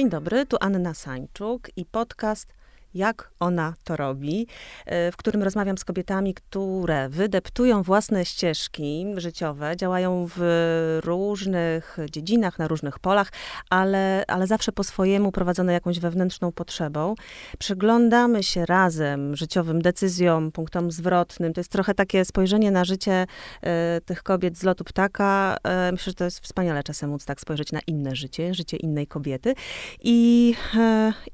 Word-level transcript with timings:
Dzień 0.00 0.10
dobry, 0.10 0.46
tu 0.46 0.56
Anna 0.60 0.94
Sańczuk 0.94 1.68
i 1.76 1.84
podcast 1.84 2.54
jak 2.94 3.30
ona 3.40 3.74
to 3.84 3.96
robi, 3.96 4.46
e, 4.86 5.12
w 5.12 5.16
którym 5.16 5.42
rozmawiam 5.42 5.78
z 5.78 5.84
kobietami, 5.84 6.34
które 6.34 7.08
wydeptują 7.08 7.82
własne 7.82 8.24
ścieżki 8.24 9.06
życiowe, 9.16 9.76
działają 9.76 10.26
w 10.36 11.00
różnych 11.04 11.96
dziedzinach, 12.10 12.58
na 12.58 12.68
różnych 12.68 12.98
polach, 12.98 13.32
ale, 13.70 14.24
ale 14.28 14.46
zawsze 14.46 14.72
po 14.72 14.84
swojemu 14.84 15.32
prowadzone 15.32 15.72
jakąś 15.72 15.98
wewnętrzną 15.98 16.52
potrzebą. 16.52 17.14
Przyglądamy 17.58 18.42
się 18.42 18.66
razem 18.66 19.36
życiowym 19.36 19.82
decyzjom, 19.82 20.52
punktom 20.52 20.90
zwrotnym. 20.90 21.52
To 21.52 21.60
jest 21.60 21.72
trochę 21.72 21.94
takie 21.94 22.24
spojrzenie 22.24 22.70
na 22.70 22.84
życie 22.84 23.26
e, 23.62 24.00
tych 24.00 24.22
kobiet 24.22 24.58
z 24.58 24.62
lotu 24.62 24.84
ptaka. 24.84 25.56
E, 25.64 25.92
myślę, 25.92 26.10
że 26.10 26.14
to 26.14 26.24
jest 26.24 26.40
wspaniale 26.40 26.82
czasem 26.82 27.10
móc 27.10 27.24
tak 27.24 27.40
spojrzeć 27.40 27.72
na 27.72 27.80
inne 27.86 28.16
życie, 28.16 28.54
życie 28.54 28.76
innej 28.76 29.06
kobiety. 29.06 29.54
I, 30.02 30.54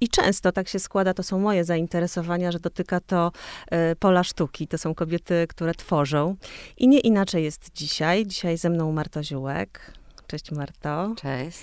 i 0.00 0.08
często 0.08 0.52
tak 0.52 0.68
się 0.68 0.78
składa, 0.78 1.14
to 1.14 1.22
są 1.22 1.38
moje 1.46 1.64
zainteresowania, 1.64 2.52
że 2.52 2.58
dotyka 2.58 3.00
to 3.00 3.32
e, 3.70 3.96
pola 3.96 4.24
sztuki. 4.24 4.68
To 4.68 4.78
są 4.78 4.94
kobiety, 4.94 5.46
które 5.48 5.74
tworzą. 5.74 6.36
I 6.76 6.88
nie 6.88 7.00
inaczej 7.00 7.44
jest 7.44 7.70
dzisiaj. 7.74 8.26
Dzisiaj 8.26 8.58
ze 8.58 8.70
mną 8.70 8.92
Marta 8.92 9.22
Ziółek. 9.22 9.92
Cześć 10.26 10.52
Marto. 10.52 11.14
Cześć. 11.16 11.58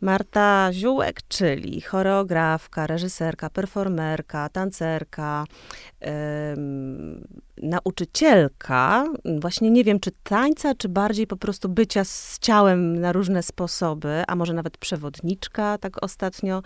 Marta 0.00 0.68
Ziółek, 0.72 1.20
czyli 1.28 1.80
choreografka, 1.80 2.86
reżyserka, 2.86 3.50
performerka, 3.50 4.48
tancerka, 4.48 5.44
nauczycielka, 7.62 9.04
właśnie 9.40 9.70
nie 9.70 9.84
wiem, 9.84 10.00
czy 10.00 10.10
tańca, 10.22 10.74
czy 10.74 10.88
bardziej 10.88 11.26
po 11.26 11.36
prostu 11.36 11.68
bycia 11.68 12.04
z 12.04 12.38
ciałem 12.38 13.00
na 13.00 13.12
różne 13.12 13.42
sposoby, 13.42 14.22
a 14.28 14.36
może 14.36 14.52
nawet 14.54 14.78
przewodniczka, 14.78 15.78
tak 15.78 16.04
ostatnio. 16.04 16.62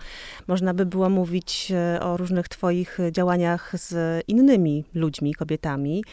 Można 0.47 0.73
by 0.73 0.85
było 0.85 1.09
mówić 1.09 1.71
e, 1.71 1.99
o 2.01 2.17
różnych 2.17 2.47
twoich 2.47 2.97
działaniach 3.11 3.71
z 3.73 4.23
innymi 4.27 4.83
ludźmi, 4.93 5.33
kobietami. 5.33 6.03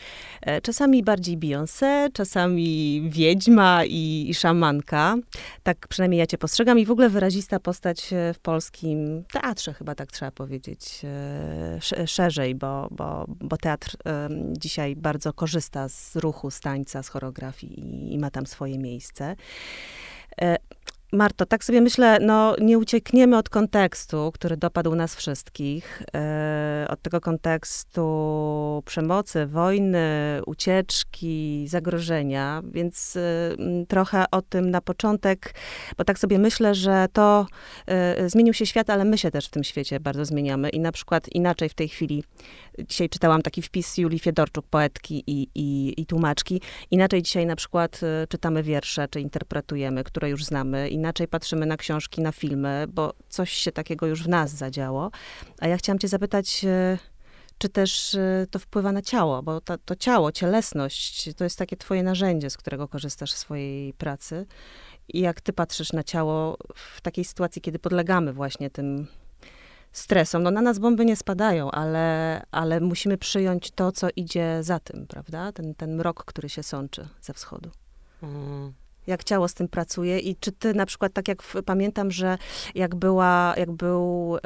E, 0.41 0.61
czasami 0.61 1.03
bardziej 1.03 1.39
Beyoncé, 1.39 2.13
czasami 2.13 3.03
wiedźma 3.11 3.85
i, 3.85 4.27
i 4.29 4.35
szamanka. 4.35 5.17
Tak 5.63 5.89
przynajmniej 5.89 6.19
ja 6.19 6.27
cię 6.27 6.39
postrzegam 6.39 6.79
i 6.79 6.87
w 6.87 6.91
ogóle 6.91 7.09
wyrazista 7.09 7.61
postać 7.61 8.13
e, 8.13 8.35
w 8.35 8.39
polskim 8.39 9.25
teatrze, 9.33 9.73
chyba 9.73 9.95
tak 9.95 10.13
trzeba 10.13 10.31
powiedzieć, 10.31 11.03
szerzej, 12.07 12.55
bo, 12.55 12.89
bo, 12.91 13.25
bo 13.29 13.57
teatr 13.57 13.97
dzisiaj 14.67 14.97
bardzo 14.97 15.33
korzysta 15.33 15.89
z 15.89 16.17
ruchu, 16.17 16.50
z 16.50 16.61
tańca, 16.61 17.03
z 17.03 17.09
choreografii 17.09 17.81
i, 17.81 18.14
i 18.14 18.19
ma 18.19 18.31
tam 18.31 18.47
swoje 18.47 18.78
miejsce. 18.78 19.36
Marto, 21.12 21.47
tak 21.47 21.65
sobie 21.65 21.81
myślę, 21.81 22.19
no 22.21 22.57
nie 22.61 22.79
uciekniemy 22.79 23.39
od 23.39 23.49
kontekstu, 23.49 24.31
który 24.35 24.57
dopadł 24.57 24.95
nas 24.95 25.17
wszystkich, 25.17 26.03
e, 26.15 26.87
od 26.91 27.03
tego 27.03 27.21
kontekstu 27.21 28.83
przemocy, 28.87 29.47
wojny, 29.47 30.41
ucieczki, 30.47 31.65
zagrożenia, 31.69 32.62
więc 32.65 33.17
e, 33.17 33.87
trochę 33.89 34.25
o 34.31 34.43
tym 34.43 34.71
na 34.71 34.81
początek, 34.81 35.55
bo 35.99 36.05
tak 36.05 36.19
sobie 36.19 36.39
myślę, 36.39 36.75
że 36.75 37.07
to 37.12 37.47
e, 37.87 38.29
zmienił 38.29 38.55
się 38.55 38.67
świat, 38.67 38.91
ale 38.91 39.05
my 39.05 39.19
się 39.19 39.31
też 39.31 39.47
w 39.47 39.51
tym 39.51 39.65
świecie 39.65 40.01
bardzo 40.01 40.25
zmieniamy 40.25 40.69
i 40.69 40.81
na 40.81 40.93
przykład 40.93 41.29
inaczej 41.29 41.69
w 41.69 41.75
tej 41.75 41.89
chwili 41.89 42.25
Dzisiaj 42.79 43.09
czytałam 43.09 43.43
taki 43.43 43.62
wpis 43.62 43.99
Julii 43.99 44.19
Fiedorczuk, 44.19 44.67
poetki 44.67 45.25
i, 45.27 45.49
i, 45.55 45.95
i 46.01 46.07
tłumaczki. 46.07 46.61
Inaczej 46.91 47.23
dzisiaj 47.23 47.47
na 47.47 47.57
przykład 47.57 48.01
czytamy 48.29 48.62
wiersze, 48.62 49.09
czy 49.09 49.21
interpretujemy, 49.21 50.05
które 50.05 50.31
już 50.31 50.45
znamy. 50.45 50.89
Inaczej 50.89 51.06
patrzymy 51.29 51.67
na 51.67 51.77
książki, 51.77 52.23
na 52.23 52.33
filmy, 52.33 52.85
bo 52.89 53.12
coś 53.29 53.53
się 53.53 53.73
takiego 53.73 54.07
już 54.07 54.23
w 54.23 54.29
nas 54.29 54.51
zadziało. 54.51 55.11
A 55.61 55.69
ja 55.69 55.77
chciałam 55.77 55.99
cię 55.99 56.09
zapytać, 56.09 56.65
y, 56.65 56.99
czy 57.59 57.69
też 57.69 58.15
y, 58.15 58.47
to 58.50 58.59
wpływa 58.59 58.93
na 58.93 59.03
ciało, 59.03 59.43
bo 59.43 59.61
to, 59.61 59.78
to 59.78 59.97
ciało, 59.97 60.33
cielesność, 60.33 61.34
to 61.37 61.44
jest 61.44 61.59
takie 61.59 61.77
twoje 61.77 62.03
narzędzie, 62.03 62.50
z 62.50 62.56
którego 62.56 62.89
korzystasz 62.89 63.33
w 63.33 63.39
swojej 63.39 63.93
pracy. 63.93 64.47
I 65.09 65.21
jak 65.21 65.41
ty 65.41 65.53
patrzysz 65.53 65.93
na 65.93 66.03
ciało 66.03 66.56
w 66.75 67.00
takiej 67.00 67.25
sytuacji, 67.25 67.62
kiedy 67.62 67.78
podlegamy 67.78 68.33
właśnie 68.33 68.71
tym 68.71 69.06
stresom. 69.93 70.43
No 70.43 70.50
na 70.50 70.62
nas 70.62 70.78
bomby 70.78 71.05
nie 71.05 71.17
spadają, 71.17 71.71
ale, 71.71 72.43
ale 72.50 72.81
musimy 72.81 73.19
przyjąć 73.19 73.71
to, 73.71 73.93
co 73.93 74.09
idzie 74.17 74.59
za 74.61 74.81
tym, 74.81 75.06
prawda? 75.06 75.53
Ten, 75.53 75.75
ten 75.75 75.97
mrok, 75.97 76.25
który 76.25 76.49
się 76.49 76.62
sączy 76.62 77.09
ze 77.21 77.34
wschodu. 77.34 77.71
Mm. 78.23 78.73
Jak 79.06 79.25
ciało 79.25 79.49
z 79.49 79.55
tym 79.55 79.69
pracuje 79.69 80.19
i 80.19 80.37
czy 80.37 80.53
ty 80.53 80.75
na 80.75 80.87
przykład, 80.87 81.12
tak 81.12 81.28
jak 81.28 81.43
w, 81.43 81.62
pamiętam, 81.62 82.11
że 82.11 82.39
jak 82.75 82.94
była, 82.94 83.55
jak 83.56 83.72
był 83.72 84.37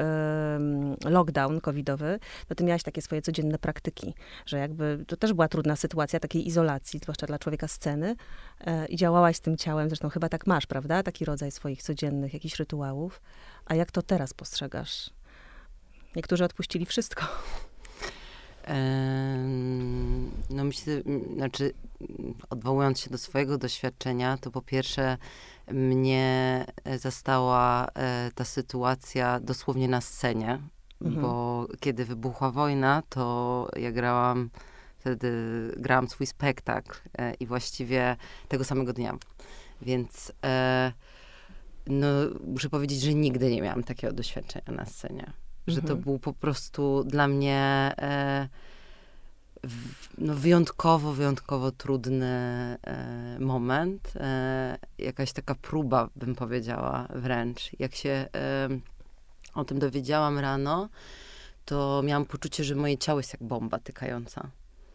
lockdown 1.04 1.60
covidowy, 1.60 2.19
to 2.48 2.54
ty 2.54 2.65
miałaś 2.65 2.82
takie 2.82 3.03
swoje 3.03 3.22
codzienne 3.22 3.59
praktyki, 3.59 4.15
że 4.47 4.59
jakby 4.59 5.04
to 5.06 5.16
też 5.16 5.32
była 5.32 5.48
trudna 5.48 5.76
sytuacja 5.76 6.21
takiej 6.21 6.48
izolacji, 6.48 7.00
zwłaszcza 7.03 7.26
dla 7.26 7.38
człowieka 7.38 7.69
sceny 7.69 8.16
e, 8.60 8.87
i 8.87 8.97
działałaś 8.97 9.37
z 9.37 9.41
tym 9.41 9.56
ciałem, 9.56 9.88
zresztą 9.88 10.09
chyba 10.09 10.28
tak 10.28 10.47
masz, 10.47 10.66
prawda? 10.66 11.03
Taki 11.03 11.25
rodzaj 11.25 11.50
swoich 11.50 11.82
codziennych 11.82 12.34
jakichś 12.34 12.56
rytuałów. 12.56 13.21
A 13.66 13.75
jak 13.75 13.91
to 13.91 14.03
teraz 14.03 14.34
postrzegasz? 14.34 15.10
Niektórzy 16.16 16.44
odpuścili 16.44 16.87
wszystko. 16.87 17.25
No 20.50 20.64
myślę, 20.64 20.92
znaczy 21.34 21.72
odwołując 22.50 23.00
się 23.00 23.10
do 23.10 23.19
swojego 23.19 23.58
doświadczenia, 23.58 24.38
to 24.38 24.50
po 24.50 24.62
pierwsze 24.62 25.19
mnie 25.72 26.66
zastała 26.97 27.86
e, 27.94 28.30
ta 28.34 28.44
sytuacja 28.44 29.41
dosłownie 29.41 29.88
na 29.88 30.00
scenie, 30.00 30.59
mhm. 31.03 31.22
bo 31.22 31.66
kiedy 31.80 32.04
wybuchła 32.04 32.50
wojna, 32.50 33.03
to 33.09 33.69
ja 33.76 33.92
grałam, 33.92 34.50
wtedy 34.98 35.32
grałam 35.76 36.09
swój 36.09 36.26
spektakl 36.26 36.98
e, 37.19 37.34
i 37.34 37.47
właściwie 37.47 38.16
tego 38.48 38.64
samego 38.64 38.92
dnia. 38.92 39.16
Więc 39.82 40.32
e, 40.44 40.92
no, 41.86 42.06
muszę 42.47 42.69
powiedzieć, 42.69 43.00
że 43.00 43.14
nigdy 43.14 43.50
nie 43.50 43.62
miałam 43.62 43.84
takiego 43.84 44.12
doświadczenia 44.12 44.72
na 44.76 44.86
scenie 44.86 45.32
że 45.66 45.76
to 45.76 45.82
mhm. 45.82 46.00
był 46.00 46.19
po 46.19 46.32
prostu 46.32 47.04
dla 47.04 47.28
mnie 47.28 47.93
e, 47.98 48.48
w, 49.65 50.09
no 50.19 50.34
wyjątkowo, 50.34 51.12
wyjątkowo 51.12 51.71
trudny 51.71 52.26
e, 52.26 53.37
moment. 53.41 54.12
E, 54.16 54.78
jakaś 54.98 55.32
taka 55.32 55.54
próba, 55.54 56.09
bym 56.16 56.34
powiedziała 56.34 57.09
wręcz. 57.15 57.71
Jak 57.78 57.94
się 57.94 58.10
e, 58.10 58.69
o 59.54 59.65
tym 59.65 59.78
dowiedziałam 59.78 60.38
rano, 60.38 60.88
to 61.65 62.03
miałam 62.04 62.25
poczucie, 62.25 62.65
że 62.65 62.75
moje 62.75 62.98
ciało 62.98 63.19
jest 63.21 63.32
jak 63.32 63.42
bomba 63.42 63.78
tykająca. 63.78 64.50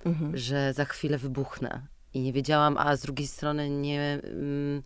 Mhm. 0.06 0.38
Że 0.38 0.74
za 0.74 0.86
chwilę 0.86 1.18
wybuchnę. 1.18 1.82
I 2.14 2.20
nie 2.22 2.34
wiedziałam, 2.34 2.78
a 2.78 2.96
z 2.96 3.02
drugiej 3.02 3.28
strony 3.28 3.70
nie, 3.70 4.20
mm, 4.24 4.84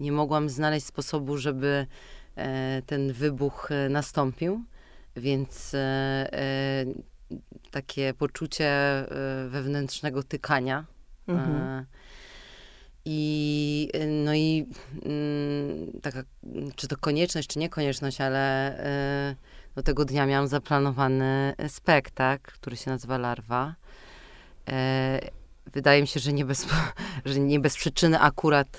nie 0.00 0.12
mogłam 0.12 0.48
znaleźć 0.48 0.86
sposobu, 0.86 1.38
żeby 1.38 1.86
e, 2.36 2.82
ten 2.86 3.12
wybuch 3.12 3.68
e, 3.72 3.88
nastąpił. 3.88 4.64
Więc 5.16 5.74
e, 5.74 5.78
e, 6.32 6.84
takie 7.70 8.14
poczucie 8.14 8.66
e, 8.66 9.06
wewnętrznego 9.48 10.22
tykania. 10.22 10.84
Mhm. 11.28 11.86
I 13.04 13.88
no 14.24 14.34
i 14.34 14.66
mm, 15.04 16.00
taka, 16.02 16.22
czy 16.76 16.88
to 16.88 16.96
konieczność, 16.96 17.48
czy 17.48 17.58
niekonieczność, 17.58 18.20
ale 18.20 18.76
do 19.74 19.82
tego 19.82 20.04
dnia 20.04 20.26
miałam 20.26 20.48
zaplanowany 20.48 21.54
spektakl, 21.68 22.52
który 22.52 22.76
się 22.76 22.90
nazywa 22.90 23.18
Larwa. 23.18 23.74
Wydaje 25.72 26.00
mi 26.00 26.06
się, 26.06 26.20
że 26.20 26.32
nie 26.32 26.44
bez, 26.44 26.66
że 27.24 27.40
nie 27.40 27.60
bez 27.60 27.76
przyczyny 27.76 28.20
akurat 28.20 28.78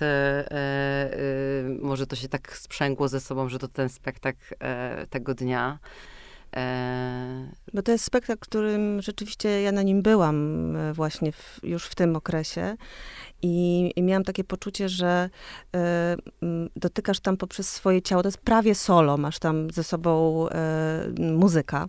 może 1.82 2.08
to 2.08 2.16
się 2.16 2.30
tak 2.30 2.58
sprzęgło 2.58 3.08
ze 3.08 3.20
sobą, 3.20 3.50
że 3.50 3.60
to 3.60 3.68
ten 3.68 3.90
spektakl 3.90 4.56
tego 5.10 5.34
dnia. 5.34 5.80
Bo 7.74 7.82
to 7.82 7.92
jest 7.92 8.06
spektakl, 8.06 8.40
którym 8.40 9.02
rzeczywiście 9.02 9.62
ja 9.62 9.72
na 9.72 9.82
nim 9.82 10.02
byłam 10.02 10.76
e, 10.76 10.94
właśnie 10.94 11.32
w, 11.32 11.60
już 11.64 11.86
w 11.86 11.96
tym 11.96 12.16
okresie. 12.16 12.76
I, 13.42 13.92
I, 13.96 14.04
miałam 14.04 14.24
takie 14.24 14.44
poczucie, 14.44 14.90
że 14.90 15.30
y, 15.76 15.80
dotykasz 16.76 17.20
tam 17.20 17.38
poprzez 17.38 17.70
swoje 17.70 18.02
ciało. 18.02 18.24
To 18.24 18.28
jest 18.28 18.38
prawie 18.38 18.76
solo. 18.76 19.18
Masz 19.18 19.40
tam 19.40 19.72
ze 19.72 19.84
sobą 19.84 20.46
y, 20.48 21.22
muzyka, 21.22 21.88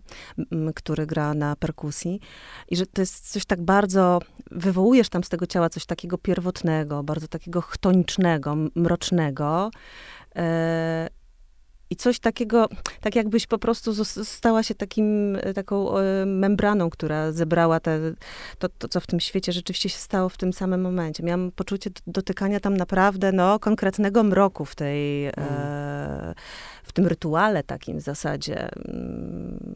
który 0.74 1.06
gra 1.06 1.34
na 1.34 1.56
perkusji. 1.56 2.20
I 2.68 2.76
że 2.76 2.86
to 2.86 3.02
jest 3.02 3.32
coś 3.32 3.44
tak 3.44 3.62
bardzo. 3.62 4.20
Wywołujesz 4.50 5.08
tam 5.08 5.24
z 5.24 5.28
tego 5.28 5.46
ciała 5.46 5.68
coś 5.68 5.86
takiego 5.86 6.18
pierwotnego, 6.18 7.02
bardzo 7.02 7.28
takiego 7.28 7.60
chtonicznego, 7.60 8.56
mrocznego. 8.74 9.70
I 11.90 11.96
coś 11.96 12.18
takiego, 12.18 12.68
tak 13.00 13.16
jakbyś 13.16 13.46
po 13.46 13.58
prostu 13.58 14.04
stała 14.04 14.62
się 14.62 14.74
takim, 14.74 15.38
taką 15.54 15.98
e, 15.98 16.26
membraną, 16.26 16.90
która 16.90 17.32
zebrała 17.32 17.80
te, 17.80 18.00
to, 18.58 18.68
to, 18.68 18.88
co 18.88 19.00
w 19.00 19.06
tym 19.06 19.20
świecie 19.20 19.52
rzeczywiście 19.52 19.88
się 19.88 19.98
stało 19.98 20.28
w 20.28 20.36
tym 20.36 20.52
samym 20.52 20.80
momencie. 20.80 21.22
Miałam 21.22 21.52
poczucie 21.52 21.90
dotykania 22.06 22.60
tam 22.60 22.76
naprawdę, 22.76 23.32
no, 23.32 23.58
konkretnego 23.58 24.22
mroku 24.22 24.64
w 24.64 24.74
tej, 24.74 25.26
mm. 25.26 25.34
e, 25.38 26.34
w 26.84 26.92
tym 26.92 27.06
rytuale 27.06 27.62
takim 27.62 27.98
w 27.98 28.02
zasadzie 28.02 28.68
mm, 28.74 29.74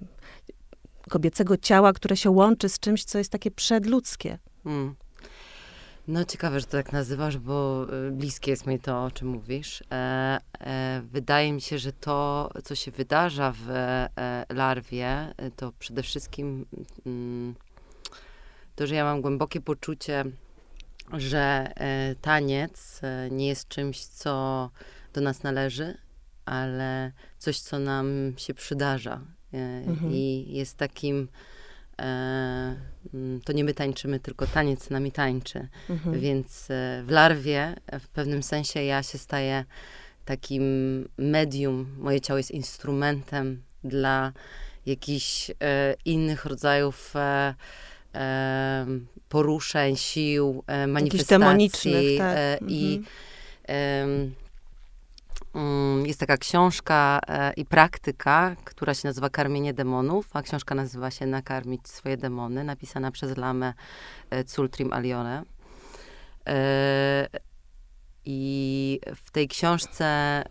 kobiecego 1.11 1.57
ciała, 1.57 1.93
które 1.93 2.17
się 2.17 2.31
łączy 2.31 2.69
z 2.69 2.79
czymś, 2.79 3.05
co 3.05 3.19
jest 3.19 3.33
takie 3.33 3.51
przedludzkie. 3.51 4.39
Mm. 4.67 4.95
No 6.09 6.25
ciekawe, 6.25 6.61
że 6.61 6.67
to 6.67 6.73
tak 6.73 6.93
nazywasz, 6.93 7.39
bo 7.39 7.87
y, 8.09 8.11
bliskie 8.11 8.51
jest 8.51 8.67
mi 8.67 8.81
to, 8.81 9.05
o 9.05 9.11
czym 9.11 9.29
mówisz. 9.29 9.83
E, 9.93 10.41
e, 10.61 11.03
wydaje 11.13 11.53
mi 11.53 11.61
się, 11.61 11.79
że 11.79 11.93
to, 11.93 12.51
co 12.65 12.75
się 12.75 12.91
wydarza 12.91 13.53
w 13.53 13.71
e, 13.71 14.45
larwie, 14.49 15.35
to 15.57 15.73
przede 15.79 16.03
wszystkim 16.03 16.67
mm, 17.07 17.55
to, 18.75 18.87
że 18.87 18.95
ja 18.95 19.05
mam 19.05 19.21
głębokie 19.21 19.61
poczucie, 19.61 20.25
że 21.13 21.73
e, 21.77 22.15
taniec 22.21 23.01
e, 23.03 23.31
nie 23.31 23.49
jest 23.49 23.69
czymś, 23.69 24.05
co 24.05 24.71
do 25.13 25.21
nas 25.21 25.43
należy, 25.43 25.99
ale 26.45 27.13
coś, 27.39 27.61
co 27.61 27.79
nam 27.79 28.33
się 28.37 28.55
przydarza. 28.55 29.21
E, 29.55 29.57
mhm. 29.87 30.13
I 30.13 30.47
jest 30.49 30.77
takim 30.77 31.29
E, 31.29 31.58
to 33.45 33.53
nie 33.53 33.65
my 33.65 33.75
tańczymy, 33.75 34.21
tylko 34.21 34.47
taniec 34.47 34.85
z 34.85 34.91
nami 34.91 35.13
tańczy. 35.13 35.69
Mhm. 35.91 36.21
Więc 36.21 36.71
e, 36.71 37.03
w 37.07 37.11
larwie 37.11 37.75
w 38.01 38.09
pewnym 38.09 38.43
sensie 38.43 38.83
ja 38.83 39.03
się 39.03 39.19
staję 39.19 39.65
takim 40.25 40.65
medium. 41.19 41.95
Moje 41.99 42.21
ciało 42.21 42.39
jest 42.39 42.51
instrumentem 42.51 43.63
dla 43.85 44.33
jakichś 44.87 45.51
e, 45.51 45.55
innych 46.05 46.45
rodzajów 46.45 47.17
e, 47.17 47.55
e, 48.15 48.87
poruszeń, 49.29 49.97
sił, 49.97 50.65
e, 50.67 50.87
manifestacji. 50.87 51.29
demonicznych, 51.29 52.19
tak. 52.19 52.61
I 52.69 53.03
mhm. 53.69 54.35
Mm, 55.55 56.07
jest 56.07 56.21
taka 56.21 56.37
książka 56.37 57.21
e, 57.29 57.53
i 57.53 57.65
praktyka, 57.65 58.57
która 58.65 58.95
się 58.95 59.09
nazywa 59.09 59.31
Karmienie 59.31 59.75
demonów, 59.75 60.31
a 60.33 60.43
książka 60.43 60.75
nazywa 60.75 61.11
się 61.11 61.27
Nakarmić 61.27 61.89
swoje 61.89 62.17
demony, 62.17 62.65
napisana 62.65 63.11
przez 63.11 63.37
Lamę 63.37 63.75
e, 64.31 64.45
Cultrim 64.45 64.93
Alione. 64.93 65.43
E, 66.47 67.29
I 68.25 69.01
w 69.17 69.31
tej 69.31 69.49
książce 69.49 70.43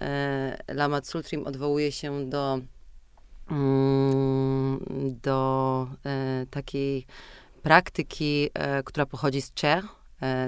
Lama 0.68 1.02
Cultrim 1.02 1.48
odwołuje 1.48 1.92
się 1.92 2.30
do, 2.30 2.60
mm, 3.52 4.80
do 5.24 5.88
takiej 6.52 7.06
praktyki, 7.62 8.50
która 8.86 9.06
pochodzi 9.06 9.42
z 9.42 9.54
Czech. 9.54 9.86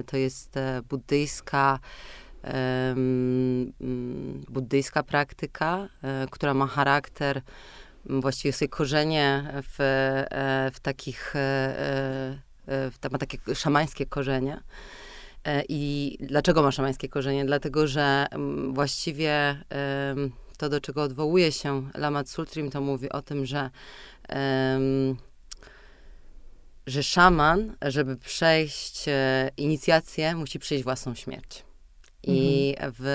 To 0.06 0.18
jest 0.18 0.56
buddyjska 0.90 1.80
buddyjska 4.50 5.04
praktyka, 5.04 5.90
e, 6.04 6.28
która 6.32 6.54
ma 6.54 6.68
charakter, 6.68 7.42
właściwie 8.06 8.54
swoje 8.54 8.70
korzenie 8.70 9.54
w, 9.64 9.80
e, 9.80 10.72
w 10.74 10.80
takich, 10.80 11.36
e, 11.36 11.40
w, 12.68 13.12
ma 13.12 13.18
takie 13.18 13.38
szamańskie 13.56 14.06
korzenie. 14.06 14.64
I 15.70 16.18
dlaczego 16.22 16.64
ma 16.64 16.72
szamańskie 16.72 17.10
korzenie? 17.10 17.46
Dlatego, 17.46 17.88
że 17.88 18.26
właściwie 18.70 19.64
to, 20.58 20.70
do 20.70 20.82
czego 20.82 21.04
odwołuje 21.04 21.52
się 21.52 21.90
Lama 21.96 22.24
Sultrim, 22.26 22.72
to 22.72 22.82
mówi 22.82 23.10
o 23.10 23.22
tym, 23.22 23.46
że 23.46 23.70
że 26.88 27.04
szaman, 27.04 27.76
żeby 27.82 28.18
przejść 28.18 29.06
inicjację, 29.58 30.36
musi 30.36 30.60
przejść 30.60 30.84
własną 30.84 31.16
śmierć. 31.16 31.69
I 32.24 32.74
mhm. 32.78 32.94
w 33.00 33.06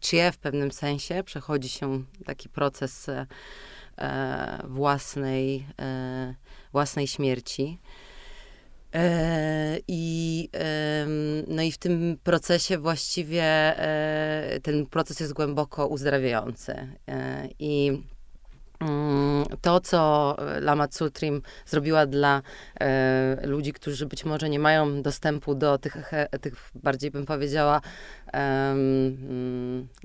Cie 0.00 0.32
w 0.32 0.38
pewnym 0.38 0.72
sensie 0.72 1.22
przechodzi 1.24 1.68
się 1.68 2.04
taki 2.26 2.48
proces 2.48 3.08
e, 3.08 3.26
własnej, 4.68 5.66
e, 5.80 6.34
własnej 6.72 7.06
śmierci. 7.06 7.78
E, 8.94 9.78
I, 9.88 10.48
no 11.48 11.62
i 11.62 11.72
w 11.72 11.78
tym 11.78 12.18
procesie 12.22 12.78
właściwie 12.78 13.42
e, 13.42 14.60
ten 14.62 14.86
proces 14.86 15.20
jest 15.20 15.32
głęboko 15.32 15.86
uzdrawiający. 15.86 16.72
E, 17.08 17.48
I 17.58 18.02
to, 19.60 19.80
co 19.80 20.36
Lama 20.60 20.88
Tsutrim 20.88 21.42
zrobiła 21.66 22.06
dla 22.06 22.42
e, 22.80 23.46
ludzi, 23.46 23.72
którzy 23.72 24.06
być 24.06 24.24
może 24.24 24.48
nie 24.48 24.58
mają 24.58 25.02
dostępu 25.02 25.54
do 25.54 25.78
tych, 25.78 26.12
tych 26.40 26.70
bardziej 26.74 27.10
bym 27.10 27.26
powiedziała, 27.26 27.80
e, 28.34 28.74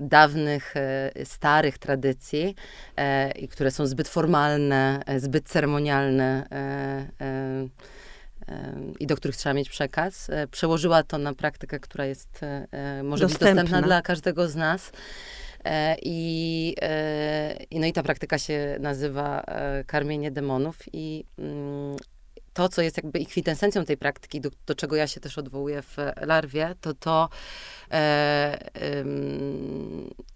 dawnych, 0.00 0.76
e, 0.76 1.10
starych 1.24 1.78
tradycji, 1.78 2.54
e, 2.96 3.48
które 3.48 3.70
są 3.70 3.86
zbyt 3.86 4.08
formalne, 4.08 5.00
e, 5.06 5.20
zbyt 5.20 5.48
ceremonialne 5.48 6.46
e, 6.50 7.68
i 9.00 9.06
do 9.06 9.16
których 9.16 9.36
trzeba 9.36 9.54
mieć 9.54 9.68
przekaz. 9.68 10.30
Przełożyła 10.50 11.02
to 11.02 11.18
na 11.18 11.34
praktykę, 11.34 11.80
która 11.80 12.06
jest, 12.06 12.40
może 13.02 13.24
dostępna. 13.24 13.48
być 13.48 13.54
dostępna 13.54 13.82
dla 13.82 14.02
każdego 14.02 14.48
z 14.48 14.56
nas. 14.56 14.92
E, 15.64 15.96
I, 16.02 16.74
e, 16.82 17.56
I, 17.70 17.80
no 17.80 17.86
i 17.86 17.92
ta 17.92 18.02
praktyka 18.02 18.38
się 18.38 18.76
nazywa 18.80 19.40
e, 19.40 19.84
karmienie 19.84 20.30
demonów 20.30 20.78
i 20.92 21.24
mm, 21.38 21.96
to, 22.52 22.68
co 22.68 22.82
jest 22.82 22.96
jakby 22.96 23.24
kwintesencją 23.24 23.84
tej 23.84 23.96
praktyki, 23.96 24.40
do, 24.40 24.50
do, 24.66 24.74
czego 24.74 24.96
ja 24.96 25.06
się 25.06 25.20
też 25.20 25.38
odwołuję 25.38 25.82
w 25.82 25.96
larwie, 26.20 26.74
to 26.80 26.94
to, 26.94 27.28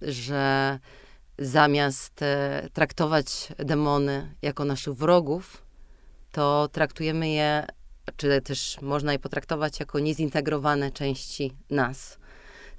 że 0.02 0.78
zamiast 1.38 2.20
traktować 2.72 3.48
demony 3.58 4.34
jako 4.42 4.64
naszych 4.64 4.94
wrogów, 4.94 5.62
to 6.32 6.68
traktujemy 6.72 7.28
je, 7.28 7.66
czy 8.16 8.40
też 8.42 8.78
można 8.82 9.12
je 9.12 9.18
potraktować 9.18 9.80
jako 9.80 9.98
niezintegrowane 9.98 10.90
części 10.90 11.52
nas 11.70 12.18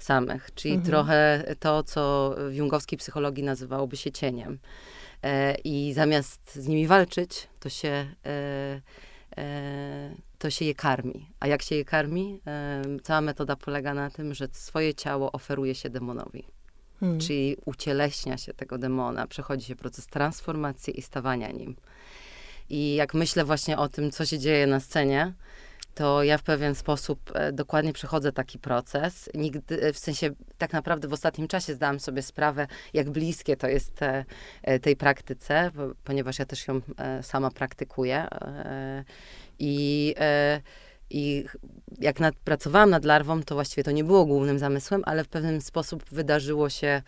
samych, 0.04 0.50
czyli 0.54 0.74
mhm. 0.74 0.90
trochę 0.90 1.44
to, 1.60 1.82
co 1.82 2.34
w 2.50 2.54
jungowskiej 2.54 2.98
psychologii 2.98 3.44
nazywałoby 3.44 3.96
się 3.96 4.12
cieniem. 4.12 4.58
E, 5.22 5.54
I 5.54 5.92
zamiast 5.92 6.54
z 6.54 6.66
nimi 6.66 6.86
walczyć, 6.86 7.48
to 7.60 7.68
się, 7.68 8.14
e, 8.26 8.80
e, 9.36 10.14
to 10.38 10.50
się 10.50 10.64
je 10.64 10.74
karmi. 10.74 11.26
A 11.40 11.46
jak 11.46 11.62
się 11.62 11.74
je 11.74 11.84
karmi? 11.84 12.40
E, 12.46 12.82
cała 13.02 13.20
metoda 13.20 13.56
polega 13.56 13.94
na 13.94 14.10
tym, 14.10 14.34
że 14.34 14.48
swoje 14.52 14.94
ciało 14.94 15.32
oferuje 15.32 15.74
się 15.74 15.90
demonowi. 15.90 16.44
Hmm. 17.00 17.20
Czyli 17.20 17.56
ucieleśnia 17.64 18.36
się 18.36 18.54
tego 18.54 18.78
demona, 18.78 19.26
przechodzi 19.26 19.66
się 19.66 19.76
proces 19.76 20.06
transformacji 20.06 20.98
i 20.98 21.02
stawania 21.02 21.50
nim. 21.50 21.76
I 22.68 22.94
jak 22.94 23.14
myślę 23.14 23.44
właśnie 23.44 23.78
o 23.78 23.88
tym, 23.88 24.10
co 24.10 24.26
się 24.26 24.38
dzieje 24.38 24.66
na 24.66 24.80
scenie, 24.80 25.34
to 26.00 26.22
ja 26.22 26.38
w 26.38 26.42
pewien 26.42 26.74
sposób 26.74 27.30
e, 27.34 27.52
dokładnie 27.52 27.92
przechodzę 27.92 28.32
taki 28.32 28.58
proces. 28.58 29.30
Nigdy, 29.34 29.82
e, 29.82 29.92
w 29.92 29.98
sensie, 29.98 30.30
tak 30.58 30.72
naprawdę 30.72 31.08
w 31.08 31.12
ostatnim 31.12 31.48
czasie 31.48 31.74
zdałam 31.74 32.00
sobie 32.00 32.22
sprawę, 32.22 32.66
jak 32.94 33.10
bliskie 33.10 33.56
to 33.56 33.68
jest 33.68 33.94
te, 33.94 34.24
e, 34.62 34.78
tej 34.78 34.96
praktyce, 34.96 35.70
ponieważ 36.04 36.38
ja 36.38 36.44
też 36.44 36.68
ją 36.68 36.80
sama 37.22 37.50
praktykuję. 37.50 38.28
I, 39.58 40.14
i 41.10 41.44
jak 41.98 42.20
nad, 42.20 42.34
pracowałam 42.34 42.90
nad 42.90 43.04
larwą, 43.04 43.42
to 43.42 43.54
właściwie 43.54 43.84
to 43.84 43.90
nie 43.90 44.04
było 44.04 44.26
głównym 44.26 44.58
zamysłem, 44.58 45.02
ale 45.06 45.24
w 45.24 45.28
pewien 45.28 45.60
sposób 45.60 46.04
wydarzyło 46.10 46.70
się 46.70 47.02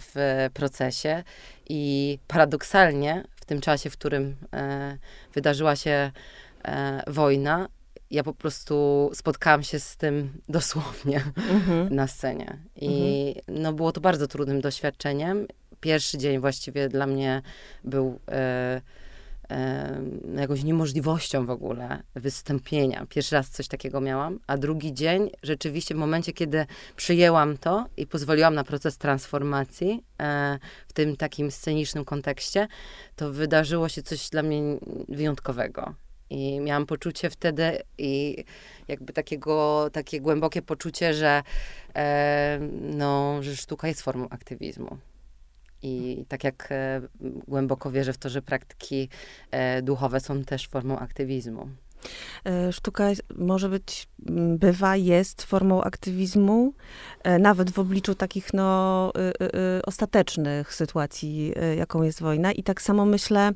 w 0.00 0.48
procesie. 0.54 1.22
I 1.68 2.18
paradoksalnie, 2.28 3.24
w 3.36 3.44
tym 3.44 3.60
czasie, 3.60 3.90
w 3.90 3.96
którym 3.96 4.36
wydarzyła 5.34 5.76
się 5.76 6.12
wojna, 7.06 7.68
ja 8.10 8.24
po 8.24 8.34
prostu 8.34 9.10
spotkałam 9.14 9.62
się 9.62 9.80
z 9.80 9.96
tym 9.96 10.32
dosłownie 10.48 11.22
mhm. 11.50 11.94
na 11.94 12.06
scenie. 12.06 12.58
I 12.76 13.34
mhm. 13.36 13.62
no, 13.62 13.72
było 13.72 13.92
to 13.92 14.00
bardzo 14.00 14.26
trudnym 14.26 14.60
doświadczeniem. 14.60 15.46
Pierwszy 15.80 16.18
dzień 16.18 16.38
właściwie 16.38 16.88
dla 16.88 17.06
mnie 17.06 17.42
był 17.84 18.20
e, 18.28 18.80
e, 19.50 20.00
jakąś 20.36 20.62
niemożliwością 20.62 21.46
w 21.46 21.50
ogóle 21.50 22.02
wystąpienia. 22.14 23.06
Pierwszy 23.08 23.34
raz 23.34 23.50
coś 23.50 23.68
takiego 23.68 24.00
miałam, 24.00 24.38
a 24.46 24.56
drugi 24.56 24.94
dzień 24.94 25.30
rzeczywiście 25.42 25.94
w 25.94 25.98
momencie, 25.98 26.32
kiedy 26.32 26.66
przyjęłam 26.96 27.58
to 27.58 27.86
i 27.96 28.06
pozwoliłam 28.06 28.54
na 28.54 28.64
proces 28.64 28.98
transformacji 28.98 30.02
e, 30.20 30.58
w 30.88 30.92
tym 30.92 31.16
takim 31.16 31.50
scenicznym 31.50 32.04
kontekście, 32.04 32.68
to 33.16 33.32
wydarzyło 33.32 33.88
się 33.88 34.02
coś 34.02 34.30
dla 34.30 34.42
mnie 34.42 34.78
wyjątkowego. 35.08 35.94
I 36.30 36.60
miałam 36.60 36.86
poczucie 36.86 37.30
wtedy 37.30 37.82
i 37.98 38.44
jakby 38.88 39.12
takiego, 39.12 39.88
takie 39.92 40.20
głębokie 40.20 40.62
poczucie, 40.62 41.14
że, 41.14 41.42
e, 41.94 42.58
no, 42.80 43.42
że 43.42 43.56
sztuka 43.56 43.88
jest 43.88 44.02
formą 44.02 44.28
aktywizmu. 44.28 44.98
I 45.82 46.24
tak 46.28 46.44
jak 46.44 46.68
e, 46.70 47.00
głęboko 47.48 47.90
wierzę 47.90 48.12
w 48.12 48.18
to, 48.18 48.28
że 48.28 48.42
praktyki 48.42 49.08
e, 49.50 49.82
duchowe 49.82 50.20
są 50.20 50.44
też 50.44 50.68
formą 50.68 50.98
aktywizmu. 50.98 51.68
E, 52.44 52.72
sztuka 52.72 53.04
może 53.36 53.68
być, 53.68 54.08
bywa, 54.58 54.96
jest 54.96 55.42
formą 55.42 55.82
aktywizmu, 55.82 56.72
e, 57.22 57.38
nawet 57.38 57.70
w 57.70 57.78
obliczu 57.78 58.14
takich 58.14 58.54
no, 58.54 59.12
y, 59.16 59.44
y, 59.78 59.82
ostatecznych 59.86 60.74
sytuacji, 60.74 61.52
jaką 61.76 62.02
jest 62.02 62.20
wojna. 62.20 62.52
I 62.52 62.62
tak 62.62 62.82
samo 62.82 63.04
myślę, 63.04 63.50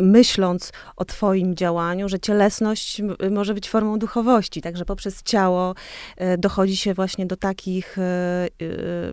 myśląc 0.00 0.72
o 0.96 1.04
Twoim 1.04 1.54
działaniu, 1.54 2.08
że 2.08 2.20
cielesność 2.20 3.02
może 3.30 3.54
być 3.54 3.68
formą 3.68 3.98
duchowości, 3.98 4.62
także 4.62 4.84
poprzez 4.84 5.22
ciało 5.22 5.74
e, 6.16 6.38
dochodzi 6.38 6.76
się 6.76 6.94
właśnie 6.94 7.26
do 7.26 7.36
takich, 7.36 7.98
e, 7.98 8.02
e, 8.02 8.48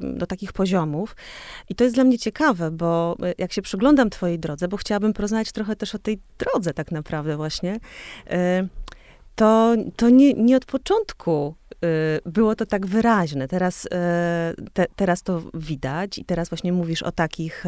do 0.01 0.27
takich 0.27 0.53
poziomów. 0.53 1.15
I 1.69 1.75
to 1.75 1.83
jest 1.83 1.95
dla 1.95 2.03
mnie 2.03 2.19
ciekawe, 2.19 2.71
bo 2.71 3.17
jak 3.37 3.53
się 3.53 3.61
przyglądam 3.61 4.09
Twojej 4.09 4.39
drodze, 4.39 4.67
bo 4.67 4.77
chciałabym 4.77 5.13
porozmawiać 5.13 5.51
trochę 5.51 5.75
też 5.75 5.95
o 5.95 5.99
tej 5.99 6.19
drodze 6.37 6.73
tak 6.73 6.91
naprawdę 6.91 7.37
właśnie, 7.37 7.79
to, 9.35 9.75
to 9.95 10.09
nie, 10.09 10.33
nie 10.33 10.57
od 10.57 10.65
początku 10.65 11.55
było 12.25 12.55
to 12.55 12.65
tak 12.65 12.85
wyraźne. 12.85 13.47
Teraz, 13.47 13.87
te, 14.73 14.85
teraz 14.95 15.23
to 15.23 15.41
widać 15.53 16.17
i 16.17 16.25
teraz 16.25 16.49
właśnie 16.49 16.73
mówisz 16.73 17.03
o 17.03 17.11
takich, 17.11 17.65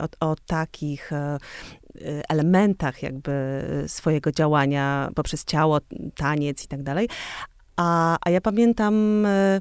o, 0.00 0.30
o 0.30 0.36
takich 0.46 1.10
Y, 1.12 1.83
elementach 2.28 3.02
jakby 3.02 3.62
swojego 3.86 4.32
działania 4.32 5.10
poprzez 5.14 5.44
ciało, 5.44 5.78
taniec 6.14 6.64
i 6.64 6.68
tak 6.68 6.82
dalej. 6.82 7.08
A, 7.76 8.16
a 8.20 8.30
ja 8.30 8.40
pamiętam 8.40 9.26
y, 9.26 9.60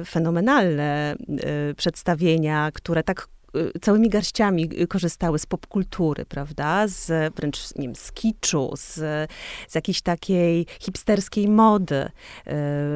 y, 0.00 0.04
fenomenalne 0.04 1.16
przedstawienia, 1.76 2.70
które 2.74 3.02
tak 3.02 3.28
Y, 3.43 3.43
całymi 3.80 4.08
garściami 4.08 4.70
y, 4.80 4.86
korzystały 4.86 5.38
z 5.38 5.46
popkultury, 5.46 6.24
prawda? 6.24 6.88
Z 6.88 7.34
wręcz, 7.34 7.74
nie 7.76 7.86
wiem, 7.86 7.96
z 7.96 8.12
kiczu, 8.12 8.70
z, 8.76 8.92
z 9.68 9.74
jakiejś 9.74 10.02
takiej 10.02 10.66
hipsterskiej 10.80 11.48
mody. 11.48 12.10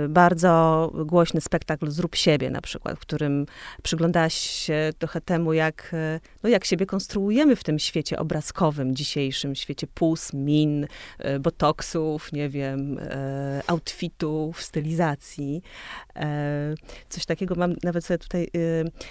Y, 0.05 0.09
bardzo 0.09 0.93
głośny 1.07 1.41
spektakl 1.41 1.91
Zrób 1.91 2.17
siebie 2.17 2.51
na 2.51 2.61
przykład, 2.61 2.97
w 2.97 3.01
którym 3.01 3.47
przyglądałaś 3.83 4.35
się 4.35 4.91
trochę 4.99 5.21
temu, 5.21 5.53
jak, 5.53 5.95
no, 6.43 6.49
jak 6.49 6.65
siebie 6.65 6.87
konstruujemy 6.87 7.57
w 7.57 7.65
tym 7.65 7.79
świecie 7.79 8.19
obrazkowym 8.19 8.97
dzisiejszym, 8.97 9.55
świecie 9.55 9.87
pus, 9.87 10.33
min, 10.33 10.87
botoksów, 11.41 12.33
nie 12.33 12.49
wiem, 12.49 13.01
outfitów, 13.67 14.63
stylizacji. 14.63 15.63
Coś 17.09 17.27
takiego 17.27 17.55
mam, 17.55 17.75
nawet 17.83 18.05
sobie 18.05 18.19
tutaj 18.19 18.51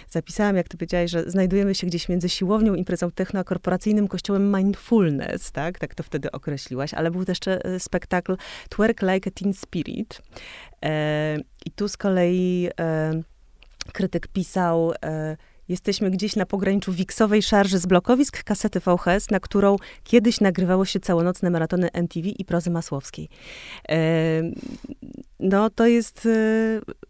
zapisałam, 0.10 0.56
jak 0.56 0.68
ty 0.68 0.78
powiedziałaś, 0.78 1.12
że 1.12 1.32
znajdujemy 1.38 1.76
się 1.76 1.88
gdzieś 1.88 2.10
między 2.10 2.30
siłownią, 2.30 2.76
imprezą 2.76 3.12
techno, 3.12 3.40
a 3.40 3.44
korporacyjnym 3.44 4.08
kościołem 4.08 4.56
mindfulness, 4.58 5.52
tak? 5.52 5.80
Tak 5.80 5.96
to 5.96 6.04
wtedy 6.04 6.32
określiłaś, 6.32 6.94
ale 6.94 7.12
był 7.12 7.26
też 7.26 7.38
e, 7.48 7.80
spektakl 7.80 8.38
Twerk 8.70 9.02
Like 9.02 9.30
a 9.30 9.40
Teen 9.40 9.54
Spirit. 9.54 10.22
E, 10.86 11.38
I 11.66 11.72
tu 11.72 11.88
z 11.88 11.98
kolei 11.98 12.70
e, 12.80 13.12
krytyk 13.94 14.28
pisał, 14.28 14.94
e, 15.04 15.38
Jesteśmy 15.70 16.12
gdzieś 16.12 16.36
na 16.36 16.46
pograniczu 16.46 16.94
wiksowej 16.94 17.42
szarży 17.42 17.80
z 17.80 17.86
blokowisk 17.86 18.44
kasety 18.44 18.80
VHS, 18.80 19.32
na 19.32 19.40
którą 19.40 19.76
kiedyś 20.04 20.42
nagrywało 20.42 20.86
się 20.86 21.00
całonocne 21.00 21.50
maratony 21.50 21.90
MTV 21.94 22.30
i 22.30 22.46
prozy 22.46 22.70
Masłowskiej. 22.70 23.30
E, 23.90 23.98
no, 25.40 25.70
to 25.70 25.88
jest 25.88 26.26
e, 26.26 26.30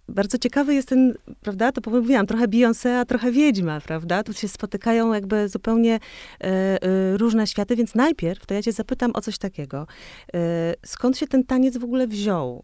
bardzo 0.10 0.38
ciekawy 0.38 0.76
jest 0.76 0.88
ten, 0.88 1.14
prawda, 1.42 1.72
to 1.72 1.92
mówiłam, 1.92 2.28
trochę 2.28 2.48
Beyoncé, 2.48 2.90
a 2.90 3.06
trochę 3.06 3.32
Wiedźma, 3.32 3.82
prawda? 3.82 4.24
Tu 4.24 4.34
się 4.34 4.48
spotykają 4.48 5.14
jakby 5.14 5.50
zupełnie 5.50 6.00
e, 6.42 7.18
różne 7.18 7.48
światy, 7.48 7.76
więc 7.76 7.96
najpierw 7.96 8.46
to 8.46 8.54
ja 8.54 8.62
cię 8.62 8.72
zapytam 8.72 9.12
o 9.14 9.22
coś 9.22 9.38
takiego. 9.38 9.88
skąd 10.86 11.18
się 11.18 11.28
ten 11.28 11.44
taniec 11.44 11.78
w 11.78 11.84
ogóle 11.84 12.08
wziął 12.08 12.64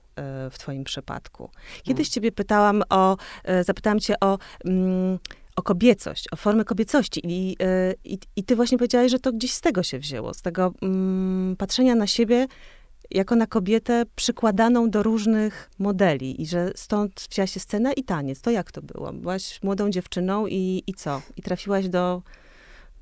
w 0.51 0.57
twoim 0.59 0.83
przypadku? 0.83 1.50
Kiedyś 1.83 2.07
hmm. 2.07 2.12
ciebie 2.12 2.31
pytałam 2.31 2.83
o, 2.89 3.17
zapytałam 3.65 4.00
cię 4.00 4.19
o... 4.19 4.38
Mm, 4.65 5.19
o 5.55 5.62
kobiecość, 5.62 6.25
o 6.31 6.36
formę 6.36 6.65
kobiecości. 6.65 7.22
I, 7.24 7.55
e, 7.62 7.93
i, 8.03 8.19
i 8.36 8.43
ty 8.43 8.55
właśnie 8.55 8.77
powiedziałaś, 8.77 9.12
że 9.12 9.19
to 9.19 9.33
gdzieś 9.33 9.51
z 9.51 9.62
tego 9.62 9.83
się 9.83 10.00
wzięło, 10.00 10.33
z 10.33 10.41
tego 10.41 10.74
mm, 10.81 11.55
patrzenia 11.55 11.95
na 11.95 12.07
siebie 12.07 12.48
jako 13.12 13.36
na 13.36 13.48
kobietę 13.48 14.03
przykładaną 14.15 14.89
do 14.89 15.03
różnych 15.03 15.69
modeli 15.79 16.41
i 16.41 16.45
że 16.45 16.72
stąd 16.75 17.27
wzięła 17.31 17.48
się 17.48 17.60
scena 17.60 17.93
i 17.93 18.03
taniec. 18.03 18.41
To 18.41 18.51
jak 18.51 18.72
to 18.72 18.81
było? 18.81 19.13
Byłaś 19.13 19.63
młodą 19.63 19.89
dziewczyną 19.89 20.48
i, 20.48 20.83
i 20.88 20.93
co? 20.93 21.22
I 21.38 21.41
trafiłaś 21.41 21.89
do 21.89 22.22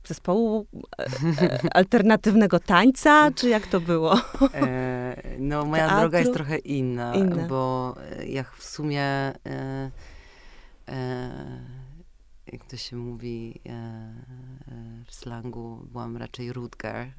zespołu 0.08 0.65
e, 1.00 1.05
e, 1.41 1.60
alternatywnego 1.75 2.60
tańca, 2.60 3.31
czy 3.36 3.50
jak 3.50 3.67
to 3.67 3.79
było? 3.81 4.15
E, 4.53 5.22
no, 5.39 5.65
moja 5.65 5.84
Teatru? 5.84 6.00
droga 6.00 6.20
jest 6.20 6.34
trochę 6.34 6.58
inna, 6.58 7.15
inna. 7.15 7.48
bo 7.48 7.96
jak 8.27 8.51
w 8.55 8.65
sumie 8.65 9.03
e, 9.03 9.91
e, 10.88 11.80
jak 12.51 12.65
to 12.65 12.77
się 12.77 12.96
mówi 12.96 13.62
e, 13.65 13.70
e, 13.70 14.13
w 15.05 15.15
slangu, 15.15 15.88
byłam 15.91 16.17
raczej 16.17 16.48
girl. 16.48 16.65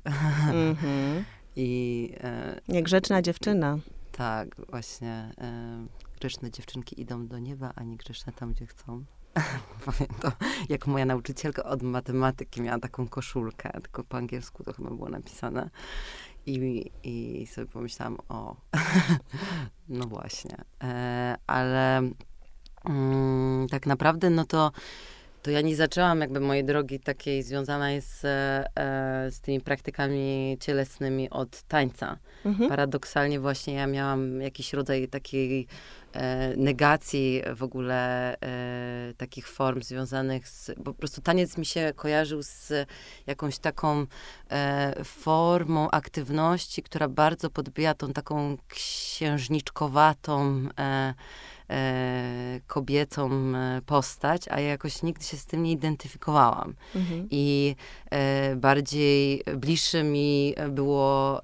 Mm-hmm. 0.05 1.23
I, 1.57 2.13
Niegrzeczna 2.69 3.23
dziewczyna. 3.23 3.79
Tak, 4.13 4.57
właśnie. 4.69 5.31
E, 5.39 5.87
grzeczne 6.21 6.51
dziewczynki 6.51 7.01
idą 7.01 7.27
do 7.27 7.39
nieba, 7.39 7.73
a 7.77 7.83
nie 7.83 7.97
grzeczne 7.97 8.33
tam, 8.33 8.53
gdzie 8.53 8.67
chcą. 8.67 9.05
Pamiętam, 9.87 10.33
jak 10.69 10.87
moja 10.87 11.05
nauczycielka 11.05 11.65
od 11.65 11.83
matematyki 11.83 12.63
miała 12.63 12.79
taką 12.79 13.09
koszulkę, 13.09 13.73
tylko 13.73 14.05
po 14.05 14.17
angielsku 14.17 14.65
to 14.65 14.73
chyba 14.73 14.91
było 14.91 15.09
napisane. 15.09 15.71
I, 16.47 16.91
i 17.03 17.47
sobie 17.47 17.67
pomyślałam, 17.67 18.19
o, 18.29 18.57
no 19.89 20.07
właśnie. 20.07 20.57
Ale 21.47 22.03
mm, 22.85 23.69
tak 23.69 23.87
naprawdę, 23.87 24.31
no 24.31 24.45
to 24.45 24.73
to 25.43 25.51
ja 25.51 25.61
nie 25.61 25.77
zaczęłam 25.77 26.21
jakby 26.21 26.41
mojej 26.41 26.65
drogi 26.65 27.01
takiej 27.01 27.43
związanej 27.43 28.01
z, 28.01 28.25
e, 28.25 29.31
z 29.31 29.41
tymi 29.41 29.61
praktykami 29.61 30.57
cielesnymi 30.61 31.31
od 31.31 31.63
tańca. 31.63 32.19
Mhm. 32.45 32.69
Paradoksalnie 32.69 33.41
właśnie 33.41 33.75
ja 33.75 33.87
miałam 33.87 34.41
jakiś 34.41 34.73
rodzaj 34.73 35.09
takiej 35.09 35.67
e, 36.13 36.57
negacji 36.57 37.43
w 37.57 37.63
ogóle 37.63 38.35
e, 38.41 39.15
takich 39.17 39.49
form 39.49 39.83
związanych 39.83 40.49
z, 40.49 40.71
po 40.85 40.95
prostu 40.95 41.21
taniec 41.21 41.59
mi 41.59 41.67
się 41.67 41.93
kojarzył 41.97 42.43
z 42.43 42.73
jakąś 43.27 43.59
taką 43.59 44.07
e, 44.51 45.05
formą 45.05 45.91
aktywności, 45.91 46.83
która 46.83 47.09
bardzo 47.09 47.51
podbija 47.51 47.95
tą 47.95 48.13
taką 48.13 48.57
księżniczkowatą 48.69 50.63
e, 50.79 50.83
e, 50.83 51.15
kobiecą 52.67 53.31
e, 53.31 53.81
postać, 53.87 54.43
a 54.51 54.61
ja 54.61 54.69
jakoś 54.69 55.03
nigdy 55.03 55.25
się 55.25 55.37
z 55.37 55.47
tym 55.47 55.63
nie 55.63 55.73
identyfikowałam. 55.73 56.75
Mhm. 56.95 57.27
I 57.31 57.77
e, 58.11 58.57
bardziej 58.57 59.43
bliższe 59.57 60.03
mi 60.03 60.55
było 60.69 61.41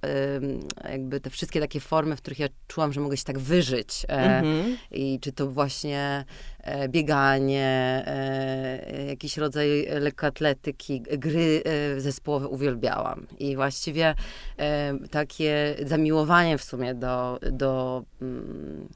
e, 0.84 0.90
jakby 0.90 1.20
te 1.20 1.30
wszystkie 1.30 1.60
takie 1.60 1.80
formy, 1.80 2.16
w 2.16 2.20
których 2.20 2.38
ja 2.38 2.48
czułam, 2.66 2.92
że 2.92 3.00
mogę 3.00 3.16
się 3.16 3.24
tak 3.24 3.38
wyżyć. 3.38 4.06
E, 4.08 4.08
mhm. 4.08 4.76
I 4.90 5.18
czy 5.20 5.32
to 5.32 5.50
właśnie 5.50 6.24
e, 6.60 6.88
bieganie, 6.88 8.04
jakiś 9.08 9.36
rodzaj 9.36 9.86
lekkoatletyki, 10.00 11.00
gry 11.00 11.62
zespołowe 11.96 12.48
uwielbiałam. 12.48 13.26
I 13.38 13.56
właściwie 13.56 14.14
takie 15.10 15.76
zamiłowanie 15.86 16.58
w 16.58 16.64
sumie 16.64 16.94
do, 16.94 17.38
do 17.52 18.04
mm, 18.22 18.88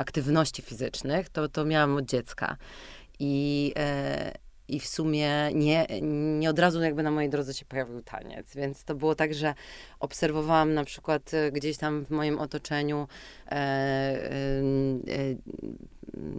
aktywności 0.00 0.62
fizycznych, 0.62 1.28
to, 1.28 1.48
to 1.48 1.64
miałam 1.64 1.96
od 1.96 2.04
dziecka. 2.04 2.56
I, 3.18 3.72
e, 3.76 4.32
i 4.68 4.80
w 4.80 4.86
sumie 4.86 5.50
nie, 5.54 5.86
nie 6.38 6.50
od 6.50 6.58
razu 6.58 6.82
jakby 6.82 7.02
na 7.02 7.10
mojej 7.10 7.30
drodze 7.30 7.54
się 7.54 7.64
pojawił 7.64 8.02
taniec, 8.02 8.54
więc 8.54 8.84
to 8.84 8.94
było 8.94 9.14
tak, 9.14 9.34
że 9.34 9.54
obserwowałam 10.00 10.74
na 10.74 10.84
przykład 10.84 11.34
e, 11.34 11.52
gdzieś 11.52 11.76
tam 11.76 12.04
w 12.04 12.10
moim 12.10 12.38
otoczeniu 12.38 13.08
e, 13.46 13.52
e, 13.52 13.60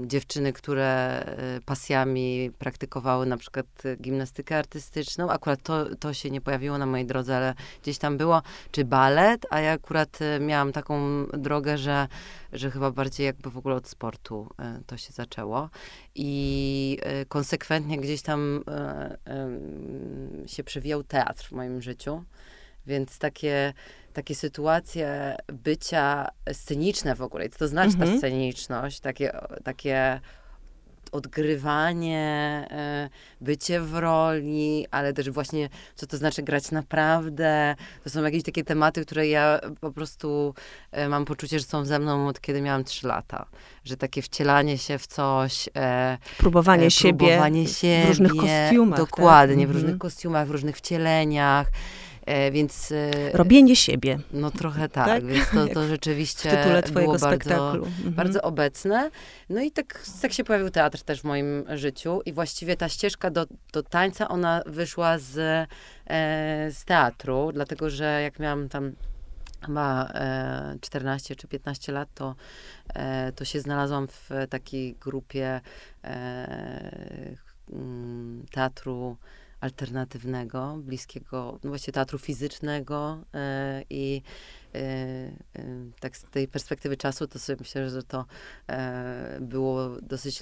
dziewczyny, 0.06 0.54
które 0.54 1.20
e, 1.26 1.62
pasjami 1.66 2.52
praktykowały 2.60 3.26
na 3.26 3.38
przykład 3.38 3.66
gimnastykę 4.02 4.58
artystyczną. 4.58 5.30
Akurat 5.30 5.64
to, 5.64 5.96
to 5.96 6.14
się 6.14 6.32
nie 6.32 6.42
pojawiło 6.42 6.78
na 6.78 6.86
mojej 6.86 7.06
drodze, 7.06 7.38
ale 7.38 7.54
gdzieś 7.82 7.98
tam 7.98 8.18
było, 8.18 8.42
czy 8.72 8.86
balet, 8.86 9.46
a 9.50 9.60
ja 9.60 9.72
akurat 9.72 10.22
e, 10.22 10.40
miałam 10.40 10.72
taką 10.72 11.26
drogę, 11.26 11.78
że, 11.78 12.08
że 12.54 12.72
chyba 12.72 12.92
bardziej 12.92 13.26
jakby 13.26 13.50
w 13.50 13.58
ogóle 13.58 13.76
od 13.76 13.88
sportu 13.88 14.50
e, 14.60 14.80
to 14.86 14.98
się 14.98 15.14
zaczęło. 15.14 15.70
I 16.16 16.98
konsekwentnie 17.28 17.98
gdzieś 17.98 18.22
tam 18.22 18.64
się 20.48 20.64
przewijał 20.64 21.04
teatr 21.04 21.48
w 21.48 21.52
moim 21.52 21.82
życiu. 21.82 22.24
Więc 22.88 23.20
takie 23.20 23.74
takie 24.14 24.36
sytuacje 24.36 25.36
bycia 25.48 26.28
sceniczne 26.54 27.16
w 27.16 27.22
ogóle. 27.22 27.50
Co 27.50 27.60
to 27.60 27.68
znaczy 27.68 27.94
mhm. 27.94 28.12
ta 28.12 28.18
sceniczność? 28.18 29.00
Takie, 29.00 29.32
takie 29.64 30.20
odgrywanie, 31.12 32.68
e, 32.72 33.10
bycie 33.42 33.82
w 33.82 33.94
roli, 33.94 34.86
ale 34.92 35.14
też 35.14 35.30
właśnie, 35.30 35.70
co 35.96 36.08
to 36.08 36.18
znaczy 36.18 36.44
grać 36.44 36.72
naprawdę. 36.72 37.76
To 38.04 38.10
są 38.10 38.24
jakieś 38.24 38.44
takie 38.44 38.64
tematy, 38.64 39.06
które 39.06 39.28
ja 39.28 39.60
po 39.82 39.92
prostu 39.92 40.54
e, 40.92 41.10
mam 41.10 41.26
poczucie, 41.26 41.60
że 41.60 41.66
są 41.66 41.86
ze 41.86 42.00
mną 42.00 42.28
od 42.28 42.42
kiedy 42.42 42.62
miałam 42.62 42.84
3 42.84 43.08
lata. 43.08 43.46
Że 43.84 43.98
takie 43.98 44.22
wcielanie 44.22 44.78
się 44.78 44.98
w 44.98 45.08
coś. 45.08 45.70
E, 45.76 46.18
próbowanie, 46.38 46.86
e, 46.86 46.92
siebie, 46.92 47.28
próbowanie 47.28 47.68
siebie 47.68 48.06
w 48.06 48.08
różnych 48.08 48.36
kostiumach. 48.36 49.00
Dokładnie, 49.00 49.64
tak? 49.64 49.68
w 49.68 49.72
różnych 49.72 49.94
mhm. 49.94 50.00
kostiumach, 50.00 50.48
w 50.48 50.52
różnych 50.52 50.78
wcieleniach. 50.78 51.68
E, 52.26 52.52
więc... 52.52 52.92
E, 52.92 53.32
Robienie 53.34 53.76
siebie. 53.76 54.20
No 54.34 54.52
trochę 54.52 54.90
tak, 54.90 55.08
tak? 55.08 55.26
więc 55.26 55.50
to, 55.50 55.68
to 55.68 55.88
rzeczywiście 55.96 56.50
w 56.50 56.56
tytule 56.56 56.84
twojego 56.84 57.18
było 57.18 57.30
bardzo, 57.30 57.76
mhm. 57.76 58.14
bardzo 58.14 58.42
obecne. 58.42 59.12
No 59.50 59.62
i 59.62 59.72
tak, 59.72 60.04
tak 60.22 60.34
się 60.34 60.44
pojawił 60.44 60.70
teatr 60.70 61.02
też 61.04 61.22
w 61.22 61.24
moim 61.24 61.64
życiu 61.76 62.22
i 62.26 62.34
właściwie 62.34 62.78
ta 62.78 62.90
ścieżka 62.90 63.30
do, 63.32 63.46
do 63.74 63.84
tańca, 63.84 64.28
ona 64.28 64.62
wyszła 64.66 65.18
z, 65.18 65.38
e, 65.38 65.68
z 66.72 66.86
teatru, 66.86 67.52
dlatego 67.54 67.90
że 67.90 68.22
jak 68.24 68.40
miałam 68.40 68.70
tam 68.70 68.94
chyba 69.66 70.06
e, 70.14 70.78
14 70.82 71.36
czy 71.36 71.48
15 71.48 71.92
lat, 71.92 72.10
to, 72.14 72.36
e, 72.94 73.32
to 73.32 73.46
się 73.46 73.60
znalazłam 73.60 74.08
w 74.08 74.30
takiej 74.50 74.96
grupie 74.96 75.62
e, 76.04 77.36
teatru 78.52 79.18
alternatywnego, 79.62 80.78
bliskiego, 80.78 81.60
no 81.64 81.70
właśnie 81.70 81.94
teatru 81.94 82.20
fizycznego 82.20 83.18
e, 83.34 83.84
i 83.90 84.22
e, 84.76 84.78
e, 84.80 85.32
tak 86.00 86.18
z 86.18 86.24
tej 86.24 86.48
perspektywy 86.48 86.98
czasu, 86.98 87.28
to 87.28 87.40
sobie 87.40 87.58
myślę, 87.60 87.90
że 87.90 88.04
to 88.04 88.26
było 89.40 89.90
dosyć 90.02 90.40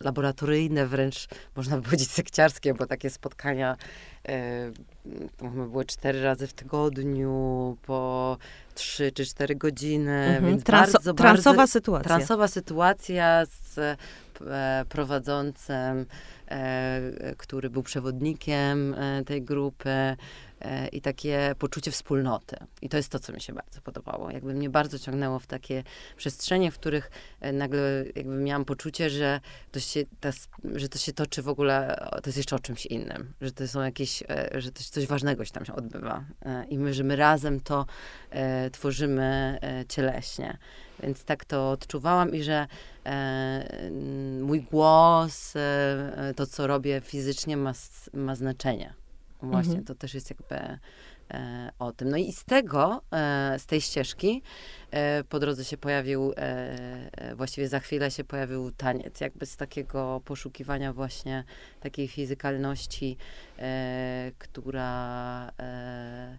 laboratoryjne, 0.00 0.86
wręcz 0.86 1.28
można 1.56 1.76
by 1.76 1.82
powiedzieć 1.86 2.10
sekciarskie, 2.10 2.74
bo 2.74 2.86
takie 2.86 3.10
spotkania 3.10 3.76
były 5.42 5.84
cztery 5.84 6.22
razy 6.22 6.46
w 6.46 6.52
tygodniu, 6.52 7.76
po 7.86 8.38
trzy 8.74 9.12
czy 9.12 9.26
cztery 9.26 9.56
godziny, 9.56 10.12
mhm. 10.12 10.46
więc 10.46 10.64
Transo, 10.64 10.92
bardzo, 10.92 11.14
transowa 11.14 11.56
bardzo, 11.56 11.72
sytuacja. 11.72 12.08
Transowa 12.08 12.48
sytuacja 12.48 13.46
z 13.46 13.98
prowadzącym 14.88 16.06
E, 16.50 17.34
który 17.36 17.70
był 17.70 17.82
przewodnikiem 17.82 18.94
e, 18.94 19.24
tej 19.24 19.42
grupy 19.42 19.90
e, 20.60 20.88
i 20.88 21.00
takie 21.00 21.54
poczucie 21.58 21.90
wspólnoty. 21.90 22.56
I 22.82 22.88
to 22.88 22.96
jest 22.96 23.08
to, 23.08 23.18
co 23.18 23.32
mi 23.32 23.40
się 23.40 23.52
bardzo 23.52 23.80
podobało. 23.80 24.30
Jakby 24.30 24.54
mnie 24.54 24.70
bardzo 24.70 24.98
ciągnęło 24.98 25.38
w 25.38 25.46
takie 25.46 25.82
przestrzenie, 26.16 26.70
w 26.70 26.78
których 26.78 27.10
nagle 27.52 28.04
jakby 28.16 28.36
miałam 28.36 28.64
poczucie, 28.64 29.10
że 29.10 29.40
to 29.72 29.80
się, 29.80 30.04
ta, 30.20 30.30
że 30.74 30.88
to 30.88 30.98
się 30.98 31.12
toczy 31.12 31.42
w 31.42 31.48
ogóle, 31.48 32.06
to 32.10 32.22
jest 32.26 32.36
jeszcze 32.36 32.56
o 32.56 32.58
czymś 32.58 32.86
innym, 32.86 33.32
że 33.40 33.52
to 33.52 33.68
są 33.68 33.80
jakieś, 33.80 34.22
że 34.54 34.72
to 34.72 34.82
coś 34.82 35.06
ważnego 35.06 35.44
się 35.44 35.52
tam 35.52 35.64
się 35.64 35.74
odbywa. 35.74 36.24
I 36.68 36.78
my, 36.78 36.94
że 36.94 37.04
my 37.04 37.16
razem 37.16 37.60
to 37.60 37.86
tworzymy 38.72 39.58
cieleśnie. 39.88 40.58
Więc 41.02 41.24
tak 41.24 41.44
to 41.44 41.70
odczuwałam 41.70 42.34
i 42.34 42.42
że 42.42 42.66
e, 43.06 43.90
mój 44.40 44.62
głos, 44.62 45.56
e, 45.56 46.32
to 46.36 46.46
co 46.46 46.66
robię 46.66 47.00
fizycznie 47.00 47.56
ma, 47.56 47.72
ma 48.14 48.34
znaczenie. 48.34 48.94
Właśnie, 49.42 49.70
mhm. 49.70 49.84
to 49.84 49.94
też 49.94 50.14
jest 50.14 50.30
jakby 50.30 50.78
e, 51.30 51.70
o 51.78 51.92
tym. 51.92 52.10
No 52.10 52.16
i 52.16 52.32
z 52.32 52.44
tego, 52.44 53.02
e, 53.12 53.58
z 53.58 53.66
tej 53.66 53.80
ścieżki 53.80 54.42
e, 54.90 55.24
po 55.24 55.38
drodze 55.38 55.64
się 55.64 55.76
pojawił, 55.76 56.32
e, 56.36 57.34
właściwie 57.36 57.68
za 57.68 57.80
chwilę 57.80 58.10
się 58.10 58.24
pojawił 58.24 58.70
taniec, 58.70 59.20
jakby 59.20 59.46
z 59.46 59.56
takiego 59.56 60.20
poszukiwania 60.24 60.92
właśnie 60.92 61.44
takiej 61.80 62.08
fizykalności, 62.08 63.16
która 64.38 65.52
Mm, 65.58 66.38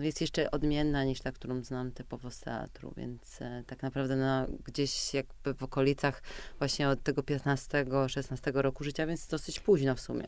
jest 0.00 0.20
jeszcze 0.20 0.50
odmienna 0.50 1.04
niż 1.04 1.20
ta, 1.20 1.32
którą 1.32 1.62
znam 1.62 1.92
typowo 1.92 2.30
z 2.30 2.40
teatru, 2.40 2.92
więc 2.96 3.42
e, 3.42 3.62
tak 3.66 3.82
naprawdę 3.82 4.16
no, 4.16 4.46
gdzieś 4.64 5.14
jakby 5.14 5.54
w 5.54 5.62
okolicach 5.62 6.22
właśnie 6.58 6.88
od 6.88 7.02
tego 7.02 7.22
15-16 7.22 8.52
roku 8.54 8.84
życia, 8.84 9.06
więc 9.06 9.28
dosyć 9.28 9.60
późno 9.60 9.94
w 9.94 10.00
sumie. 10.00 10.26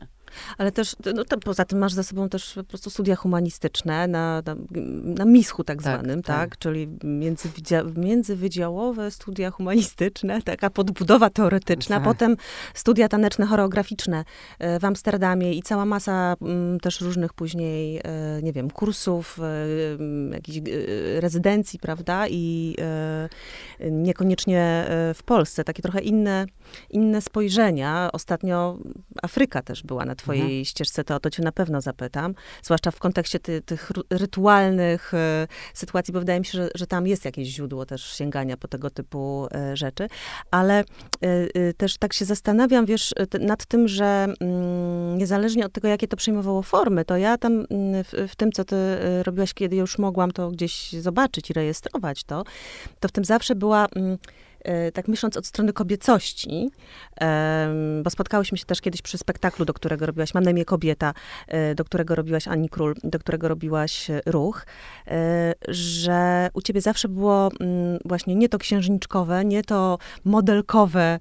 Ale 0.59 0.73
też, 0.73 0.97
no, 1.15 1.25
to, 1.25 1.39
poza 1.39 1.65
tym 1.65 1.79
masz 1.79 1.93
za 1.93 2.03
sobą 2.03 2.29
też 2.29 2.55
po 2.55 2.65
prostu 2.65 2.91
studia 2.91 3.17
humanistyczne 3.17 4.07
na, 4.07 4.43
na, 4.47 4.57
na 5.05 5.25
mischu 5.25 5.65
tak, 5.65 5.83
tak 5.83 5.83
zwanym, 5.83 6.23
tak? 6.23 6.51
tak? 6.51 6.59
Czyli 6.59 6.89
międzywydzia, 7.05 7.83
międzywydziałowe 7.97 9.11
studia 9.11 9.51
humanistyczne, 9.51 10.43
taka 10.53 10.71
podbudowa 10.71 11.31
teoretyczna, 11.31 11.97
tak. 11.97 12.05
potem 12.05 12.37
studia 12.75 13.09
taneczne, 13.09 13.47
choreograficzne 13.47 14.25
e, 14.59 14.81
w 14.81 14.85
Amsterdamie 14.85 15.55
i 15.55 15.63
cała 15.63 15.85
masa 15.85 16.37
m, 16.43 16.49
mm, 16.49 16.81
też 16.81 17.01
różnych 17.01 17.35
później, 17.35 18.01
e, 18.05 18.43
nie 18.43 18.53
wiem, 18.53 18.71
kursów 18.71 18.98
kursów, 18.99 19.39
e, 20.31 20.35
jakichś 20.35 20.59
e, 20.59 21.21
rezydencji, 21.21 21.79
prawda? 21.79 22.29
I 22.29 22.75
e, 22.81 23.29
niekoniecznie 23.91 24.87
w 25.15 25.23
Polsce. 25.23 25.65
Takie 25.65 25.83
trochę 25.83 26.01
inne, 26.01 26.47
inne 26.91 27.21
spojrzenia. 27.21 28.11
Ostatnio 28.13 28.79
Afryka 29.23 29.63
też 29.63 29.83
była 29.83 30.05
na 30.05 30.15
twojej 30.15 30.43
mhm. 30.43 30.65
ścieżce, 30.65 31.05
to 31.05 31.15
o 31.15 31.21
to 31.21 31.31
cię 31.31 31.43
na 31.43 31.53
pewno 31.53 31.81
zapytam. 31.81 32.35
Zwłaszcza 32.63 32.91
w 32.91 32.99
kontekście 32.99 33.39
ty, 33.39 33.63
tych 33.63 33.91
rytualnych 34.11 35.13
sytuacji, 35.75 36.13
bo 36.13 36.19
wydaje 36.19 36.39
mi 36.41 36.47
się, 36.47 36.59
że, 36.59 36.69
że 36.75 36.87
tam 36.87 37.07
jest 37.07 37.25
jakieś 37.25 37.49
źródło 37.49 37.87
też 37.87 38.17
sięgania 38.17 38.57
po 38.57 38.69
tego 38.69 38.91
typu 38.91 39.49
rzeczy. 39.75 40.09
Ale 40.51 40.85
też 41.77 41.99
tak 41.99 42.13
się 42.13 42.25
zastanawiam, 42.25 42.87
wiesz, 42.87 43.15
nad 43.41 43.67
tym, 43.67 43.89
że 43.89 44.27
mm, 44.41 45.19
niezależnie 45.19 45.67
od 45.67 45.73
tego, 45.73 45.89
jakie 45.89 46.09
to 46.09 46.17
przyjmowało 46.17 46.63
formy, 46.63 47.05
to 47.05 47.17
ja 47.17 47.39
tam 47.39 47.53
mm, 47.71 48.05
w, 48.05 48.13
w 48.29 48.37
tym, 48.37 48.53
co 48.53 48.65
ty 48.65 48.77
robiłaś, 49.23 49.55
kiedy 49.55 49.77
już 49.77 49.99
mogłam 49.99 50.31
to 50.31 50.51
gdzieś 50.51 50.93
zobaczyć 50.93 51.51
i 51.51 51.53
rejestrować 51.53 52.25
to, 52.25 52.45
to 53.01 53.09
w 53.09 53.13
tym 53.13 53.25
zawsze 53.25 53.55
była 53.55 53.87
mm, 53.97 54.19
y, 54.89 54.93
tak 54.93 55.09
myśląc 55.09 55.37
od 55.37 55.47
strony 55.47 55.73
kobiecości, 55.73 56.71
bo 58.03 58.11
spotkałyśmy 58.11 58.59
się 58.59 58.65
też 58.65 58.81
kiedyś 58.81 59.03
przy 59.03 59.19
spektaklu, 59.19 59.65
do 59.65 59.75
którego 59.75 60.07
robiłaś, 60.07 60.35
mam 60.35 60.45
na 60.45 60.51
imię 60.51 60.65
Kobieta, 60.65 61.15
y, 61.71 61.75
do 61.75 61.85
którego 61.85 62.15
robiłaś 62.15 62.49
Ani 62.49 62.69
Król, 62.69 62.95
do 63.05 63.19
którego 63.19 63.49
robiłaś 63.49 64.11
Ruch, 64.27 64.67
że 65.69 66.51
u 66.55 66.63
ciebie 66.63 66.81
zawsze 66.81 67.09
było 67.09 67.51
mm, 67.61 67.99
właśnie 68.05 68.35
nie 68.35 68.49
to 68.49 68.59
księżniczkowe, 68.59 69.45
nie 69.45 69.63
to 69.63 69.99
modelkowe 70.25 71.19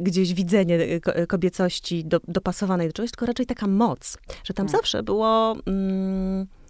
gdzieś 0.00 0.34
widzenie 0.34 0.78
kobiecości 1.28 2.04
do, 2.04 2.20
dopasowanej 2.28 2.86
do 2.86 2.92
czegoś, 2.92 3.10
tylko 3.10 3.26
raczej 3.26 3.46
taka 3.46 3.66
moc, 3.66 4.18
że 4.44 4.54
tam 4.54 4.66
hmm. 4.66 4.80
zawsze 4.80 5.02
było... 5.02 5.56
Mm, 5.66 6.46
Y, 6.54 6.63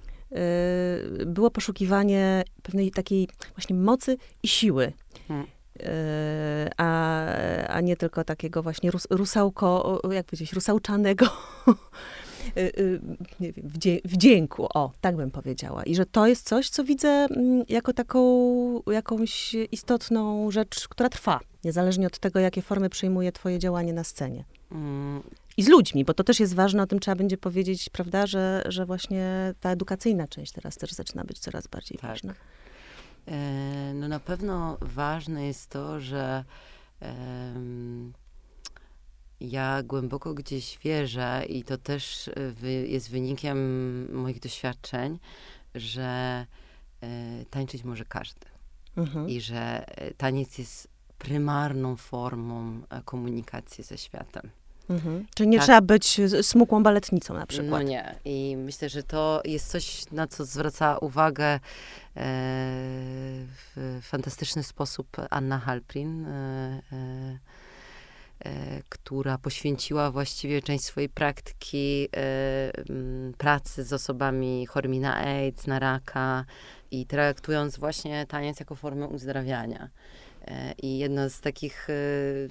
było 1.27 1.51
poszukiwanie 1.51 2.44
pewnej 2.62 2.90
takiej 2.90 3.29
właśnie 3.57 3.77
mocy 3.77 4.16
i 4.42 4.49
siły. 4.49 4.92
Hmm. 5.29 5.47
Y, 5.81 5.87
a, 6.77 7.27
a 7.68 7.81
nie 7.81 7.97
tylko 7.97 8.25
takiego 8.25 8.62
właśnie 8.62 8.90
rus, 8.90 9.07
rusałko, 9.11 10.01
jak 10.11 10.27
powiedzieć, 10.27 10.53
rusałczanego 10.53 11.27
y, 12.57 13.01
nie 13.40 13.53
wiem, 13.53 13.70
wdzięku, 14.05 14.66
o, 14.75 14.92
tak 15.01 15.16
bym 15.16 15.31
powiedziała. 15.31 15.83
I 15.83 15.94
że 15.94 16.07
to 16.07 16.27
jest 16.27 16.49
coś, 16.49 16.68
co 16.68 16.85
widzę 16.85 17.09
mm, 17.09 17.64
jako 17.68 17.92
taką 17.92 18.83
jakąś 18.92 19.55
istotną 19.73 20.51
rzecz, 20.51 20.88
która 20.88 21.09
trwa, 21.09 21.40
niezależnie 21.64 22.07
od 22.07 22.18
tego, 22.18 22.40
jakie 22.40 22.62
formy 22.62 22.90
przyjmuje 22.90 23.33
twoje 23.33 23.59
działanie 23.59 23.92
na 23.92 24.05
scenie. 24.05 24.44
I 25.56 25.62
z 25.62 25.68
ludźmi, 25.68 26.04
bo 26.04 26.14
to 26.14 26.24
też 26.24 26.40
jest 26.40 26.54
ważne, 26.54 26.82
o 26.82 26.86
tym 26.86 27.00
trzeba 27.00 27.14
będzie 27.16 27.38
powiedzieć, 27.38 27.90
prawda, 27.90 28.26
że, 28.26 28.62
że 28.68 28.86
właśnie 28.86 29.54
ta 29.60 29.70
edukacyjna 29.70 30.28
część 30.28 30.52
teraz 30.52 30.76
też 30.76 30.92
zaczyna 30.92 31.24
być 31.24 31.38
coraz 31.38 31.66
bardziej 31.66 31.98
tak. 31.98 32.10
ważna. 32.10 32.34
E, 33.26 33.94
no 33.94 34.08
na 34.08 34.20
pewno 34.20 34.76
ważne 34.80 35.46
jest 35.46 35.70
to, 35.70 36.00
że 36.00 36.44
e, 37.02 37.54
ja 39.40 39.82
głęboko 39.82 40.34
gdzieś 40.34 40.78
wierzę 40.78 41.44
i 41.48 41.64
to 41.64 41.78
też 41.78 42.30
wy, 42.52 42.72
jest 42.72 43.10
wynikiem 43.10 43.58
moich 44.14 44.40
doświadczeń, 44.40 45.18
że 45.74 46.46
e, 47.00 47.44
tańczyć 47.50 47.84
może 47.84 48.04
każdy. 48.04 48.46
Mhm. 48.96 49.28
I 49.28 49.40
że 49.40 49.88
e, 49.98 50.14
taniec 50.14 50.58
jest 50.58 50.88
prymarną 51.18 51.96
formą 51.96 52.82
e, 52.90 53.02
komunikacji 53.02 53.84
ze 53.84 53.98
światem. 53.98 54.50
Mhm. 54.90 55.27
Czyli 55.35 55.49
nie 55.49 55.59
tak. 55.59 55.66
trzeba 55.66 55.81
być 55.81 56.20
smukłą 56.42 56.83
baletnicą 56.83 57.35
na 57.35 57.47
przykład. 57.47 57.70
No 57.70 57.83
nie. 57.83 58.14
I 58.25 58.57
myślę, 58.57 58.88
że 58.88 59.03
to 59.03 59.42
jest 59.44 59.70
coś, 59.70 60.11
na 60.12 60.27
co 60.27 60.44
zwraca 60.44 60.99
uwagę 60.99 61.47
e, 61.47 61.61
w 63.77 63.99
fantastyczny 64.03 64.62
sposób 64.62 65.16
Anna 65.31 65.59
Halprin, 65.59 66.27
e, 66.27 66.81
e, 68.44 68.83
która 68.88 69.38
poświęciła 69.38 70.11
właściwie 70.11 70.62
część 70.62 70.85
swojej 70.85 71.09
praktyki 71.09 72.09
pracy 73.38 73.85
z 73.85 73.92
osobami 73.92 74.66
chorymi 74.66 75.01
na 75.01 75.16
AIDS, 75.16 75.66
na 75.66 75.79
raka 75.79 76.44
i 76.90 77.07
traktując 77.07 77.79
właśnie 77.79 78.27
taniec 78.27 78.61
jako 78.61 78.75
formę 78.75 79.07
uzdrawiania. 79.07 79.88
I 80.83 80.98
jedno 80.98 81.30
z 81.30 81.40
takich, 81.40 81.88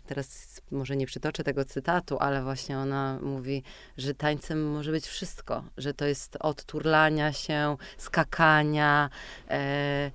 teraz 0.05 0.61
może 0.71 0.95
nie 0.95 1.07
przytoczę 1.07 1.43
tego 1.43 1.65
cytatu, 1.65 2.17
ale 2.19 2.43
właśnie 2.43 2.77
ona 2.77 3.19
mówi, 3.21 3.63
że 3.97 4.13
tańcem 4.13 4.71
może 4.71 4.91
być 4.91 5.05
wszystko, 5.05 5.63
że 5.77 5.93
to 5.93 6.05
jest 6.05 6.37
od 6.39 6.65
turlania 6.65 7.33
się, 7.33 7.77
skakania, 7.97 9.09
Mm, 9.47 10.11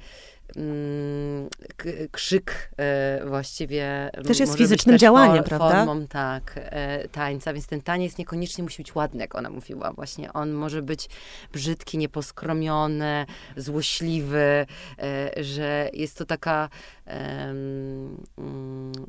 krzyk 2.10 2.70
e, 2.76 3.20
właściwie. 3.26 4.10
Też 4.26 4.40
jest 4.40 4.56
fizycznym 4.56 4.94
też 4.94 5.00
działaniem, 5.00 5.36
for, 5.36 5.44
prawda? 5.44 5.84
Formą, 5.84 6.06
tak, 6.06 6.52
e, 6.56 7.08
tańca, 7.08 7.52
więc 7.52 7.66
ten 7.66 7.80
taniec 7.80 8.18
niekoniecznie 8.18 8.64
musi 8.64 8.82
być 8.82 8.94
ładny, 8.94 9.20
jak 9.20 9.34
ona 9.34 9.50
mówiła. 9.50 9.92
Właśnie 9.92 10.32
on 10.32 10.52
może 10.52 10.82
być 10.82 11.08
brzydki, 11.52 11.98
nieposkromiony, 11.98 13.26
złośliwy, 13.56 14.66
e, 14.98 15.44
że 15.44 15.90
jest 15.92 16.18
to 16.18 16.24
taka 16.24 16.68
um, 17.06 18.16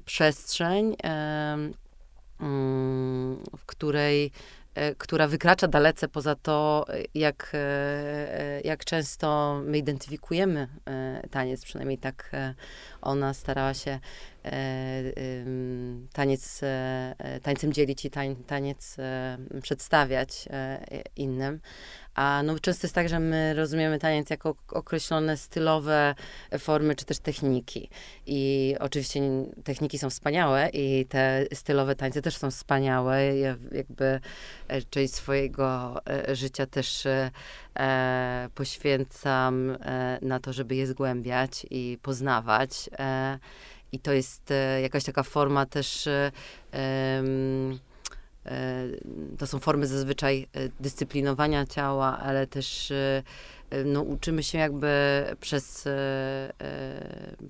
przestrzeń, 0.06 0.96
um, 1.04 1.74
w 3.58 3.66
której 3.66 4.32
która 4.98 5.28
wykracza 5.28 5.68
dalece 5.68 6.08
poza 6.08 6.36
to, 6.36 6.86
jak, 7.14 7.52
e, 7.54 7.58
e, 7.58 8.62
jak 8.62 8.86
często 8.86 9.60
my 9.66 9.78
identyfikujemy 9.78 10.68
taniec, 11.32 11.66
przynajmniej 11.66 11.98
tak 11.98 12.32
ona 13.02 13.34
starała 13.34 13.74
się 13.74 14.00
taniec, 16.14 16.62
tańcem 17.44 17.74
dzielić 17.74 18.06
i 18.06 18.12
taniec 18.48 18.98
przedstawiać 19.62 20.48
innym. 21.16 21.60
A 22.20 22.44
no, 22.44 22.60
często 22.60 22.88
jest 22.88 22.96
tak, 22.96 23.10
że 23.10 23.20
my 23.20 23.54
rozumiemy 23.54 24.00
taniec 24.00 24.30
jako 24.30 24.56
określone 24.72 25.38
stylowe 25.38 26.16
formy, 26.60 26.96
czy 26.96 27.06
też 27.06 27.20
techniki. 27.20 27.90
I 28.26 28.76
oczywiście 28.80 29.22
techniki 29.64 29.98
są 30.00 30.10
wspaniałe 30.10 30.70
i 30.74 31.06
te 31.06 31.46
stylowe 31.54 31.96
tańce 31.96 32.22
też 32.22 32.38
są 32.38 32.52
wspaniałe. 32.52 33.38
Ja 33.38 33.56
jakby 33.72 34.20
e, 34.68 34.82
część 34.82 35.14
swojego 35.14 35.96
e, 36.06 36.36
życia 36.36 36.66
też 36.66 37.06
e, 37.06 38.50
poświęcam 38.56 39.78
na 40.22 40.40
to, 40.40 40.54
żeby 40.54 40.76
je 40.76 40.88
zgłębiać 40.88 41.66
i 41.70 41.98
poznawać. 42.02 42.90
I 43.92 44.00
to 44.00 44.14
jest 44.14 44.54
jakaś 44.82 45.04
taka 45.04 45.24
forma 45.24 45.66
też 45.66 46.10
E, 46.74 47.24
to 49.38 49.48
są 49.48 49.60
formy 49.60 49.88
zazwyczaj 49.88 50.48
e, 50.54 50.70
dyscyplinowania 50.80 51.66
ciała, 51.66 52.20
ale 52.20 52.48
też 52.48 52.92
e, 52.92 53.24
no, 53.86 54.02
uczymy 54.02 54.44
się 54.44 54.58
jakby 54.58 54.90
przez, 55.40 55.88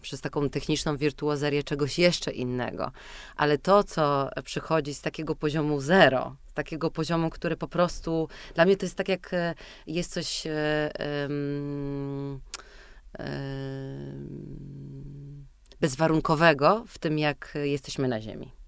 przez 0.01 0.21
taką 0.21 0.49
techniczną 0.49 0.97
wirtuozerię 0.97 1.63
czegoś 1.63 1.99
jeszcze 1.99 2.31
innego. 2.31 2.91
Ale 3.35 3.57
to, 3.57 3.83
co 3.83 4.29
przychodzi 4.43 4.93
z 4.93 5.01
takiego 5.01 5.35
poziomu 5.35 5.81
zero, 5.81 6.35
takiego 6.53 6.91
poziomu, 6.91 7.29
który 7.29 7.57
po 7.57 7.67
prostu, 7.67 8.27
dla 8.55 8.65
mnie 8.65 8.77
to 8.77 8.85
jest 8.85 8.95
tak 8.95 9.09
jak 9.09 9.31
jest 9.87 10.13
coś 10.13 10.43
um, 11.23 12.41
bezwarunkowego 15.81 16.83
w 16.87 16.99
tym, 16.99 17.19
jak 17.19 17.57
jesteśmy 17.63 18.07
na 18.07 18.21
Ziemi 18.21 18.58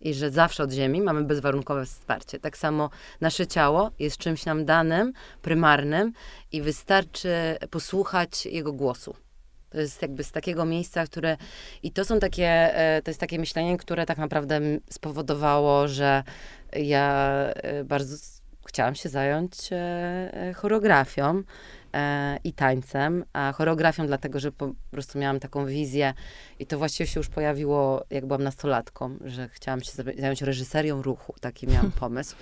i 0.00 0.14
że 0.14 0.30
zawsze 0.30 0.62
od 0.62 0.72
Ziemi 0.72 1.00
mamy 1.00 1.24
bezwarunkowe 1.24 1.86
wsparcie. 1.86 2.38
Tak 2.38 2.58
samo 2.58 2.90
nasze 3.20 3.46
ciało 3.46 3.90
jest 3.98 4.16
czymś 4.16 4.44
nam 4.46 4.64
danym, 4.64 5.12
prymarnym 5.42 6.12
i 6.52 6.62
wystarczy 6.62 7.30
posłuchać 7.70 8.46
jego 8.46 8.72
głosu. 8.72 9.14
To 9.70 9.80
jest 9.80 10.02
jakby 10.02 10.24
z 10.24 10.32
takiego 10.32 10.64
miejsca, 10.64 11.04
które. 11.04 11.36
I 11.82 11.92
to 11.92 12.04
są 12.04 12.18
takie, 12.18 12.76
e, 12.76 13.02
to 13.02 13.10
jest 13.10 13.20
takie 13.20 13.38
myślenie, 13.38 13.78
które 13.78 14.06
tak 14.06 14.18
naprawdę 14.18 14.60
spowodowało, 14.90 15.88
że 15.88 16.22
ja 16.72 17.34
e, 17.54 17.84
bardzo 17.84 18.16
chciałam 18.66 18.94
się 18.94 19.08
zająć 19.08 19.52
e, 19.72 20.52
choreografią 20.56 21.42
i 22.44 22.52
tańcem, 22.52 23.24
a 23.32 23.52
choreografią 23.52 24.06
dlatego, 24.06 24.40
że 24.40 24.52
po 24.52 24.72
prostu 24.90 25.18
miałam 25.18 25.40
taką 25.40 25.66
wizję 25.66 26.14
i 26.58 26.66
to 26.66 26.78
właściwie 26.78 27.06
się 27.06 27.20
już 27.20 27.28
pojawiło, 27.28 28.04
jak 28.10 28.26
byłam 28.26 28.42
nastolatką, 28.42 29.16
że 29.24 29.48
chciałam 29.48 29.80
się 29.80 29.92
zająć 30.18 30.42
reżyserią 30.42 31.02
ruchu, 31.02 31.34
taki 31.40 31.66
miałam 31.66 31.92
pomysł, 32.00 32.36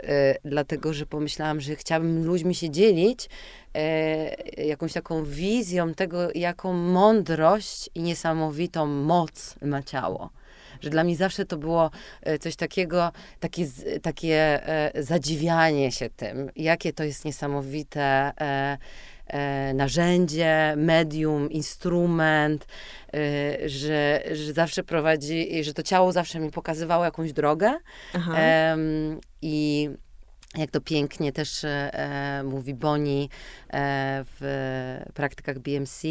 e, 0.00 0.34
dlatego, 0.44 0.92
że 0.92 1.06
pomyślałam, 1.06 1.60
że 1.60 1.76
chciałabym 1.76 2.24
ludźmi 2.24 2.54
się 2.54 2.70
dzielić 2.70 3.28
e, 3.74 4.64
jakąś 4.66 4.92
taką 4.92 5.24
wizją 5.24 5.94
tego, 5.94 6.18
jaką 6.34 6.72
mądrość 6.72 7.90
i 7.94 8.02
niesamowitą 8.02 8.86
moc 8.86 9.54
ma 9.62 9.82
ciało 9.82 10.30
że 10.80 10.90
dla 10.90 11.04
mnie 11.04 11.16
zawsze 11.16 11.44
to 11.44 11.56
było 11.56 11.90
e, 12.22 12.38
coś 12.38 12.56
takiego, 12.56 13.12
takie, 13.40 13.66
takie 14.02 14.68
e, 14.94 15.02
zadziwianie 15.02 15.92
się 15.92 16.10
tym, 16.10 16.50
jakie 16.56 16.92
to 16.92 17.04
jest 17.04 17.24
niesamowite 17.24 18.32
e, 18.40 18.78
narzędzie, 19.74 20.74
medium, 20.76 21.50
instrument, 21.50 22.66
że, 23.66 24.22
że 24.32 24.52
zawsze 24.52 24.82
prowadzi, 24.82 25.64
że 25.64 25.74
to 25.74 25.82
ciało 25.82 26.12
zawsze 26.12 26.40
mi 26.40 26.50
pokazywało 26.50 27.04
jakąś 27.04 27.32
drogę. 27.32 27.78
I 29.42 29.90
jak 30.54 30.70
to 30.70 30.80
pięknie 30.80 31.32
też 31.32 31.66
mówi 32.44 32.74
Boni 32.74 33.30
w 34.40 35.00
praktykach 35.14 35.58
BMC, 35.58 36.08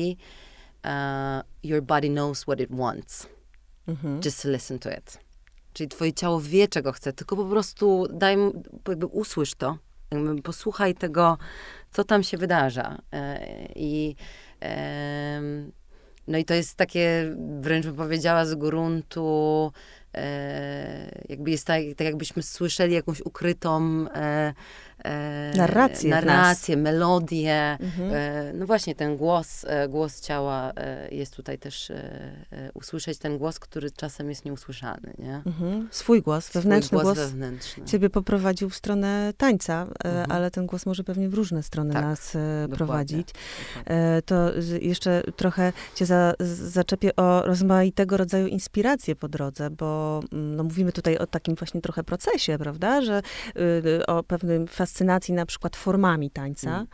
your 1.64 1.82
body 1.82 2.10
knows 2.10 2.44
what 2.44 2.60
it 2.60 2.70
wants 2.72 3.28
mhm. 3.88 4.22
just 4.26 4.46
listen 4.46 4.80
to 4.80 4.90
it. 4.90 5.20
Czyli 5.74 5.90
twoje 5.90 6.14
ciało 6.14 6.42
wie, 6.42 6.68
czego 6.68 6.92
chce, 6.92 7.14
tylko 7.14 7.36
po 7.36 7.46
prostu 7.46 8.08
daj, 8.14 8.38
jakby 8.88 9.06
usłysz 9.06 9.56
to, 9.56 9.78
jakby 10.12 10.42
posłuchaj 10.42 10.96
tego, 10.96 11.38
co 11.92 12.04
tam 12.04 12.24
się 12.24 12.38
wydarza. 12.38 12.98
E, 13.14 13.40
I 13.76 14.16
no 16.28 16.38
i 16.38 16.46
to 16.46 16.54
jest 16.54 16.76
takie, 16.76 17.36
wręcz 17.60 17.86
bym 17.86 17.96
powiedziała, 17.96 18.46
z 18.46 18.56
gruntu, 18.56 19.72
jakby 21.30 21.52
jest 21.52 21.68
tak, 21.68 21.82
tak 21.98 22.06
jakbyśmy 22.08 22.44
słyszeli 22.44 22.94
jakąś 22.94 23.22
ukrytą 23.22 24.06
e, 24.16 24.54
e, 25.04 25.52
narrację, 25.58 26.10
narrację 26.10 26.78
melodię. 26.78 27.78
Mhm. 27.80 28.12
E, 28.14 28.54
no 28.54 28.66
właśnie, 28.66 28.96
ten 28.96 29.18
głos, 29.18 29.66
e, 29.68 29.88
głos 29.90 30.22
ciała 30.22 30.72
e, 30.76 31.16
jest 31.16 31.36
tutaj 31.36 31.58
też 31.58 31.92
usłyszeć 32.74 33.18
ten 33.18 33.38
głos, 33.38 33.60
który 33.60 33.92
czasem 33.92 34.30
jest 34.30 34.46
nieusłyszany, 34.46 35.14
nie? 35.20 35.42
Mhm. 35.46 35.88
Swój 35.92 36.22
głos, 36.22 36.52
wewnętrzny 36.52 36.88
Swój 36.88 37.02
głos, 37.02 37.18
głos 37.18 37.30
wewnętrzny. 37.30 37.86
ciebie 37.86 38.10
poprowadził 38.10 38.70
w 38.70 38.76
stronę 38.76 39.34
tańca, 39.38 39.88
mhm. 40.04 40.32
ale 40.32 40.52
ten 40.52 40.66
głos 40.66 40.86
może 40.86 41.04
pewnie 41.04 41.30
w 41.30 41.34
różne 41.34 41.64
strony 41.64 41.94
tak, 41.94 42.04
nas 42.04 42.34
dokładnie, 42.34 42.76
prowadzić. 42.76 43.28
Dokładnie. 43.78 44.22
To 44.26 44.52
jeszcze 44.82 45.24
trochę 45.36 45.74
cię 45.96 46.06
za, 46.06 46.34
zaczepię 46.40 47.16
o 47.16 47.42
rozmaitego 47.42 48.18
rodzaju 48.18 48.48
inspiracje 48.48 49.16
po 49.16 49.28
drodze, 49.28 49.70
bo 49.70 50.07
no, 50.32 50.64
mówimy 50.64 50.92
tutaj 50.92 51.18
o 51.18 51.28
takim 51.28 51.56
właśnie 51.56 51.82
trochę 51.82 52.04
procesie, 52.04 52.58
prawda, 52.58 53.02
że 53.02 53.22
y, 53.58 54.06
o 54.06 54.24
pewnym 54.24 54.68
fascynacji 54.68 55.34
na 55.34 55.46
przykład 55.46 55.76
formami 55.76 56.32
tańca 56.32 56.70
mm. 56.70 56.88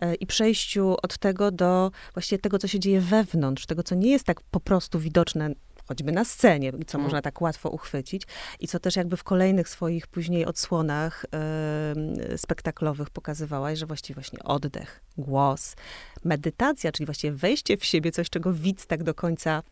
E, 0.00 0.14
i 0.14 0.26
przejściu 0.26 0.96
od 1.02 1.18
tego 1.18 1.50
do 1.50 1.90
właściwie 2.14 2.38
tego, 2.38 2.58
co 2.58 2.68
się 2.68 2.78
dzieje 2.78 3.00
wewnątrz, 3.00 3.66
tego, 3.66 3.82
co 3.82 3.94
nie 3.94 4.10
jest 4.10 4.24
tak 4.24 4.40
po 4.40 4.60
prostu 4.60 4.98
widoczne 4.98 5.50
choćby 5.88 6.12
na 6.12 6.24
scenie, 6.24 6.72
co 6.86 6.98
mm. 6.98 7.02
można 7.02 7.22
tak 7.22 7.40
łatwo 7.40 7.70
uchwycić 7.70 8.22
i 8.60 8.68
co 8.68 8.80
też 8.80 8.96
jakby 8.96 9.16
w 9.16 9.24
kolejnych 9.24 9.68
swoich 9.68 10.06
później 10.06 10.46
odsłonach 10.46 11.24
yy, 12.28 12.38
spektaklowych 12.38 13.10
pokazywałaś, 13.10 13.78
że 13.78 13.86
właściwie 13.86 14.14
właśnie 14.14 14.42
oddech, 14.42 15.00
głos, 15.18 15.76
medytacja, 16.24 16.92
czyli 16.92 17.06
właściwie 17.06 17.32
wejście 17.32 17.76
w 17.76 17.84
siebie, 17.84 18.12
coś, 18.12 18.30
czego 18.30 18.52
widz 18.52 18.86
tak 18.86 19.02
do 19.02 19.14
końca 19.14 19.62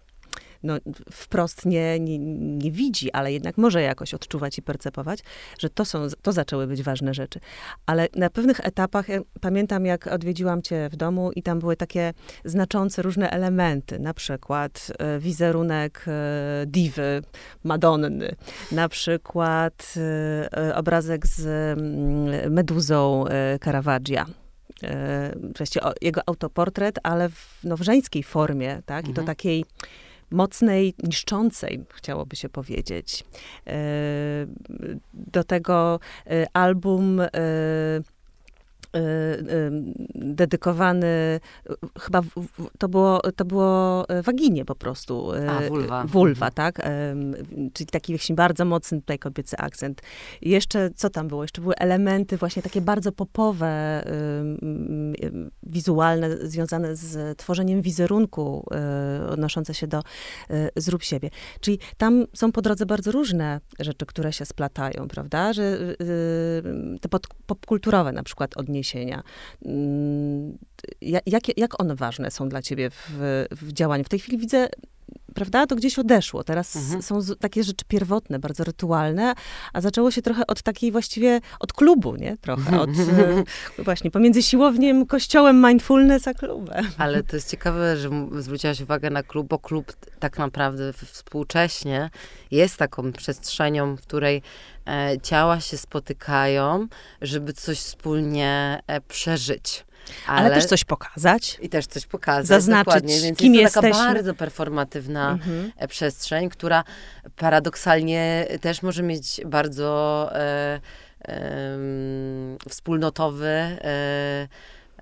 no, 0.62 0.75
wprost 1.12 1.66
nie, 1.66 2.01
nie, 2.01 2.18
nie 2.18 2.73
widzi, 2.73 3.12
ale 3.12 3.33
jednak 3.33 3.59
może 3.59 3.83
jakoś 3.83 4.14
odczuwać 4.14 4.59
i 4.59 4.62
percepować, 4.62 5.21
że 5.59 5.71
to, 5.71 5.85
są, 5.85 6.07
to 6.23 6.33
zaczęły 6.33 6.66
być 6.66 6.83
ważne 6.83 7.14
rzeczy. 7.14 7.40
Ale 7.87 8.09
na 8.16 8.31
pewnych 8.31 8.61
etapach, 8.61 9.09
ja 9.09 9.21
pamiętam 9.40 9.87
jak 9.87 10.07
odwiedziłam 10.07 10.62
cię 10.62 10.88
w 10.92 10.97
domu 10.97 11.33
i 11.33 11.42
tam 11.42 11.59
były 11.59 11.77
takie 11.77 12.12
znaczące 12.45 13.03
różne 13.03 13.31
elementy, 13.31 13.99
na 13.99 14.14
przykład 14.14 14.92
e, 14.99 15.18
wizerunek 15.18 16.05
e, 16.09 16.66
diwy, 16.66 17.23
Madonny, 17.64 18.35
na 18.73 18.88
przykład 18.88 19.95
e, 20.57 20.75
obrazek 20.75 21.27
z 21.27 21.47
mm, 21.79 22.53
meduzą 22.53 23.25
Caravaggia 23.64 24.27
wreszcie 25.35 25.81
jego 26.01 26.21
autoportret, 26.27 26.99
ale 27.03 27.29
w, 27.29 27.59
no, 27.64 27.77
w 27.77 27.83
żeńskiej 27.83 28.23
formie, 28.23 28.83
tak? 28.87 29.05
I 29.05 29.12
to 29.14 29.21
mhm. 29.21 29.27
takiej 29.27 29.64
mocnej, 30.33 30.95
niszczącej, 31.03 31.85
chciałoby 31.95 32.37
się 32.37 32.49
powiedzieć. 32.49 33.25
E, 33.66 33.73
do 35.14 35.45
tego 35.45 36.01
e, 36.27 36.47
album 36.53 37.21
e, 37.21 37.29
dedykowany, 40.14 41.40
chyba 42.00 42.20
to 42.78 42.88
było, 42.88 43.20
to 43.37 43.44
było 43.44 44.07
waginie 44.22 44.64
po 44.64 44.74
prostu. 44.74 45.33
A, 45.48 45.68
vulwa. 45.68 46.05
Vulva, 46.07 46.46
mhm. 46.46 46.52
tak? 46.52 46.88
Czyli 47.72 47.87
taki 47.87 48.12
właśnie 48.12 48.35
bardzo 48.35 48.64
mocny 48.64 49.00
tutaj 49.00 49.18
kobiecy 49.18 49.57
akcent. 49.57 50.02
I 50.42 50.50
jeszcze, 50.50 50.90
co 50.90 51.11
tam 51.11 51.28
było? 51.28 51.44
Jeszcze 51.44 51.61
były 51.61 51.74
elementy 51.74 52.37
właśnie 52.37 52.62
takie 52.62 52.81
bardzo 52.81 53.12
popowe, 53.12 54.05
wizualne, 55.62 56.37
związane 56.37 56.96
z 56.96 57.38
tworzeniem 57.38 57.83
wizerunku 57.83 58.66
odnoszące 59.28 59.74
się 59.74 59.87
do 59.87 60.02
zrób 60.76 61.02
siebie. 61.02 61.31
Czyli 61.61 61.78
tam 61.96 62.26
są 62.35 62.52
po 62.52 62.62
drodze 62.62 62.87
bardzo 62.87 63.12
różne 63.12 63.61
rzeczy, 63.81 64.07
które 64.07 64.33
się 64.33 64.44
splatają, 64.44 65.09
prawda? 65.09 65.52
Że 65.52 65.78
te 67.00 67.09
popkulturowe 67.46 68.12
na 68.12 68.22
przykład 68.22 68.57
odniesienia. 68.57 68.82
Mm, 69.64 70.59
jak, 71.27 71.59
jak 71.59 71.81
one 71.81 71.97
ważne 71.97 72.31
są 72.31 72.49
dla 72.49 72.62
ciebie 72.62 72.90
w, 72.90 73.47
w 73.51 73.73
działaniu? 73.73 74.05
W 74.05 74.09
tej 74.09 74.18
chwili 74.18 74.38
widzę 74.38 74.68
prawda, 75.35 75.66
to 75.66 75.77
gdzieś 75.77 75.99
odeszło. 75.99 76.45
Teraz 76.45 76.77
mhm. 76.77 77.03
są 77.03 77.21
takie 77.40 77.64
rzeczy 77.64 77.85
pierwotne, 77.88 78.38
bardzo 78.38 78.64
rytualne, 78.64 79.35
a 79.73 79.81
zaczęło 79.81 80.11
się 80.11 80.23
trochę 80.23 80.47
od 80.47 80.62
takiej 80.62 80.92
właściwie, 80.92 81.40
od 81.61 81.73
klubu, 81.73 82.16
nie? 82.16 82.37
Trochę, 82.37 82.81
od 82.85 82.90
e, 83.79 83.83
właśnie 83.85 84.11
pomiędzy 84.11 84.42
siłowniem, 84.42 85.07
kościołem, 85.07 85.66
mindfulness, 85.66 86.29
a 86.29 86.35
klubem. 86.35 86.87
Ale 86.99 87.23
to 87.23 87.37
jest 87.37 87.51
ciekawe, 87.51 87.97
że 87.97 88.11
zwróciłaś 88.38 88.81
uwagę 88.81 89.11
na 89.11 89.23
klub, 89.23 89.49
bo 89.49 89.59
klub 89.59 89.92
tak 90.18 90.38
naprawdę 90.38 90.92
współcześnie 90.92 92.11
jest 92.51 92.77
taką 92.77 93.12
przestrzenią, 93.12 93.97
w 93.97 94.01
której 94.01 94.42
ciała 95.23 95.61
się 95.61 95.79
spotykają, 95.79 96.87
żeby 97.23 97.53
coś 97.53 97.79
wspólnie 97.79 98.83
e, 98.87 99.01
przeżyć. 99.01 99.85
Ale, 100.27 100.47
ale, 100.47 100.55
też 100.55 100.64
coś 100.64 100.85
pokazać. 100.85 101.59
I 101.62 101.68
też 101.68 101.87
coś 101.87 102.07
pokazać. 102.07 102.47
Zaznaczyć, 102.47 102.85
dokładnie. 102.85 103.21
Więc 103.21 103.38
kim 103.38 103.55
jest 103.55 103.75
to 103.75 103.81
jesteśmy. 103.81 104.05
taka 104.05 104.14
bardzo 104.14 104.35
performatywna 104.35 105.31
mhm. 105.31 105.73
E, 105.77 105.88
przestrzeń, 105.88 106.49
która 106.49 106.85
paradoksalnie 107.37 108.47
też 108.61 108.83
może 108.83 109.03
mieć 109.03 109.40
bardzo 109.47 110.31
e, 110.35 110.81
e, 111.29 111.79
wspólnotowy 112.68 113.47
e, 113.47 114.49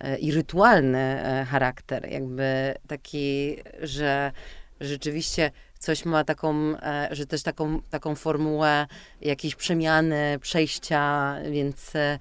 e 0.01 0.19
i 0.19 0.33
rytualny 0.33 0.99
e, 0.99 1.47
charakter. 1.51 2.11
Jakby 2.11 2.75
taki, 2.87 3.57
że 3.83 4.33
rzeczywiście 4.81 5.51
coś 5.81 6.05
ma 6.05 6.25
taką, 6.25 6.77
e, 6.77 7.09
że 7.11 7.27
też 7.27 7.43
taką, 7.43 7.81
taką 7.90 8.14
formułę 8.14 8.87
jakiejś 9.21 9.55
przemiany, 9.55 10.38
przejścia, 10.40 11.37
więc 11.51 11.97
e, 11.97 12.19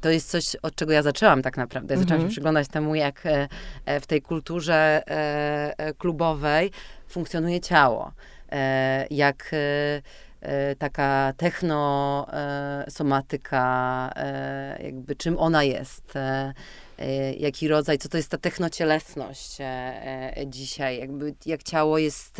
to 0.00 0.10
jest 0.10 0.30
coś, 0.30 0.56
od 0.62 0.74
czego 0.74 0.92
ja 0.92 1.02
zaczęłam 1.02 1.42
tak 1.42 1.56
naprawdę. 1.56 1.96
Zaczęłam 1.96 2.14
mhm. 2.14 2.30
się 2.30 2.32
przyglądać 2.32 2.68
temu, 2.68 2.94
jak 2.94 3.22
e, 3.86 4.00
w 4.00 4.06
tej 4.06 4.22
kulturze 4.22 5.02
klubowej 5.98 6.70
funkcjonuje 7.08 7.60
ciało. 7.60 8.12
Jak 9.10 9.50
taka 10.78 11.32
technosomatyka, 11.36 14.10
jakby 14.82 15.16
czym 15.16 15.38
ona 15.38 15.62
jest 15.62 16.14
jaki 17.38 17.68
rodzaj, 17.68 17.98
co 17.98 18.08
to 18.08 18.16
jest 18.16 18.28
ta 18.28 18.38
technocielesność 18.38 19.60
e, 19.60 19.64
e, 20.36 20.46
dzisiaj, 20.46 20.98
jakby 20.98 21.34
jak 21.46 21.62
ciało 21.62 21.98
jest 21.98 22.38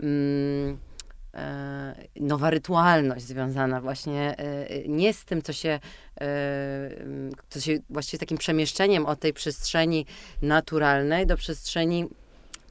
mm, 0.00 0.78
nowa 2.20 2.50
rytualność 2.50 3.24
związana 3.24 3.80
właśnie 3.80 4.36
nie 4.88 5.14
z 5.14 5.24
tym, 5.24 5.42
co 5.42 5.52
się, 5.52 5.80
co 7.50 7.60
się 7.60 7.78
właściwie 7.90 8.18
takim 8.18 8.38
przemieszczeniem 8.38 9.06
od 9.06 9.20
tej 9.20 9.32
przestrzeni 9.32 10.06
naturalnej 10.42 11.26
do 11.26 11.36
przestrzeni 11.36 12.08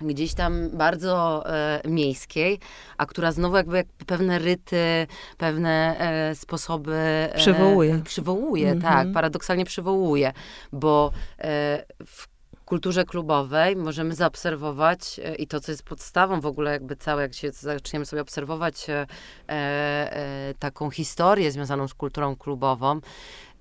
gdzieś 0.02 0.34
tam 0.34 0.70
bardzo 0.70 1.44
e, 1.46 1.82
miejskiej, 1.86 2.60
a 2.98 3.06
która 3.06 3.32
znowu 3.32 3.56
jakby 3.56 3.78
jak 3.78 3.88
pewne 4.06 4.40
ryty, 4.40 5.08
pewne 5.38 6.00
e, 6.00 6.36
sposoby 6.36 6.96
e, 6.96 7.34
przywołuje. 7.38 8.02
Przywołuje, 8.06 8.68
mm 8.68 8.80
-hmm. 8.80 8.84
tak, 8.84 9.08
paradoksalnie 9.14 9.66
przywołuje, 9.66 10.34
bo 10.72 11.12
e, 11.40 11.86
w 12.06 12.28
kulturze 12.68 13.06
klubowej 13.06 13.76
możemy 13.76 14.16
zaobserwować 14.16 15.20
e, 15.24 15.36
i 15.36 15.48
to, 15.48 15.60
co 15.60 15.72
jest 15.72 15.84
podstawą 15.84 16.42
w 16.42 16.46
ogóle 16.46 16.72
jakby 16.72 16.96
całe, 16.96 17.22
jak 17.22 17.34
się 17.34 17.52
zaczniemy 17.52 18.06
sobie 18.06 18.22
obserwować 18.22 18.90
e, 18.90 19.08
e, 19.50 20.54
taką 20.60 20.90
historię 20.90 21.52
związaną 21.52 21.88
z 21.88 21.94
kulturą 21.94 22.36
klubową, 22.36 23.00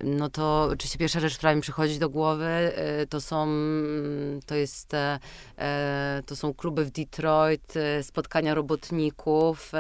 no 0.05 0.31
to 0.31 0.69
oczywiście 0.73 0.99
pierwsza 0.99 1.21
rzecz, 1.21 1.37
która 1.37 1.55
mi 1.55 1.61
przychodzi 1.61 1.99
do 1.99 2.11
głowy, 2.11 2.47
e, 2.47 3.07
to 3.07 3.21
są, 3.21 3.49
to 4.47 4.55
jest, 4.55 4.95
e, 4.95 5.19
e, 5.59 6.23
to 6.27 6.37
są 6.37 6.55
kluby 6.55 6.85
w 6.85 6.91
Detroit, 6.91 7.75
spotkania 8.03 8.55
robotników, 8.55 9.73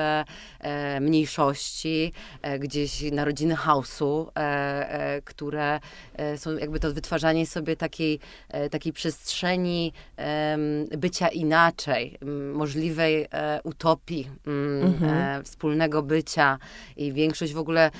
mniejszości, 1.01 2.13
gdzieś 2.59 3.13
narodziny 3.13 3.55
house'u, 3.55 4.27
które 5.25 5.81
są 6.37 6.57
jakby 6.57 6.81
to 6.81 6.93
wytwarzanie 6.93 7.47
sobie 7.47 7.77
takiej, 7.77 8.19
takiej 8.71 8.93
przestrzeni 8.93 9.93
bycia 10.99 11.29
inaczej, 11.29 12.19
możliwej 12.53 13.27
utopii, 13.65 14.31
mhm. 14.83 15.45
wspólnego 15.45 16.03
bycia 16.03 16.59
i 16.97 17.13
większość 17.13 17.53
w 17.55 17.59
ogóle 17.59 17.91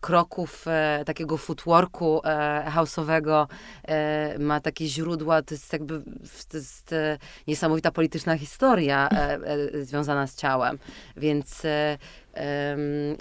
kroków 0.00 0.64
takiego 1.06 1.36
footworku 1.46 2.20
e, 2.24 2.64
house'owego 2.70 3.46
e, 3.88 4.38
ma 4.38 4.60
takie 4.60 4.86
źródła, 4.86 5.42
to 5.42 5.54
jest 5.54 5.72
jakby 5.72 6.02
to 6.48 6.56
jest 6.56 6.92
e, 6.92 7.18
niesamowita 7.46 7.90
polityczna 7.90 8.38
historia 8.38 9.08
e, 9.12 9.38
e, 9.74 9.84
związana 9.84 10.26
z 10.26 10.36
ciałem, 10.36 10.78
więc 11.16 11.64
e, 11.64 11.98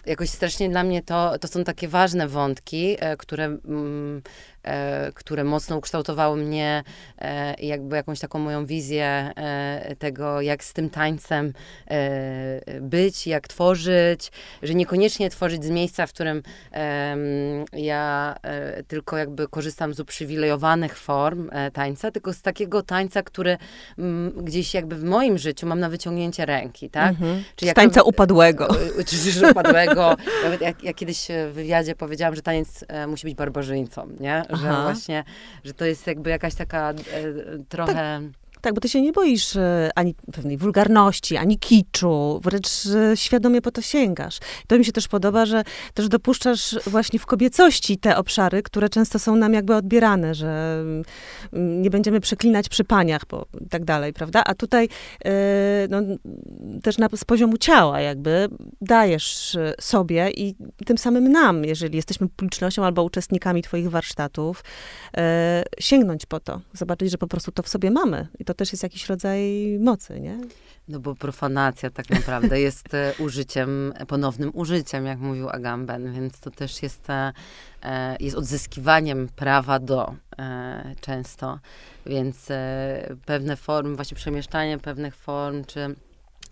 jakoś 0.05 0.29
strasznie 0.29 0.69
dla 0.69 0.83
mnie 0.83 1.03
to, 1.03 1.39
to 1.39 1.47
są 1.47 1.63
takie 1.63 1.87
ważne 1.87 2.27
wątki, 2.27 2.97
które 3.17 3.45
mm, 3.45 4.21
które 5.13 5.43
mocno 5.43 5.77
ukształtowały 5.77 6.37
mnie 6.37 6.83
e, 7.19 7.53
jakby 7.53 7.95
jakąś 7.95 8.19
taką 8.19 8.39
moją 8.39 8.65
wizję 8.65 9.05
e, 9.35 9.95
tego, 9.99 10.41
jak 10.41 10.63
z 10.63 10.73
tym 10.73 10.89
tańcem 10.89 11.53
być, 12.81 13.27
jak 13.27 13.47
tworzyć, 13.47 14.31
że 14.63 14.75
niekoniecznie 14.75 15.29
tworzyć 15.29 15.63
z 15.63 15.69
miejsca, 15.69 16.07
w 16.07 16.13
którym 16.13 16.43
ja 17.73 18.35
tylko 18.87 19.17
jakby 19.17 19.47
korzystam 19.47 19.93
z 19.93 19.99
uprzywilejowanych 19.99 20.97
form 20.97 21.49
tańca, 21.73 22.11
tylko 22.11 22.33
z 22.33 22.41
takiego 22.41 22.83
tańca, 22.83 23.23
który 23.23 23.57
gdzieś 24.37 24.73
jakby 24.73 24.95
w 24.95 25.03
moim 25.03 25.37
życiu 25.37 25.67
mam 25.67 25.79
na 25.79 25.89
wyciągnięcie 25.89 26.45
ręki, 26.45 26.89
tak? 26.89 27.09
Mhm. 27.09 27.43
Czyli 27.55 27.71
z 27.71 27.73
tańca 27.73 27.99
to, 27.99 28.05
upadłego. 28.05 28.67
Czy 29.07 29.51
upadłego. 29.51 30.15
Nawet 30.43 30.61
jak, 30.61 30.83
jak 30.83 30.95
kiedyś 30.95 31.27
w 31.51 31.53
wywiadzie 31.53 31.95
powiedziałam, 31.95 32.35
że 32.35 32.41
taniec 32.41 32.85
musi 33.07 33.27
być 33.27 33.35
barbarzyńcą, 33.35 34.07
nie? 34.19 34.43
Że 34.55 34.69
Aha. 34.69 34.83
właśnie, 34.83 35.23
że 35.63 35.73
to 35.73 35.85
jest 35.85 36.07
jakby 36.07 36.29
jakaś 36.29 36.55
taka 36.55 36.89
e, 36.89 36.95
trochę... 37.69 37.93
Tak. 37.93 38.44
Tak, 38.65 38.73
bo 38.73 38.81
ty 38.81 38.89
się 38.89 39.01
nie 39.01 39.11
boisz 39.11 39.55
e, 39.55 39.89
ani 39.95 40.15
pewnej 40.33 40.57
wulgarności, 40.57 41.37
ani 41.37 41.59
kiczu, 41.59 42.39
wręcz 42.43 42.67
e, 42.85 43.17
świadomie 43.17 43.61
po 43.61 43.71
to 43.71 43.81
sięgasz. 43.81 44.39
To 44.67 44.77
mi 44.77 44.85
się 44.85 44.91
też 44.91 45.07
podoba, 45.07 45.45
że 45.45 45.63
też 45.93 46.07
dopuszczasz 46.07 46.75
właśnie 46.87 47.19
w 47.19 47.25
kobiecości 47.25 47.97
te 47.97 48.17
obszary, 48.17 48.63
które 48.63 48.89
często 48.89 49.19
są 49.19 49.35
nam 49.35 49.53
jakby 49.53 49.75
odbierane, 49.75 50.35
że 50.35 50.79
mm, 51.53 51.81
nie 51.81 51.89
będziemy 51.89 52.19
przeklinać 52.19 52.69
przy 52.69 52.83
paniach, 52.83 53.21
bo 53.29 53.45
tak 53.69 53.85
dalej, 53.85 54.13
prawda? 54.13 54.43
A 54.45 54.55
tutaj 54.55 54.89
e, 55.25 55.31
no, 55.89 56.01
też 56.83 56.97
na, 56.97 57.09
z 57.15 57.25
poziomu 57.25 57.57
ciała 57.57 58.01
jakby 58.01 58.49
dajesz 58.81 59.57
sobie 59.79 60.31
i 60.31 60.55
tym 60.85 60.97
samym 60.97 61.31
nam, 61.31 61.65
jeżeli 61.65 61.95
jesteśmy 61.95 62.29
publicznością 62.29 62.85
albo 62.85 63.03
uczestnikami 63.03 63.61
twoich 63.61 63.89
warsztatów, 63.89 64.63
sięgnąć 65.79 66.25
po 66.25 66.39
to, 66.39 66.61
zobaczyć, 66.73 67.11
że 67.11 67.17
po 67.17 67.27
prostu 67.27 67.51
to 67.51 67.63
w 67.63 67.67
sobie 67.67 67.91
mamy 67.91 68.27
i 68.39 68.45
to 68.45 68.54
też 68.55 68.71
jest 68.71 68.83
jakiś 68.83 69.09
rodzaj 69.09 69.41
mocy, 69.79 70.19
nie? 70.19 70.37
No 70.87 70.99
bo 70.99 71.15
profanacja 71.15 71.89
tak 71.89 72.09
naprawdę 72.09 72.61
jest 72.61 72.93
e, 72.93 73.13
użyciem, 73.25 73.93
ponownym 74.07 74.51
użyciem, 74.53 75.05
jak 75.05 75.19
mówił 75.19 75.49
Agamben, 75.49 76.13
więc 76.13 76.39
to 76.39 76.51
też 76.51 76.83
jest, 76.83 77.09
e, 77.09 77.33
e, 77.83 78.15
jest 78.19 78.37
odzyskiwaniem 78.37 79.29
prawa 79.35 79.79
do 79.79 80.15
często, 81.01 81.59
więc 82.05 82.47
pewne 83.25 83.55
formy, 83.55 83.95
właśnie 83.95 84.17
przemieszczanie 84.17 84.77
pewnych 84.77 85.15
form, 85.15 85.65
czy 85.65 85.95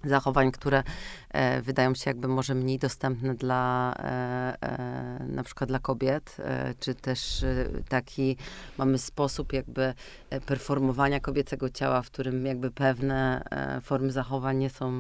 zachowań, 0.04 0.52
które 0.52 0.84
e, 1.30 1.62
wydają 1.62 1.96
się 1.96 2.10
jakby 2.10 2.28
może 2.28 2.56
mniej 2.56 2.80
dostępne 2.80 3.36
dla 3.36 3.94
e, 4.00 4.58
e, 4.62 5.26
na 5.28 5.44
przykład 5.44 5.68
dla 5.68 5.80
kobiet, 5.80 6.38
e, 6.40 6.74
czy 6.80 6.96
też 6.96 7.44
e, 7.44 7.66
taki 7.90 8.38
mamy 8.78 8.98
sposób 8.98 9.54
jakby 9.54 9.94
e, 10.30 10.42
performowania 10.42 11.20
kobiecego 11.20 11.70
ciała, 11.70 12.02
w 12.02 12.12
którym 12.12 12.46
jakby 12.46 12.72
pewne 12.72 13.44
formy 13.82 14.12
zachowań 14.12 14.58
nie 14.58 14.70
są 14.70 14.94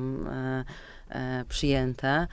przyjęte, 1.49 2.27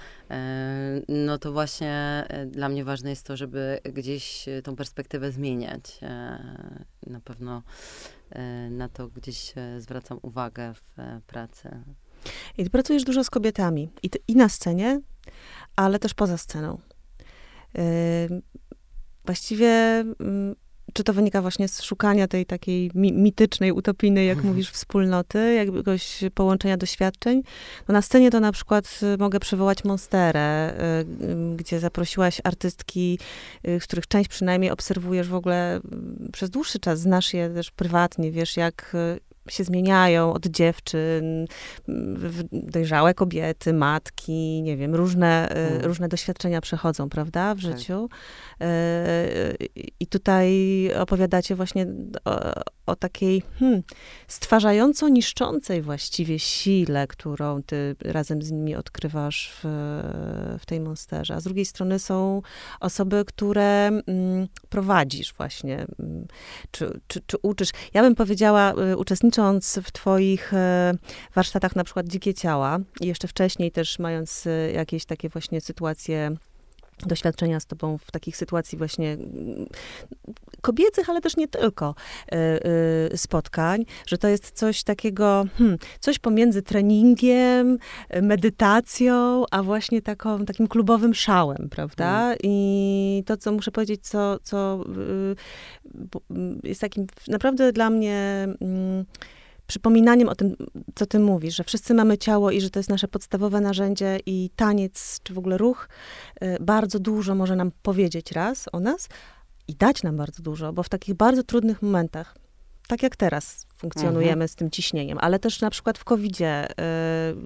no 1.08 1.38
to 1.38 1.52
właśnie 1.52 2.24
dla 2.46 2.68
mnie 2.68 2.84
ważne 2.84 3.10
jest 3.10 3.26
to, 3.26 3.36
żeby 3.36 3.80
gdzieś 3.84 4.46
tą 4.64 4.76
perspektywę 4.76 5.32
zmieniać. 5.32 6.00
Na 7.06 7.20
pewno 7.20 7.62
na 8.70 8.88
to 8.88 9.08
gdzieś 9.08 9.54
zwracam 9.78 10.18
uwagę 10.22 10.74
w 10.74 11.20
pracy. 11.26 11.70
I 12.58 12.64
ty 12.64 12.70
pracujesz 12.70 13.04
dużo 13.04 13.24
z 13.24 13.30
kobietami. 13.30 13.90
I, 14.02 14.10
ty, 14.10 14.18
i 14.28 14.36
na 14.36 14.48
scenie, 14.48 15.00
ale 15.76 15.98
też 15.98 16.14
poza 16.14 16.38
sceną. 16.38 16.78
Yy, 17.74 18.42
właściwie, 19.24 20.04
yy, 20.20 20.54
czy 20.92 21.04
to 21.04 21.12
wynika 21.12 21.42
właśnie 21.42 21.68
z 21.68 21.82
szukania 21.82 22.28
tej 22.28 22.46
takiej 22.46 22.90
mi, 22.94 23.12
mitycznej, 23.12 23.72
utopijnej, 23.72 24.26
jak 24.26 24.36
mhm. 24.36 24.54
mówisz, 24.54 24.70
wspólnoty, 24.70 25.54
jakiegoś 25.54 26.20
połączenia 26.34 26.76
doświadczeń? 26.76 27.42
No 27.88 27.92
na 27.92 28.02
scenie 28.02 28.30
to 28.30 28.40
na 28.40 28.52
przykład 28.52 29.00
y, 29.02 29.18
mogę 29.18 29.40
przywołać 29.40 29.84
Monsterę, 29.84 30.74
yy, 31.20 31.56
gdzie 31.56 31.80
zaprosiłaś 31.80 32.40
artystki, 32.44 33.18
y, 33.68 33.80
z 33.80 33.84
których 33.84 34.06
część 34.06 34.30
przynajmniej 34.30 34.70
obserwujesz 34.70 35.28
w 35.28 35.34
ogóle 35.34 35.78
y, 35.78 36.32
przez 36.32 36.50
dłuższy 36.50 36.78
czas, 36.78 37.00
znasz 37.00 37.34
je 37.34 37.50
też 37.50 37.70
prywatnie, 37.70 38.32
wiesz, 38.32 38.56
jak 38.56 38.96
się 39.48 39.64
zmieniają 39.64 40.32
od 40.32 40.46
dziewczyn, 40.46 41.46
dojrzałe 42.52 43.14
kobiety, 43.14 43.72
matki, 43.72 44.62
nie 44.62 44.76
wiem, 44.76 44.94
różne, 44.94 45.48
e, 45.50 45.70
mm. 45.70 45.82
różne 45.82 46.08
doświadczenia 46.08 46.60
przechodzą, 46.60 47.08
prawda, 47.08 47.54
w 47.54 47.62
tak. 47.62 47.78
życiu. 47.78 48.08
E, 48.60 49.26
I 50.00 50.06
tutaj 50.06 50.50
opowiadacie 50.98 51.56
właśnie 51.56 51.86
o, 52.24 52.52
o 52.90 52.96
takiej 52.96 53.42
hmm, 53.58 53.82
stwarzająco 54.28 55.08
niszczącej 55.08 55.82
właściwie 55.82 56.38
sile, 56.38 57.06
którą 57.06 57.62
ty 57.62 57.96
razem 58.04 58.42
z 58.42 58.50
nimi 58.50 58.74
odkrywasz 58.74 59.52
w, 59.54 59.68
w 60.60 60.66
tej 60.66 60.80
monsterze. 60.80 61.34
A 61.34 61.40
z 61.40 61.44
drugiej 61.44 61.64
strony 61.64 61.98
są 61.98 62.42
osoby, 62.80 63.24
które 63.26 63.86
mm, 63.86 64.48
prowadzisz 64.68 65.34
właśnie, 65.34 65.86
mm, 66.00 66.26
czy, 66.70 67.00
czy, 67.06 67.20
czy 67.26 67.36
uczysz. 67.42 67.70
Ja 67.94 68.02
bym 68.02 68.14
powiedziała, 68.14 68.72
y, 68.92 68.96
uczestnicząc 68.96 69.80
w 69.84 69.92
twoich 69.92 70.54
e, 70.54 70.94
warsztatach, 71.34 71.76
na 71.76 71.84
przykład 71.84 72.08
Dzikie 72.08 72.34
Ciała, 72.34 72.78
i 73.00 73.06
jeszcze 73.06 73.28
wcześniej 73.28 73.72
też 73.72 73.98
mając 73.98 74.46
e, 74.46 74.72
jakieś 74.72 75.04
takie 75.04 75.28
właśnie 75.28 75.60
sytuacje 75.60 76.36
doświadczenia 77.06 77.60
z 77.60 77.66
tobą 77.66 77.98
w 77.98 78.10
takich 78.10 78.36
sytuacji 78.36 78.78
właśnie 78.78 79.12
mm, 79.12 79.66
kobiecych, 80.60 81.10
ale 81.10 81.20
też 81.20 81.36
nie 81.36 81.48
tylko 81.48 81.94
y, 82.32 82.36
y, 83.12 83.18
spotkań, 83.18 83.84
że 84.06 84.18
to 84.18 84.28
jest 84.28 84.50
coś 84.50 84.82
takiego, 84.82 85.44
hmm, 85.58 85.78
coś 86.00 86.18
pomiędzy 86.18 86.62
treningiem, 86.62 87.78
medytacją, 88.22 89.44
a 89.50 89.62
właśnie 89.62 90.02
taką, 90.02 90.44
takim 90.44 90.68
klubowym 90.68 91.14
szałem, 91.14 91.68
prawda? 91.70 92.24
Mm. 92.24 92.38
I 92.42 93.22
to, 93.26 93.36
co 93.36 93.52
muszę 93.52 93.70
powiedzieć, 93.70 94.08
co, 94.08 94.38
co 94.42 94.84
y, 96.32 96.68
jest 96.68 96.80
takim 96.80 97.06
naprawdę 97.28 97.72
dla 97.72 97.90
mnie 97.90 98.48
mm, 98.60 99.04
przypominaniem 99.70 100.28
o 100.28 100.34
tym, 100.34 100.56
co 100.94 101.06
ty 101.06 101.18
mówisz, 101.18 101.56
że 101.56 101.64
wszyscy 101.64 101.94
mamy 101.94 102.18
ciało 102.18 102.50
i 102.50 102.60
że 102.60 102.70
to 102.70 102.78
jest 102.78 102.90
nasze 102.90 103.08
podstawowe 103.08 103.60
narzędzie 103.60 104.18
i 104.26 104.50
taniec, 104.56 105.20
czy 105.22 105.34
w 105.34 105.38
ogóle 105.38 105.58
ruch, 105.58 105.88
y, 106.42 106.56
bardzo 106.60 106.98
dużo 106.98 107.34
może 107.34 107.56
nam 107.56 107.70
powiedzieć 107.82 108.32
raz 108.32 108.68
o 108.72 108.80
nas 108.80 109.08
i 109.68 109.74
dać 109.74 110.02
nam 110.02 110.16
bardzo 110.16 110.42
dużo, 110.42 110.72
bo 110.72 110.82
w 110.82 110.88
takich 110.88 111.14
bardzo 111.14 111.42
trudnych 111.42 111.82
momentach, 111.82 112.36
tak 112.88 113.02
jak 113.02 113.16
teraz 113.16 113.66
funkcjonujemy 113.76 114.32
mhm. 114.32 114.48
z 114.48 114.54
tym 114.54 114.70
ciśnieniem, 114.70 115.18
ale 115.20 115.38
też 115.38 115.60
na 115.60 115.70
przykład 115.70 115.98
w 115.98 116.04
COVID-zie, 116.04 116.70
y, 116.70 116.74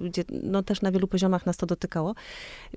gdzie 0.09 0.23
no 0.43 0.63
też 0.63 0.81
na 0.81 0.91
wielu 0.91 1.07
poziomach 1.07 1.45
nas 1.45 1.57
to 1.57 1.65
dotykało, 1.65 2.15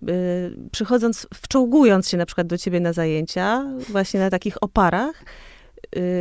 y, 0.09 0.69
przychodząc, 0.73 1.27
wczołgując 1.35 2.09
się 2.09 2.17
na 2.17 2.27
przykład 2.27 2.47
do 2.47 2.59
ciebie 2.59 2.81
na 2.81 2.93
zajęcia, 2.93 3.65
właśnie 3.89 4.21
na 4.21 4.31
takich 4.31 4.63
oparach, 4.63 5.25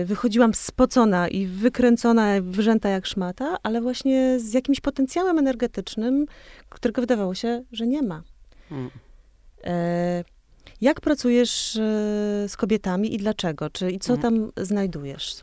wychodziłam 0.05 0.53
spocona 0.53 1.27
i 1.27 1.45
wykręcona, 1.45 2.41
wyrzęta 2.41 2.89
jak 2.89 3.05
szmata, 3.05 3.57
ale 3.63 3.81
właśnie 3.81 4.39
z 4.39 4.53
jakimś 4.53 4.79
potencjałem 4.79 5.39
energetycznym, 5.39 6.25
którego 6.69 7.01
wydawało 7.01 7.35
się, 7.35 7.63
że 7.71 7.87
nie 7.87 8.01
ma. 8.01 8.23
Hmm. 8.69 8.89
E, 9.63 10.23
jak 10.81 11.01
pracujesz 11.01 11.75
e, 11.75 11.79
z 12.47 12.57
kobietami 12.57 13.13
i 13.13 13.17
dlaczego? 13.17 13.69
Czy, 13.69 13.91
I 13.91 13.99
co 13.99 14.17
hmm. 14.17 14.21
tam 14.21 14.65
znajdujesz? 14.65 15.35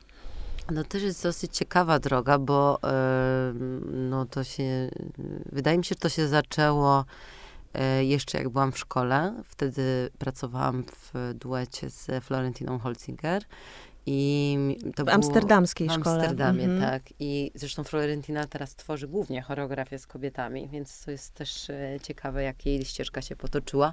No 0.71 0.85
też 0.85 1.03
jest 1.03 1.23
dosyć 1.23 1.57
ciekawa 1.57 1.99
droga, 1.99 2.39
bo 2.39 2.79
e, 2.85 3.55
no 3.91 4.27
to 4.27 4.45
się, 4.45 4.91
wydaje 5.53 5.79
mi 5.79 5.85
się, 5.85 5.95
że 5.95 6.01
to 6.01 6.09
się 6.09 6.29
zaczęło 6.29 7.05
jeszcze 8.01 8.39
jak 8.39 8.49
byłam 8.49 8.73
w 8.73 8.79
szkole. 8.79 9.43
Wtedy 9.45 10.11
pracowałam 10.19 10.85
w 10.85 11.35
duecie 11.35 11.91
z 11.91 12.25
Florentiną 12.25 12.79
Holzinger 12.79 13.43
i 14.07 14.59
to 14.97 15.05
w 15.05 15.09
amsterdamskiej 15.09 15.89
szkole. 15.89 16.05
W 16.05 16.09
Amsterdamie, 16.09 16.65
mhm. 16.65 16.81
tak. 16.81 17.03
I 17.19 17.51
zresztą 17.55 17.85
Florentina 17.85 18.47
teraz 18.47 18.77
tworzy 18.77 19.09
głównie 19.09 19.43
choreografię 19.43 19.99
z 19.99 20.07
kobietami, 20.07 20.69
więc 20.69 21.05
to 21.05 21.11
jest 21.11 21.35
też 21.35 21.71
e, 21.71 21.99
ciekawe, 22.03 22.43
jak 22.43 22.67
jej 22.67 22.85
ścieżka 22.85 23.23
się 23.23 23.37
potoczyła. 23.37 23.93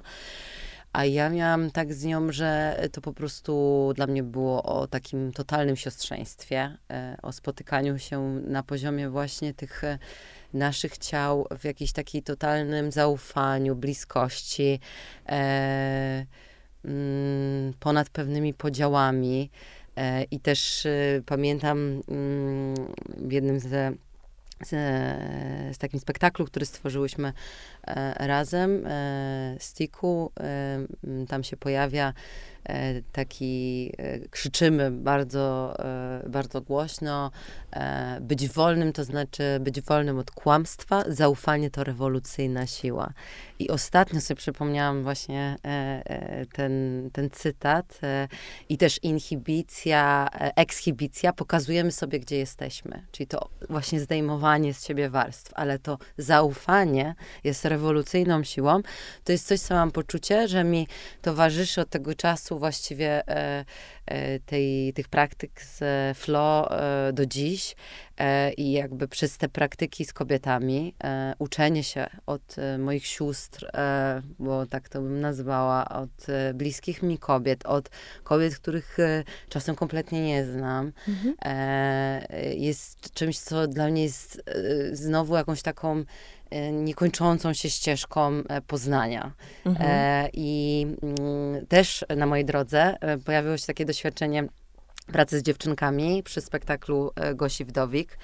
A 0.92 1.04
ja 1.04 1.30
miałam 1.30 1.70
tak 1.70 1.94
z 1.94 2.04
nią, 2.04 2.32
że 2.32 2.80
to 2.92 3.00
po 3.00 3.12
prostu 3.12 3.92
dla 3.96 4.06
mnie 4.06 4.22
było 4.22 4.62
o 4.62 4.86
takim 4.86 5.32
totalnym 5.32 5.76
siostrzeństwie, 5.76 6.76
e, 6.90 7.16
o 7.22 7.32
spotykaniu 7.32 7.98
się 7.98 8.40
na 8.46 8.62
poziomie 8.62 9.08
właśnie 9.08 9.54
tych 9.54 9.84
e, 9.84 9.98
naszych 10.54 10.98
ciał 10.98 11.46
w 11.58 11.64
jakimś 11.64 11.92
takiej 11.92 12.22
totalnym 12.22 12.92
zaufaniu, 12.92 13.76
bliskości, 13.76 14.80
mm, 15.26 16.26
ponad 17.80 18.10
pewnymi 18.10 18.54
podziałami. 18.54 19.50
E, 19.96 20.24
I 20.24 20.40
też 20.40 20.86
e, 20.86 21.22
pamiętam 21.26 21.78
mm, 22.08 22.74
w 23.16 23.32
jednym 23.32 23.60
ze 23.60 23.92
z, 24.66 24.70
z, 25.76 25.78
takim 25.78 26.00
spektaklu, 26.00 26.46
który 26.46 26.66
stworzyłyśmy 26.66 27.32
e, 27.86 28.26
razem, 28.26 28.86
e, 28.86 29.56
Stiku, 29.58 30.32
tam 31.28 31.44
się 31.44 31.56
pojawia 31.56 32.12
taki, 33.12 33.92
e, 33.98 34.18
krzyczymy 34.28 34.90
bardzo, 34.90 35.74
e, 35.78 36.28
bardzo 36.28 36.60
głośno. 36.60 37.30
Być 38.20 38.48
wolnym 38.48 38.92
to 38.92 39.04
znaczy 39.04 39.42
być 39.60 39.80
wolnym 39.80 40.18
od 40.18 40.30
kłamstwa, 40.30 41.04
zaufanie 41.08 41.70
to 41.70 41.84
rewolucyjna 41.84 42.66
siła. 42.66 43.12
I 43.58 43.70
ostatnio 43.70 44.20
sobie 44.20 44.38
przypomniałam 44.38 45.02
właśnie 45.02 45.56
ten, 46.52 47.10
ten 47.12 47.30
cytat 47.30 48.00
i 48.68 48.78
też 48.78 49.00
inhibicja, 49.02 50.28
ekshibicja, 50.56 51.32
pokazujemy 51.32 51.92
sobie, 51.92 52.20
gdzie 52.20 52.36
jesteśmy. 52.36 53.06
Czyli 53.12 53.26
to 53.26 53.48
właśnie 53.70 54.00
zdejmowanie 54.00 54.74
z 54.74 54.86
siebie 54.86 55.10
warstw, 55.10 55.52
ale 55.54 55.78
to 55.78 55.98
zaufanie 56.18 57.14
jest 57.44 57.64
rewolucyjną 57.64 58.44
siłą. 58.44 58.80
To 59.24 59.32
jest 59.32 59.46
coś, 59.46 59.60
co 59.60 59.74
mam 59.74 59.90
poczucie, 59.90 60.48
że 60.48 60.64
mi 60.64 60.88
towarzyszy 61.22 61.80
od 61.80 61.90
tego 61.90 62.14
czasu 62.14 62.51
czasu 62.52 62.58
właściwie 62.58 63.28
e, 63.28 63.64
e, 64.06 64.40
tej, 64.40 64.92
tych 64.92 65.08
praktyk 65.08 65.62
z 65.62 65.80
flow 66.18 66.66
e, 66.70 67.12
do 67.12 67.26
dziś 67.26 67.76
i 68.56 68.72
jakby 68.72 69.08
przez 69.08 69.38
te 69.38 69.48
praktyki 69.48 70.04
z 70.04 70.12
kobietami, 70.12 70.94
uczenie 71.38 71.84
się 71.84 72.06
od 72.26 72.56
moich 72.78 73.06
sióstr, 73.06 73.70
bo 74.38 74.66
tak 74.66 74.88
to 74.88 75.00
bym 75.00 75.20
nazwała, 75.20 75.88
od 75.88 76.26
bliskich 76.54 77.02
mi 77.02 77.18
kobiet, 77.18 77.66
od 77.66 77.90
kobiet, 78.22 78.56
których 78.56 78.96
czasem 79.48 79.74
kompletnie 79.74 80.22
nie 80.22 80.44
znam, 80.44 80.92
mhm. 81.08 81.34
jest 82.56 83.14
czymś, 83.14 83.38
co 83.38 83.66
dla 83.66 83.88
mnie 83.88 84.02
jest 84.02 84.42
znowu 84.92 85.36
jakąś 85.36 85.62
taką 85.62 86.04
niekończącą 86.72 87.52
się 87.52 87.70
ścieżką 87.70 88.30
e, 88.48 88.60
poznania. 88.60 89.32
Mhm. 89.66 89.90
E, 89.90 90.28
I 90.32 90.86
mm, 91.02 91.66
też 91.66 92.04
na 92.16 92.26
mojej 92.26 92.44
drodze 92.44 92.96
pojawiło 93.24 93.56
się 93.56 93.66
takie 93.66 93.84
doświadczenie 93.84 94.44
pracy 95.12 95.38
z 95.38 95.42
dziewczynkami 95.42 96.22
przy 96.22 96.40
spektaklu 96.40 97.10
Gosi 97.34 97.64
Wdowik. 97.64 98.18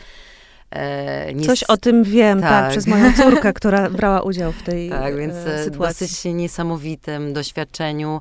Nie 1.35 1.47
Coś 1.47 1.63
o 1.63 1.77
tym 1.77 2.05
wiem, 2.05 2.41
tak. 2.41 2.51
tak. 2.51 2.71
przez 2.71 2.87
moją 2.87 3.13
córkę, 3.13 3.53
która 3.61 3.91
brała 3.91 4.23
udział 4.23 4.53
w 4.53 4.63
tej 4.63 4.91
Tak, 4.91 5.17
więc 5.17 5.35
sytuacji. 5.65 6.07
dosyć 6.07 6.25
niesamowitym 6.25 7.33
doświadczeniu, 7.33 8.21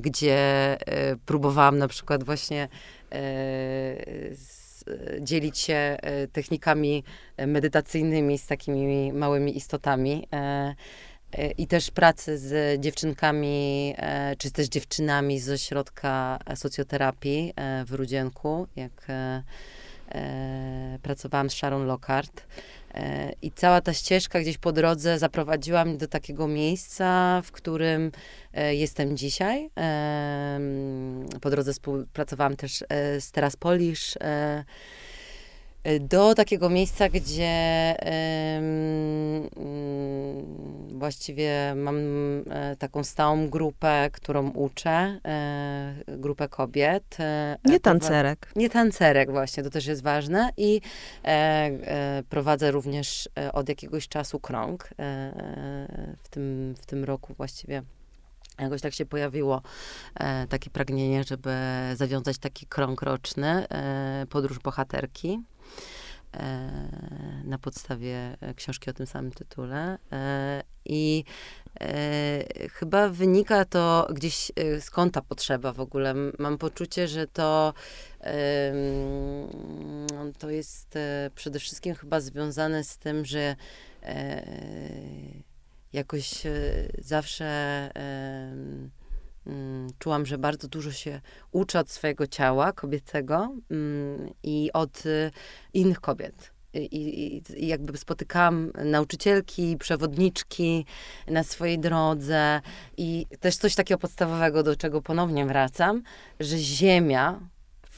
gdzie 0.00 0.76
próbowałam 1.26 1.78
na 1.78 1.88
przykład 1.88 2.24
właśnie 2.24 2.68
e, 3.12 3.20
dzielić 5.20 5.58
się 5.58 5.74
e, 5.74 6.28
technikami 6.28 7.04
medytacyjnymi 7.46 8.38
z 8.38 8.46
takimi 8.46 9.12
małymi 9.12 9.56
istotami. 9.56 10.28
I 11.58 11.66
też 11.66 11.90
pracy 11.90 12.38
z 12.38 12.80
dziewczynkami, 12.80 13.94
czy 14.38 14.50
też 14.50 14.68
dziewczynami 14.68 15.40
z 15.40 15.50
ośrodka 15.50 16.38
socjoterapii 16.54 17.52
w 17.86 17.92
Rudzienku, 17.92 18.66
jak 18.76 19.06
pracowałam 21.02 21.50
z 21.50 21.52
Sharon 21.52 21.86
Lockhart. 21.86 22.46
I 23.42 23.50
cała 23.52 23.80
ta 23.80 23.92
ścieżka 23.92 24.40
gdzieś 24.40 24.58
po 24.58 24.72
drodze 24.72 25.18
zaprowadziła 25.18 25.84
mnie 25.84 25.96
do 25.96 26.08
takiego 26.08 26.48
miejsca, 26.48 27.40
w 27.44 27.52
którym 27.52 28.12
e, 28.54 28.74
jestem 28.74 29.16
dzisiaj. 29.16 29.70
Po 31.40 31.50
drodze 31.50 31.72
współpracowałam 31.72 32.56
też 32.56 32.84
e, 32.88 33.20
z 33.20 33.30
Teraz 33.32 33.56
Polish 33.56 34.16
Y, 35.86 36.00
do 36.00 36.34
takiego 36.34 36.70
miejsca, 36.70 37.08
gdzie 37.08 37.94
właściwie 41.00 41.74
mam 41.76 41.96
e, 42.50 42.76
taką 42.78 43.04
stałą 43.04 43.48
grupę, 43.48 44.10
którą 44.12 44.50
uczę, 44.50 45.20
e, 45.24 45.94
grupę 46.08 46.48
kobiet. 46.48 47.16
E, 47.20 47.58
nie 47.64 47.80
tancerek. 47.80 48.52
Nie 48.56 48.70
tancerek 48.70 49.30
właśnie, 49.30 49.62
to 49.62 49.70
też 49.70 49.86
jest 49.86 50.02
ważne 50.02 50.50
i 50.56 50.80
prowadzę 52.28 52.70
również 52.70 53.28
od 53.52 53.68
jakiegoś 53.68 54.08
czasu 54.08 54.40
krąg 54.40 54.88
w 56.22 56.28
tym, 56.30 56.74
w 56.82 56.86
tym 56.86 57.04
roku 57.04 57.34
właściwie 57.34 57.82
jakoś 58.60 58.80
tak 58.80 58.94
się 58.94 59.06
pojawiło 59.06 59.62
e, 60.14 60.46
takie 60.46 60.70
pragnienie, 60.70 61.24
żeby 61.24 61.50
zawiązać 61.94 62.38
taki 62.38 62.66
krąg 62.66 63.02
roczny, 63.02 63.68
e, 63.68 64.26
podróż 64.30 64.58
bohaterki. 64.58 65.40
E, 66.36 66.70
na 67.44 67.58
podstawie 67.58 68.36
książki 68.56 68.90
o 68.90 68.92
tym 68.92 69.06
samym 69.06 69.32
tytule. 69.32 69.98
E, 70.12 70.62
I 70.84 71.24
e, 71.80 72.68
chyba 72.68 73.08
wynika 73.08 73.64
to 73.64 74.08
gdzieś 74.12 74.52
skąd 74.80 75.14
ta 75.14 75.22
potrzeba 75.22 75.72
w 75.72 75.80
ogóle. 75.80 76.14
Mam 76.38 76.58
poczucie, 76.58 77.08
że 77.08 77.26
to, 77.26 77.74
to 80.38 80.50
jest 80.50 80.98
przede 81.34 81.58
wszystkim 81.58 81.94
chyba 81.94 82.20
związane 82.20 82.84
z 82.84 82.98
tym, 82.98 83.24
że 83.24 83.56
jakoś 85.92 86.42
zawsze 86.98 87.90
czułam, 89.98 90.26
że 90.26 90.38
bardzo 90.38 90.68
dużo 90.68 90.92
się 90.92 91.20
uczę 91.52 91.78
od 91.78 91.90
swojego 91.90 92.26
ciała 92.26 92.72
kobiecego 92.72 93.56
mm, 93.70 94.30
i 94.42 94.70
od 94.72 95.06
y, 95.06 95.30
innych 95.72 96.00
kobiet. 96.00 96.52
I, 96.74 97.42
i, 97.56 97.66
jakby 97.66 97.98
spotykałam 97.98 98.72
nauczycielki, 98.84 99.76
przewodniczki 99.76 100.86
na 101.26 101.42
swojej 101.42 101.78
drodze 101.78 102.60
i 102.96 103.26
też 103.40 103.56
coś 103.56 103.74
takiego 103.74 103.98
podstawowego, 103.98 104.62
do 104.62 104.76
czego 104.76 105.02
ponownie 105.02 105.46
wracam, 105.46 106.02
że 106.40 106.58
ziemia 106.58 107.40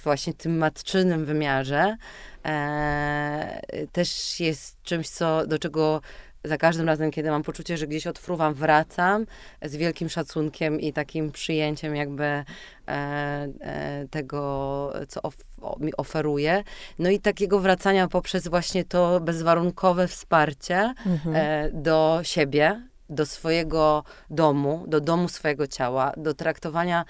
właśnie 0.05 0.33
w 0.33 0.37
tym 0.37 0.59
matczynym 0.59 1.25
wymiarze 1.25 1.97
e, 2.45 3.87
też 3.93 4.41
jest 4.41 4.83
czymś, 4.83 5.09
co, 5.09 5.47
do 5.47 5.59
czego 5.59 6.01
za 6.45 6.57
każdym 6.57 6.87
razem, 6.87 7.11
kiedy 7.11 7.31
mam 7.31 7.43
poczucie, 7.43 7.77
że 7.77 7.87
gdzieś 7.87 8.07
odfruwam, 8.07 8.55
wracam 8.55 9.27
z 9.63 9.77
wielkim 9.77 10.09
szacunkiem 10.09 10.81
i 10.81 10.93
takim 10.93 11.33
przyjęciem 11.33 11.97
jakby 11.97 12.25
e, 12.25 12.45
e, 12.89 14.07
tego, 14.11 14.93
co 15.09 15.23
of, 15.23 15.37
o, 15.61 15.77
mi 15.81 15.97
oferuje. 15.97 16.65
No 16.99 17.11
i 17.11 17.21
takiego 17.21 17.61
wracania 17.61 18.09
poprzez 18.09 18.49
właśnie 18.49 18.85
to 18.85 19.21
bezwarunkowe 19.21 20.09
wsparcie 20.09 20.95
mhm. 21.07 21.37
e, 21.37 21.71
do 21.73 22.21
siebie, 22.23 22.83
do 23.09 23.27
swojego 23.27 24.05
domu, 24.31 24.85
do 24.89 25.01
domu 25.01 25.29
swojego 25.29 25.67
ciała, 25.67 26.13
do 26.17 26.35
traktowania 26.35 27.05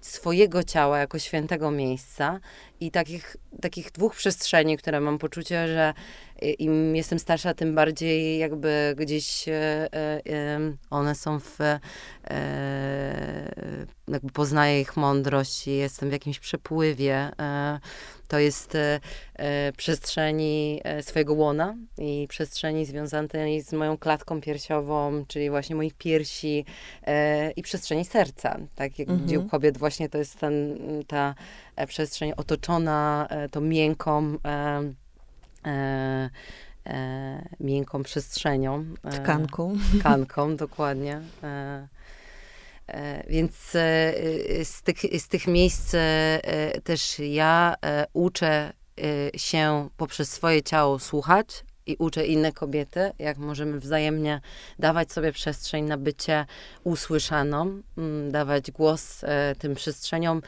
swojego 0.00 0.62
ciała 0.62 0.98
jako 0.98 1.18
świętego 1.18 1.70
miejsca 1.70 2.40
i 2.80 2.90
takich, 2.90 3.36
takich 3.60 3.92
dwóch 3.92 4.16
przestrzeni, 4.16 4.76
które 4.76 5.00
mam 5.00 5.18
poczucie, 5.18 5.68
że 5.68 5.94
im 6.58 6.96
jestem 6.96 7.18
starsza, 7.18 7.54
tym 7.54 7.74
bardziej 7.74 8.38
jakby 8.38 8.94
gdzieś 8.98 9.48
e, 9.48 9.88
e, 9.92 10.60
one 10.90 11.14
są 11.14 11.40
w, 11.40 11.60
e, 11.60 11.80
jakby 14.08 14.32
poznaję 14.32 14.80
ich 14.80 14.96
mądrość 14.96 15.68
i 15.68 15.76
jestem 15.76 16.08
w 16.08 16.12
jakimś 16.12 16.38
przepływie. 16.38 17.30
To 18.28 18.38
jest 18.38 18.76
przestrzeni 19.76 20.80
swojego 21.00 21.34
łona 21.34 21.76
i 21.98 22.26
przestrzeni 22.28 22.86
związanej 22.86 23.62
z 23.62 23.72
moją 23.72 23.98
klatką 23.98 24.40
piersiową, 24.40 25.24
czyli 25.28 25.50
właśnie 25.50 25.76
moich 25.76 25.94
piersi 25.94 26.64
i 27.56 27.62
przestrzeni 27.62 28.04
serca. 28.04 28.58
Tak, 28.74 28.98
jak 28.98 29.08
mhm. 29.08 29.26
gdzie 29.26 29.40
u 29.40 29.48
kobiet 29.48 29.78
właśnie 29.78 30.08
to 30.08 30.18
jest 30.18 30.38
ten, 30.38 30.78
ta 31.06 31.34
przestrzeń 31.86 32.32
otoczona 32.36 33.28
tą 33.50 33.60
miękką 33.60 34.38
e, 35.66 36.30
e, 36.86 37.48
miękką 37.60 38.02
przestrzenią. 38.02 38.84
E, 39.04 39.10
tkanką. 39.10 39.76
Tkanką, 39.98 40.56
dokładnie. 40.66 41.20
E, 41.42 41.88
e, 42.86 43.24
więc 43.28 43.54
z 44.64 44.82
tych, 44.84 44.98
z 45.18 45.28
tych 45.28 45.46
miejsc 45.46 45.92
też 46.84 47.18
ja 47.18 47.74
uczę 48.12 48.72
się 49.36 49.88
poprzez 49.96 50.32
swoje 50.32 50.62
ciało 50.62 50.98
słuchać 50.98 51.64
i 51.86 51.96
uczę 51.96 52.26
inne 52.26 52.52
kobiety, 52.52 53.12
jak 53.18 53.38
możemy 53.38 53.80
wzajemnie 53.80 54.40
dawać 54.78 55.12
sobie 55.12 55.32
przestrzeń 55.32 55.84
na 55.84 55.96
bycie 55.96 56.46
usłyszaną, 56.84 57.82
dawać 58.30 58.70
głos 58.70 59.24
tym 59.58 59.74
przestrzeniom 59.74 60.42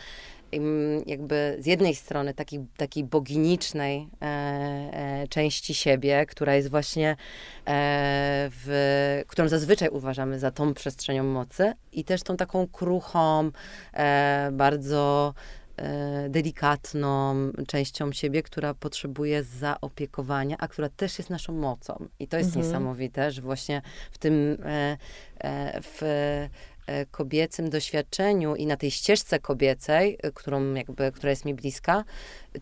jakby 1.06 1.56
z 1.58 1.66
jednej 1.66 1.94
strony 1.94 2.34
takiej, 2.34 2.66
takiej 2.76 3.04
boginicznej 3.04 4.08
e, 4.22 4.24
e, 4.24 5.28
części 5.28 5.74
siebie, 5.74 6.26
która 6.26 6.54
jest 6.54 6.70
właśnie, 6.70 7.10
e, 7.10 7.16
w, 8.50 9.22
którą 9.26 9.48
zazwyczaj 9.48 9.88
uważamy 9.88 10.38
za 10.38 10.50
tą 10.50 10.74
przestrzenią 10.74 11.24
mocy 11.24 11.72
i 11.92 12.04
też 12.04 12.22
tą 12.22 12.36
taką 12.36 12.66
kruchą, 12.66 13.50
e, 13.92 14.50
bardzo 14.52 15.34
e, 15.76 16.28
delikatną 16.28 17.34
częścią 17.66 18.12
siebie, 18.12 18.42
która 18.42 18.74
potrzebuje 18.74 19.42
zaopiekowania, 19.42 20.56
a 20.58 20.68
która 20.68 20.88
też 20.88 21.18
jest 21.18 21.30
naszą 21.30 21.52
mocą. 21.52 22.08
I 22.18 22.28
to 22.28 22.36
jest 22.36 22.48
mhm. 22.48 22.66
niesamowite, 22.66 23.30
że 23.30 23.42
właśnie 23.42 23.82
w 24.10 24.18
tym, 24.18 24.58
e, 24.64 24.96
w 25.82 26.02
kobiecym 27.10 27.70
doświadczeniu 27.70 28.56
i 28.56 28.66
na 28.66 28.76
tej 28.76 28.90
ścieżce 28.90 29.38
kobiecej, 29.38 30.18
e, 30.22 30.32
którą 30.32 30.74
jakby, 30.74 31.12
która 31.12 31.30
jest 31.30 31.44
mi 31.44 31.54
bliska, 31.54 32.04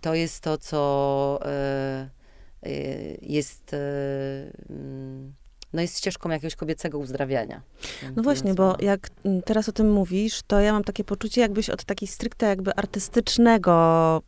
to 0.00 0.14
jest 0.14 0.40
to, 0.40 0.58
co 0.58 1.38
e, 1.44 2.10
jest 3.22 3.72
mm, 4.70 5.34
no 5.72 5.82
jest 5.82 5.98
ścieżką 5.98 6.30
jakiegoś 6.30 6.56
kobiecego 6.56 6.98
uzdrawiania. 6.98 7.62
No 8.16 8.22
właśnie, 8.22 8.54
bo 8.54 8.76
jak 8.80 9.08
teraz 9.44 9.68
o 9.68 9.72
tym 9.72 9.92
mówisz, 9.92 10.40
to 10.46 10.60
ja 10.60 10.72
mam 10.72 10.84
takie 10.84 11.04
poczucie, 11.04 11.40
jakbyś 11.40 11.70
od 11.70 11.84
takiej 11.84 12.08
stricte 12.08 12.46
jakby 12.46 12.74
artystycznego 12.74 14.22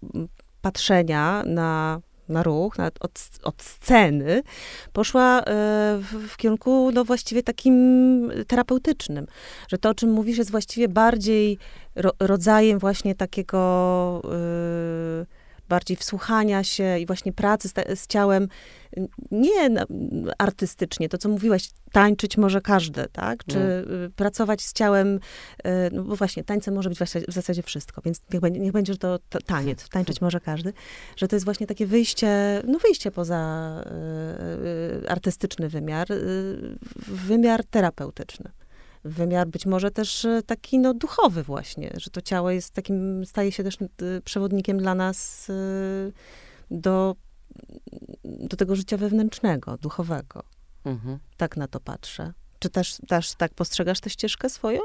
patrzenia 0.62 1.42
na 1.46 2.00
na 2.28 2.42
ruch, 2.42 2.78
nawet 2.78 2.94
od, 3.00 3.20
od 3.42 3.62
sceny, 3.62 4.42
poszła 4.92 5.40
e, 5.40 5.42
w, 5.98 6.28
w, 6.28 6.36
kierunku 6.36 6.90
no 6.94 7.04
właściwie 7.04 7.42
takim 7.42 8.32
terapeutycznym. 8.46 9.26
Że 9.68 9.78
to, 9.78 9.88
o 9.88 9.94
czym 9.94 10.10
mówisz, 10.10 10.38
jest 10.38 10.50
właściwie 10.50 10.88
bardziej 10.88 11.58
ro, 11.94 12.12
rodzajem 12.20 12.78
właśnie 12.78 13.14
takiego 13.14 14.22
y, 15.22 15.26
bardziej 15.68 15.96
wsłuchania 15.96 16.64
się 16.64 16.98
i 16.98 17.06
właśnie 17.06 17.32
pracy 17.32 17.68
z, 17.68 18.00
z 18.00 18.06
ciałem, 18.06 18.48
nie 19.30 19.70
artystycznie, 20.38 21.08
to 21.08 21.18
co 21.18 21.28
mówiłaś, 21.28 21.70
tańczyć 21.92 22.36
może 22.36 22.60
każdy, 22.60 23.06
tak? 23.12 23.44
Czy 23.44 23.58
mm. 23.58 24.12
pracować 24.16 24.62
z 24.62 24.72
ciałem, 24.72 25.16
y, 25.16 25.20
no 25.92 26.04
bo 26.04 26.16
właśnie, 26.16 26.44
tańcem 26.44 26.74
może 26.74 26.88
być 26.88 26.98
w 27.28 27.32
zasadzie 27.32 27.62
wszystko, 27.62 28.02
więc 28.04 28.20
niech 28.32 28.40
będzie, 28.40 28.60
niech 28.60 28.72
będzie 28.72 28.92
że 28.92 28.98
to 28.98 29.18
taniec, 29.46 29.88
tańczyć 29.88 30.20
może 30.20 30.40
każdy, 30.40 30.72
że 31.16 31.28
to 31.28 31.36
jest 31.36 31.44
właśnie 31.44 31.66
takie 31.66 31.86
wyjście, 31.86 32.62
no 32.66 32.78
wyjście 32.78 33.10
poza 33.10 33.82
y, 35.02 35.04
y, 35.04 35.10
artystyczny 35.10 35.68
wymiar, 35.68 36.08
wymiar 37.06 37.64
terapeutyczny 37.64 38.50
wymiar 39.04 39.48
być 39.48 39.66
może 39.66 39.90
też 39.90 40.26
taki 40.46 40.78
no, 40.78 40.94
duchowy 40.94 41.42
właśnie, 41.42 41.90
że 41.96 42.10
to 42.10 42.20
ciało 42.22 42.50
jest 42.50 42.74
takim, 42.74 43.24
staje 43.26 43.52
się 43.52 43.64
też 43.64 43.76
przewodnikiem 44.24 44.78
dla 44.78 44.94
nas 44.94 45.46
do, 46.70 47.14
do 48.28 48.56
tego 48.56 48.76
życia 48.76 48.96
wewnętrznego, 48.96 49.76
duchowego. 49.76 50.42
Mhm. 50.84 51.18
Tak 51.36 51.56
na 51.56 51.68
to 51.68 51.80
patrzę. 51.80 52.32
Czy 52.58 52.70
też, 52.70 52.98
też 53.08 53.34
tak 53.34 53.54
postrzegasz 53.54 54.00
tę 54.00 54.10
ścieżkę 54.10 54.50
swoją? 54.50 54.80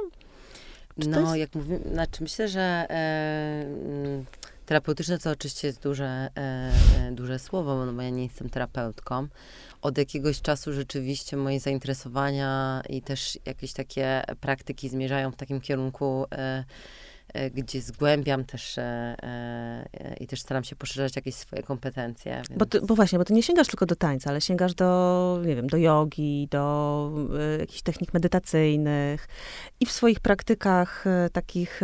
Czy 1.02 1.10
no, 1.10 1.20
jest... 1.20 1.36
jak 1.38 1.56
mówię, 1.56 1.80
znaczy 1.92 2.24
myślę, 2.24 2.48
że 2.48 2.86
e, 2.90 4.24
terapeutyczne 4.66 5.20
to 5.20 5.32
oczywiście 5.32 5.68
jest 5.68 5.82
duże, 5.82 6.06
e, 6.06 6.72
e, 7.00 7.12
duże 7.12 7.40
słowo, 7.40 7.86
no 7.86 7.94
bo 7.94 8.02
ja 8.02 8.10
nie 8.10 8.24
jestem 8.24 8.50
terapeutką. 8.50 9.28
Od 9.82 9.98
jakiegoś 9.98 10.42
czasu 10.42 10.74
rzeczywiście 10.74 11.38
moje 11.38 11.60
zainteresowania 11.60 12.82
i 12.90 13.02
też 13.02 13.40
jakieś 13.46 13.74
takie 13.74 14.24
praktyki 14.42 14.90
zmierzają 14.90 15.32
w 15.32 15.36
takim 15.36 15.62
kierunku 15.62 16.26
E, 16.32 16.64
gdzie 17.54 17.82
zgłębiam 17.82 18.46
też 18.46 18.78
e, 18.78 18.84
e, 19.24 20.16
i 20.20 20.28
też 20.28 20.42
staram 20.42 20.64
się 20.64 20.76
poszerzać 20.76 21.16
jakieś 21.16 21.36
swoje 21.36 21.64
kompetencje. 21.64 22.42
Więc... 22.50 22.60
Bo, 22.60 22.66
ty, 22.66 22.82
bo 22.82 22.96
właśnie, 22.96 23.20
bo 23.20 23.26
ty 23.26 23.34
nie 23.34 23.44
sięgasz 23.44 23.68
tylko 23.68 23.86
do 23.86 23.96
tańca, 23.96 24.30
ale 24.30 24.42
sięgasz 24.42 24.74
do, 24.74 25.42
nie 25.46 25.56
wiem, 25.56 25.68
do 25.68 25.78
jogi, 25.78 26.48
do 26.52 27.12
jakichś 27.60 27.82
technik 27.82 28.14
medytacyjnych 28.14 29.28
i 29.80 29.86
w 29.86 29.92
swoich 29.92 30.20
praktykach 30.20 31.06
takich 31.32 31.82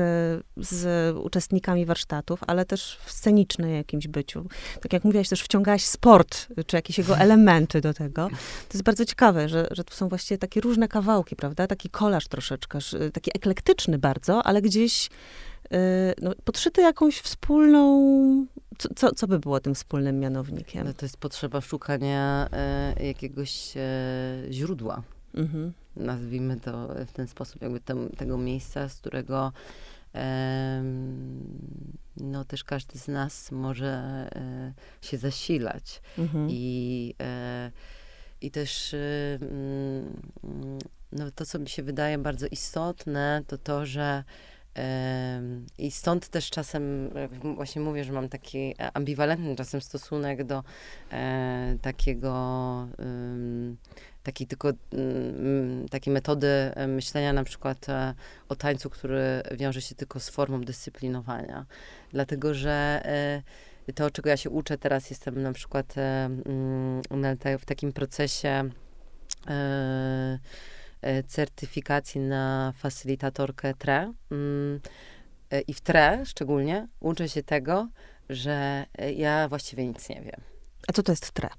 z 0.57 1.15
uczestnikami 1.17 1.85
warsztatów, 1.85 2.39
ale 2.47 2.65
też 2.65 2.97
w 3.05 3.11
scenicznej 3.11 3.73
jakimś 3.75 4.07
byciu. 4.07 4.45
Tak 4.81 4.93
jak 4.93 5.03
mówiłaś, 5.03 5.29
też 5.29 5.41
wciągałaś 5.41 5.85
sport, 5.85 6.47
czy 6.67 6.75
jakieś 6.75 6.97
jego 6.97 7.17
elementy 7.25 7.81
do 7.81 7.93
tego. 7.93 8.29
To 8.69 8.73
jest 8.73 8.83
bardzo 8.83 9.05
ciekawe, 9.05 9.49
że, 9.49 9.67
że 9.71 9.83
tu 9.83 9.93
są 9.93 10.09
właściwie 10.09 10.37
takie 10.37 10.61
różne 10.61 10.87
kawałki, 10.87 11.35
prawda? 11.35 11.67
Taki 11.67 11.89
kolaż 11.89 12.27
troszeczkę, 12.27 12.79
taki 13.13 13.31
eklektyczny 13.35 13.97
bardzo, 13.97 14.45
ale 14.45 14.61
gdzieś 14.61 15.09
no, 16.21 16.31
podszyte 16.43 16.81
jakąś 16.81 17.19
wspólną. 17.19 18.45
Co, 18.77 18.89
co, 18.95 19.15
co 19.15 19.27
by 19.27 19.39
było 19.39 19.59
tym 19.59 19.75
wspólnym 19.75 20.19
mianownikiem? 20.19 20.87
No 20.87 20.93
to 20.93 21.05
jest 21.05 21.17
potrzeba 21.17 21.61
szukania 21.61 22.49
e, 22.51 23.07
jakiegoś 23.07 23.77
e, 23.77 23.81
źródła. 24.51 25.03
Mhm. 25.35 25.73
Nazwijmy 25.95 26.59
to 26.59 26.87
w 27.07 27.11
ten 27.11 27.27
sposób, 27.27 27.61
jakby 27.61 27.79
tego 28.17 28.37
miejsca, 28.37 28.89
z 28.89 28.95
którego 28.95 29.51
e, 30.15 30.83
no 32.17 32.45
też 32.45 32.63
każdy 32.63 32.99
z 32.99 33.07
nas 33.07 33.51
może 33.51 34.29
się 35.01 35.17
zasilać. 35.17 36.01
Mhm. 36.17 36.47
I, 36.49 37.15
I 38.41 38.51
też 38.51 38.95
mm, 39.41 40.79
no, 41.11 41.31
to, 41.31 41.45
co 41.45 41.59
mi 41.59 41.69
się 41.69 41.83
wydaje 41.83 42.17
bardzo 42.17 42.47
istotne, 42.47 43.43
to 43.47 43.57
to, 43.57 43.85
że 43.85 44.23
i 45.77 45.91
stąd 45.91 46.29
też 46.29 46.49
czasem 46.49 47.09
właśnie 47.55 47.81
mówię, 47.81 48.03
że 48.03 48.13
mam 48.13 48.29
taki 48.29 48.75
ambiwalentny 48.93 49.55
czasem 49.55 49.81
stosunek 49.81 50.43
do 50.43 50.63
e, 51.11 51.77
takiego 51.81 52.87
takiej 54.23 54.47
tylko 54.47 54.69
takiej 55.91 56.13
metody 56.13 56.47
e, 56.47 56.87
myślenia 56.87 57.33
na 57.33 57.43
przykład 57.43 57.89
e, 57.89 58.13
o 58.49 58.55
tańcu, 58.55 58.89
który 58.89 59.41
wiąże 59.57 59.81
się 59.81 59.95
tylko 59.95 60.19
z 60.19 60.29
formą 60.29 60.61
dyscyplinowania. 60.61 61.65
Dlatego, 62.11 62.53
że 62.53 63.01
to, 63.95 64.11
czego 64.11 64.29
ja 64.29 64.37
się 64.37 64.49
uczę 64.49 64.77
teraz, 64.77 65.09
jestem 65.09 65.41
na 65.41 65.53
przykład 65.53 65.95
w 67.59 67.65
takim 67.65 67.93
procesie 67.93 68.69
E, 69.47 70.39
certyfikacji 71.27 72.21
na 72.21 72.73
facylitatorkę 72.77 73.73
TRE. 73.73 74.13
Mm, 74.31 74.79
e, 75.51 75.61
I 75.61 75.73
w 75.73 75.81
TRE 75.81 76.25
szczególnie 76.25 76.87
uczę 76.99 77.29
się 77.29 77.43
tego, 77.43 77.87
że 78.29 78.85
e, 78.97 79.13
ja 79.13 79.47
właściwie 79.47 79.87
nic 79.87 80.09
nie 80.09 80.21
wiem. 80.21 80.41
A 80.87 80.93
co 80.93 81.03
to 81.03 81.11
jest 81.11 81.31
TRE? 81.31 81.49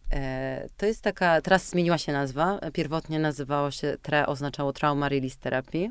To 0.77 0.87
jest 0.87 1.03
taka, 1.03 1.41
teraz 1.41 1.69
zmieniła 1.69 1.99
się 1.99 2.13
nazwa. 2.13 2.59
Pierwotnie 2.73 3.19
nazywało 3.19 3.71
się 3.71 3.97
TRE, 4.03 4.27
oznaczało 4.27 4.73
Trauma 4.73 5.09
Release 5.09 5.37
Therapy. 5.37 5.91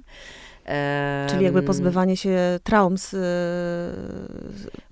Czyli 1.30 1.44
jakby 1.44 1.64
pozbywanie 1.64 2.18
się 2.18 2.60
traum 2.64 2.98
z, 2.98 3.16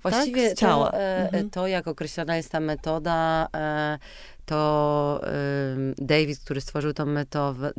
Właściwie 0.02 0.48
tak? 0.48 0.56
z 0.56 0.60
ciała. 0.60 0.90
To, 0.90 0.98
mhm. 0.98 1.50
to, 1.50 1.66
jak 1.66 1.88
określona 1.88 2.36
jest 2.36 2.52
ta 2.52 2.60
metoda, 2.60 3.48
to 4.48 5.20
Davis, 5.98 6.40
który 6.40 6.60
stworzył 6.60 6.92
tą 6.92 7.06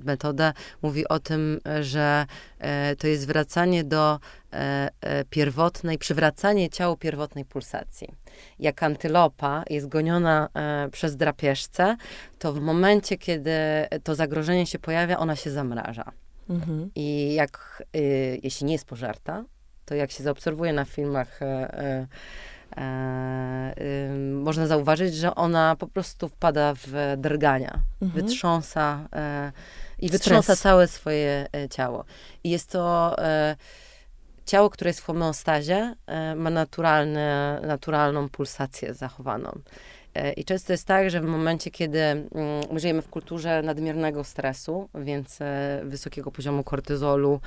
metodę, 0.03 0.53
mówi 0.81 1.07
o 1.07 1.19
tym, 1.19 1.59
że 1.81 2.25
e, 2.59 2.95
to 2.95 3.07
jest 3.07 3.27
wracanie 3.27 3.83
do 3.83 4.19
e, 4.53 4.89
e, 5.01 5.25
pierwotnej, 5.25 5.97
przywracanie 5.97 6.69
ciału 6.69 6.97
pierwotnej 6.97 7.45
pulsacji. 7.45 8.07
Jak 8.59 8.83
antylopa 8.83 9.63
jest 9.69 9.87
goniona 9.87 10.49
przez 10.91 11.15
drapieżcę, 11.15 11.97
to 12.39 12.53
w 12.53 12.59
momencie, 12.59 13.17
kiedy 13.17 13.51
to 14.03 14.15
zagrożenie 14.15 14.65
się 14.65 14.79
pojawia, 14.79 15.17
ona 15.17 15.35
się 15.35 15.51
zamraża. 15.51 16.11
Mhm. 16.49 16.91
I 16.95 17.33
jak, 17.33 17.83
y, 17.95 18.39
jeśli 18.43 18.65
nie 18.65 18.73
jest 18.73 18.85
pożarta, 18.85 19.45
to 19.85 19.95
jak 19.95 20.11
się 20.11 20.23
zaobserwuje 20.23 20.73
na 20.73 20.85
filmach 20.85 21.39
można 24.33 24.67
zauważyć, 24.67 25.15
że 25.15 25.35
ona 25.35 25.75
po 25.75 25.87
prostu 25.87 26.29
wpada 26.29 26.73
w 26.73 27.15
drgania, 27.17 27.79
mhm. 28.01 28.25
wytrząsa 28.25 29.07
e, 29.13 29.51
i 29.99 30.09
wytrząsa 30.09 30.55
całe 30.55 30.87
swoje 30.87 31.47
e, 31.55 31.69
ciało. 31.69 32.05
I 32.43 32.49
jest 32.49 32.71
to 32.71 33.15
e, 33.17 33.55
ciało, 34.45 34.69
które 34.69 34.89
jest 34.89 34.99
w 34.99 35.05
homeostazie, 35.05 35.95
e, 36.07 36.35
ma 36.35 36.49
naturalne, 36.49 37.59
naturalną 37.67 38.29
pulsację 38.29 38.93
zachowaną. 38.93 39.59
E, 40.15 40.33
I 40.33 40.45
często 40.45 40.73
jest 40.73 40.87
tak, 40.87 41.09
że 41.09 41.21
w 41.21 41.25
momencie, 41.25 41.71
kiedy 41.71 41.99
mm, 41.99 42.27
żyjemy 42.75 43.01
w 43.01 43.09
kulturze 43.09 43.61
nadmiernego 43.61 44.23
stresu, 44.23 44.89
więc 44.95 45.41
e, 45.41 45.81
wysokiego 45.83 46.31
poziomu 46.31 46.63
kortyzolu 46.63 47.39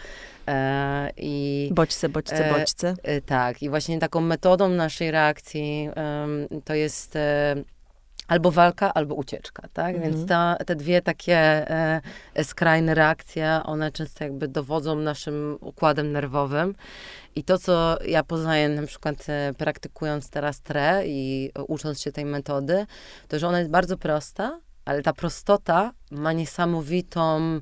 e, 0.49 1.11
i... 1.17 1.71
Bodźce, 1.75 2.09
bodźce, 2.09 2.55
bodźce. 2.59 2.95
Tak. 3.27 3.63
I 3.63 3.69
właśnie 3.69 3.99
taką 3.99 4.21
metodą 4.21 4.69
naszej 4.69 5.11
reakcji 5.11 5.89
to 6.65 6.75
jest 6.75 7.19
albo 8.33 8.51
walka, 8.51 8.95
albo 8.95 9.15
ucieczka, 9.15 9.69
tak? 9.73 9.95
Mhm. 9.95 10.13
Więc 10.13 10.29
ta, 10.29 10.57
te 10.67 10.77
dwie 10.77 11.03
takie 11.03 11.37
e, 11.37 12.01
skrajne 12.45 12.95
reakcje, 12.95 13.61
one 13.65 13.93
często 13.93 14.25
jakby 14.25 14.49
dowodzą 14.49 14.97
naszym 14.97 15.59
układem 15.61 16.13
nerwowym. 16.13 16.75
I 17.37 17.45
to, 17.45 17.59
co 17.59 17.99
ja 18.07 18.25
poznaję 18.25 18.69
na 18.69 18.87
przykład 18.87 19.29
e, 19.29 19.55
praktykując 19.59 20.31
teraz 20.31 20.61
TRE 20.61 21.03
i 21.07 21.51
ucząc 21.69 22.01
się 22.01 22.13
tej 22.13 22.25
metody, 22.25 22.87
to, 23.29 23.39
że 23.39 23.49
ona 23.49 23.59
jest 23.59 23.71
bardzo 23.71 23.97
prosta, 23.97 24.61
ale 24.85 25.03
ta 25.03 25.13
prostota 25.13 25.93
ma 26.11 26.33
niesamowitą 26.33 27.61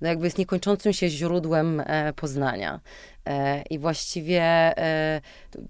no 0.00 0.08
jakby 0.08 0.26
jest 0.26 0.38
niekończącym 0.38 0.92
się 0.92 1.08
źródłem 1.08 1.82
e, 1.86 2.12
poznania. 2.12 2.80
E, 3.26 3.62
I 3.62 3.78
właściwie, 3.78 4.42
e, 4.42 5.20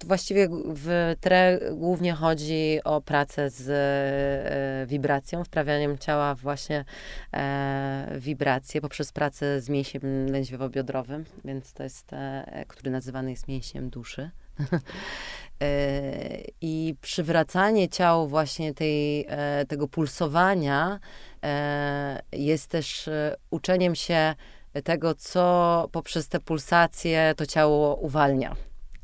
właściwie 0.04 0.48
w 0.52 1.14
TRE 1.20 1.60
głównie 1.72 2.12
chodzi 2.12 2.80
o 2.84 3.00
pracę 3.00 3.50
z 3.50 4.88
wibracją, 4.88 5.44
wprawianiem 5.44 5.98
ciała 5.98 6.34
właśnie 6.34 6.84
wibracje 8.18 8.80
poprzez 8.80 9.12
pracę 9.12 9.60
z 9.60 9.68
mięsiem 9.68 10.02
lędźwiowo-biodrowym, 10.26 11.24
więc 11.44 11.72
to 11.72 11.82
jest, 11.82 12.10
który 12.68 12.90
nazywany 12.90 13.30
jest 13.30 13.48
mięsiem 13.48 13.90
duszy. 13.90 14.30
I 16.60 16.94
przywracanie 17.00 17.88
ciału 17.88 18.28
właśnie 18.28 18.74
tej, 18.74 19.26
tego 19.68 19.88
pulsowania 19.88 21.00
E, 21.44 22.22
jest 22.32 22.70
też 22.70 23.08
e, 23.08 23.36
uczeniem 23.50 23.94
się 23.94 24.34
tego, 24.84 25.14
co 25.14 25.88
poprzez 25.92 26.28
te 26.28 26.40
pulsacje 26.40 27.34
to 27.36 27.46
ciało 27.46 27.96
uwalnia. 27.96 28.56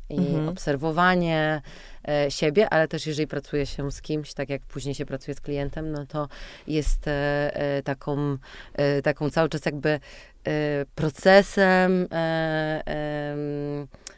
I 0.09 0.17
mhm. 0.17 0.49
obserwowanie 0.49 1.61
e, 2.07 2.31
siebie, 2.31 2.69
ale 2.69 2.87
też 2.87 3.07
jeżeli 3.07 3.27
pracuje 3.27 3.65
się 3.65 3.91
z 3.91 4.01
kimś, 4.01 4.33
tak 4.33 4.49
jak 4.49 4.61
później 4.61 4.95
się 4.95 5.05
pracuje 5.05 5.35
z 5.35 5.41
klientem, 5.41 5.91
no 5.91 6.05
to 6.05 6.27
jest 6.67 7.07
e, 7.07 7.11
e, 7.55 7.83
taką, 7.83 8.37
e, 8.73 9.01
taką 9.01 9.29
cały 9.29 9.49
czas 9.49 9.65
jakby 9.65 9.99
procesem 10.95 12.07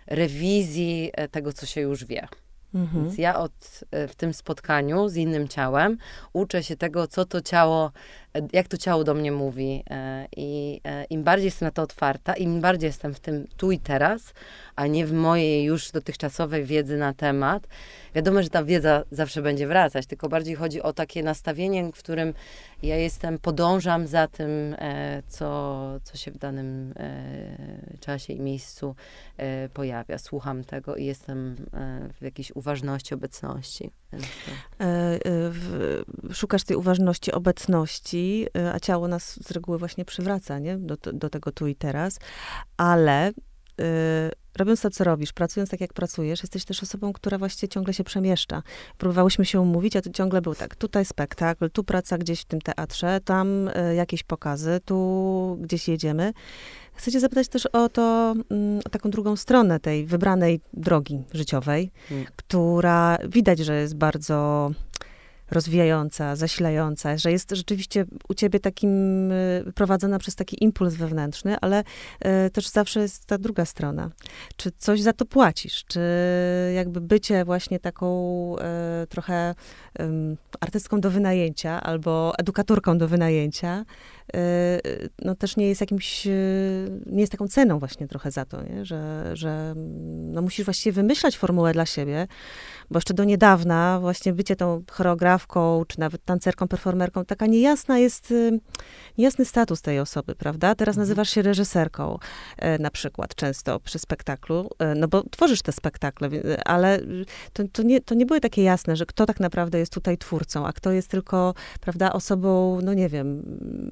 rewizji 0.09 1.11
tego, 1.31 1.53
co 1.53 1.65
się 1.65 1.81
już 1.81 2.05
wie. 2.05 2.27
Mhm. 2.73 3.03
Więc 3.03 3.17
ja 3.17 3.39
od, 3.39 3.83
w 4.07 4.15
tym 4.15 4.33
spotkaniu 4.33 5.09
z 5.09 5.15
innym 5.15 5.47
ciałem 5.47 5.97
uczę 6.33 6.63
się 6.63 6.75
tego, 6.75 7.07
co 7.07 7.25
to 7.25 7.41
ciało 7.41 7.91
jak 8.53 8.67
to 8.67 8.77
ciało 8.77 9.03
do 9.03 9.13
mnie 9.13 9.31
mówi. 9.31 9.83
E, 9.89 10.27
I 10.37 10.81
e, 10.83 11.03
im 11.03 11.23
bardziej 11.23 11.45
jestem 11.45 11.65
na 11.67 11.71
to 11.71 11.81
otwarta, 11.81 12.33
im 12.33 12.61
bardziej 12.61 12.87
jestem 12.87 13.13
w 13.13 13.19
tym 13.19 13.47
tu 13.57 13.71
i 13.71 13.79
teraz, 13.79 14.33
a 14.75 14.87
nie 14.87 15.05
w 15.05 15.13
mojej 15.13 15.63
już 15.63 15.91
dotychczasowej 15.91 16.65
wiedzy 16.65 16.97
na 16.97 17.13
temat. 17.13 17.67
Wiadomo, 18.15 18.43
że 18.43 18.49
ta 18.49 18.63
wiedza 18.63 19.03
zawsze 19.11 19.41
będzie 19.41 19.67
wracać, 19.67 20.05
tylko 20.05 20.29
bardziej 20.29 20.55
chodzi 20.55 20.81
o 20.81 20.93
takie 20.93 21.23
nastawienie, 21.23 21.91
w 21.93 21.99
którym 21.99 22.33
ja 22.83 22.95
jestem, 22.95 23.39
podążam 23.39 24.07
za 24.07 24.27
tym, 24.27 24.75
e, 24.79 25.23
co, 25.27 25.99
co 26.03 26.17
się 26.17 26.31
w 26.31 26.37
danym 26.37 26.93
czasie 27.99 28.33
i 28.33 28.39
miejscu 28.39 28.95
pojawia. 29.73 30.17
Słucham 30.17 30.63
tego 30.63 30.95
i 30.95 31.05
jestem 31.05 31.55
w 32.19 32.23
jakiejś 32.23 32.51
uważności, 32.55 33.13
obecności. 33.13 33.91
Szukasz 36.33 36.63
tej 36.63 36.77
uważności, 36.77 37.31
obecności 37.31 38.18
Y, 38.57 38.69
a 38.73 38.79
ciało 38.79 39.07
nas 39.07 39.43
z 39.43 39.51
reguły 39.51 39.77
właśnie 39.77 40.05
przywraca, 40.05 40.59
nie? 40.59 40.77
Do, 40.77 40.97
do 41.13 41.29
tego 41.29 41.51
tu 41.51 41.67
i 41.67 41.75
teraz, 41.75 42.19
ale 42.77 43.33
robiąc 44.59 44.81
to, 44.81 44.89
co 44.89 45.03
robisz, 45.03 45.33
pracując 45.33 45.69
tak, 45.69 45.81
jak 45.81 45.93
pracujesz, 45.93 46.43
jesteś 46.43 46.65
też 46.65 46.83
osobą, 46.83 47.13
która 47.13 47.37
właściwie 47.37 47.69
ciągle 47.69 47.93
się 47.93 48.03
przemieszcza. 48.03 48.63
Próbowałyśmy 48.97 49.45
się 49.45 49.61
umówić, 49.61 49.95
a 49.95 50.01
to 50.01 50.09
ciągle 50.09 50.41
był 50.41 50.55
tak, 50.55 50.75
tutaj 50.75 51.05
spektakl, 51.05 51.69
tu 51.69 51.83
praca 51.83 52.17
gdzieś 52.17 52.41
w 52.41 52.45
tym 52.45 52.61
teatrze, 52.61 53.19
tam 53.25 53.67
y, 53.67 53.95
jakieś 53.95 54.23
pokazy, 54.23 54.79
tu 54.85 55.57
gdzieś 55.61 55.87
jedziemy. 55.87 56.33
Chcę 56.93 57.11
cię 57.11 57.19
zapytać 57.19 57.47
też 57.47 57.65
o 57.65 57.89
to, 57.89 58.35
mm, 58.51 58.79
o 58.85 58.89
taką 58.89 59.09
drugą 59.09 59.35
stronę 59.35 59.79
tej 59.79 60.05
wybranej 60.05 60.61
drogi 60.73 61.23
życiowej, 61.33 61.91
hmm. 62.09 62.27
która 62.35 63.17
widać, 63.29 63.59
że 63.59 63.81
jest 63.81 63.95
bardzo 63.95 64.71
rozwijająca, 65.51 66.35
zasilająca, 66.35 67.17
że 67.17 67.31
jest 67.31 67.51
rzeczywiście 67.51 68.05
u 68.29 68.33
ciebie 68.33 68.59
takim 68.59 69.31
y, 69.31 69.73
prowadzona 69.75 70.19
przez 70.19 70.35
taki 70.35 70.63
impuls 70.63 70.93
wewnętrzny, 70.93 71.59
ale 71.61 71.83
y, 72.45 72.49
też 72.49 72.67
zawsze 72.67 72.99
jest 72.99 73.25
ta 73.25 73.37
druga 73.37 73.65
strona. 73.65 74.09
Czy 74.57 74.71
coś 74.77 75.01
za 75.01 75.13
to 75.13 75.25
płacisz? 75.25 75.83
Czy 75.87 76.01
jakby 76.75 77.01
bycie 77.01 77.45
właśnie 77.45 77.79
taką 77.79 78.55
y, 79.03 79.07
trochę 79.07 79.55
artystką 80.59 81.01
do 81.01 81.11
wynajęcia 81.11 81.81
albo 81.81 82.33
edukatorką 82.37 82.97
do 82.97 83.07
wynajęcia, 83.07 83.85
no 85.21 85.35
też 85.35 85.57
nie 85.57 85.67
jest 85.67 85.81
jakimś, 85.81 86.25
nie 87.05 87.19
jest 87.19 87.31
taką 87.31 87.47
ceną 87.47 87.79
właśnie 87.79 88.07
trochę 88.07 88.31
za 88.31 88.45
to, 88.45 88.63
nie? 88.63 88.85
Że, 88.85 89.31
że 89.33 89.73
no 90.31 90.41
musisz 90.41 90.65
właściwie 90.65 90.93
wymyślać 90.93 91.37
formułę 91.37 91.73
dla 91.73 91.85
siebie, 91.85 92.27
bo 92.91 92.97
jeszcze 92.97 93.13
do 93.13 93.23
niedawna 93.23 93.99
właśnie 94.01 94.33
bycie 94.33 94.55
tą 94.55 94.83
choreografką, 94.91 95.83
czy 95.87 95.99
nawet 95.99 96.25
tancerką, 96.25 96.67
performerką, 96.67 97.25
taka 97.25 97.45
niejasna 97.45 97.97
jest, 97.97 98.31
y, 98.31 98.59
niejasny 99.17 99.45
status 99.45 99.81
tej 99.81 99.99
osoby, 99.99 100.35
prawda? 100.35 100.75
Teraz 100.75 100.93
mhm. 100.93 101.01
nazywasz 101.01 101.29
się 101.29 101.41
reżyserką 101.41 102.19
e, 102.57 102.79
na 102.79 102.91
przykład 102.91 103.35
często 103.35 103.79
przy 103.79 103.99
spektaklu, 103.99 104.69
e, 104.79 104.95
no 104.95 105.07
bo 105.07 105.23
tworzysz 105.23 105.61
te 105.61 105.71
spektakle, 105.71 106.29
ale 106.65 106.99
to, 107.53 107.63
to, 107.71 107.83
nie, 107.83 108.01
to 108.01 108.15
nie 108.15 108.25
były 108.25 108.39
takie 108.39 108.63
jasne, 108.63 108.95
że 108.95 109.05
kto 109.05 109.25
tak 109.25 109.39
naprawdę 109.39 109.79
jest 109.79 109.93
tutaj 109.93 110.17
twórcą, 110.17 110.67
a 110.67 110.73
kto 110.73 110.91
jest 110.91 111.07
tylko, 111.07 111.53
prawda, 111.81 112.13
osobą, 112.13 112.79
no 112.83 112.93
nie 112.93 113.09
wiem, 113.09 113.43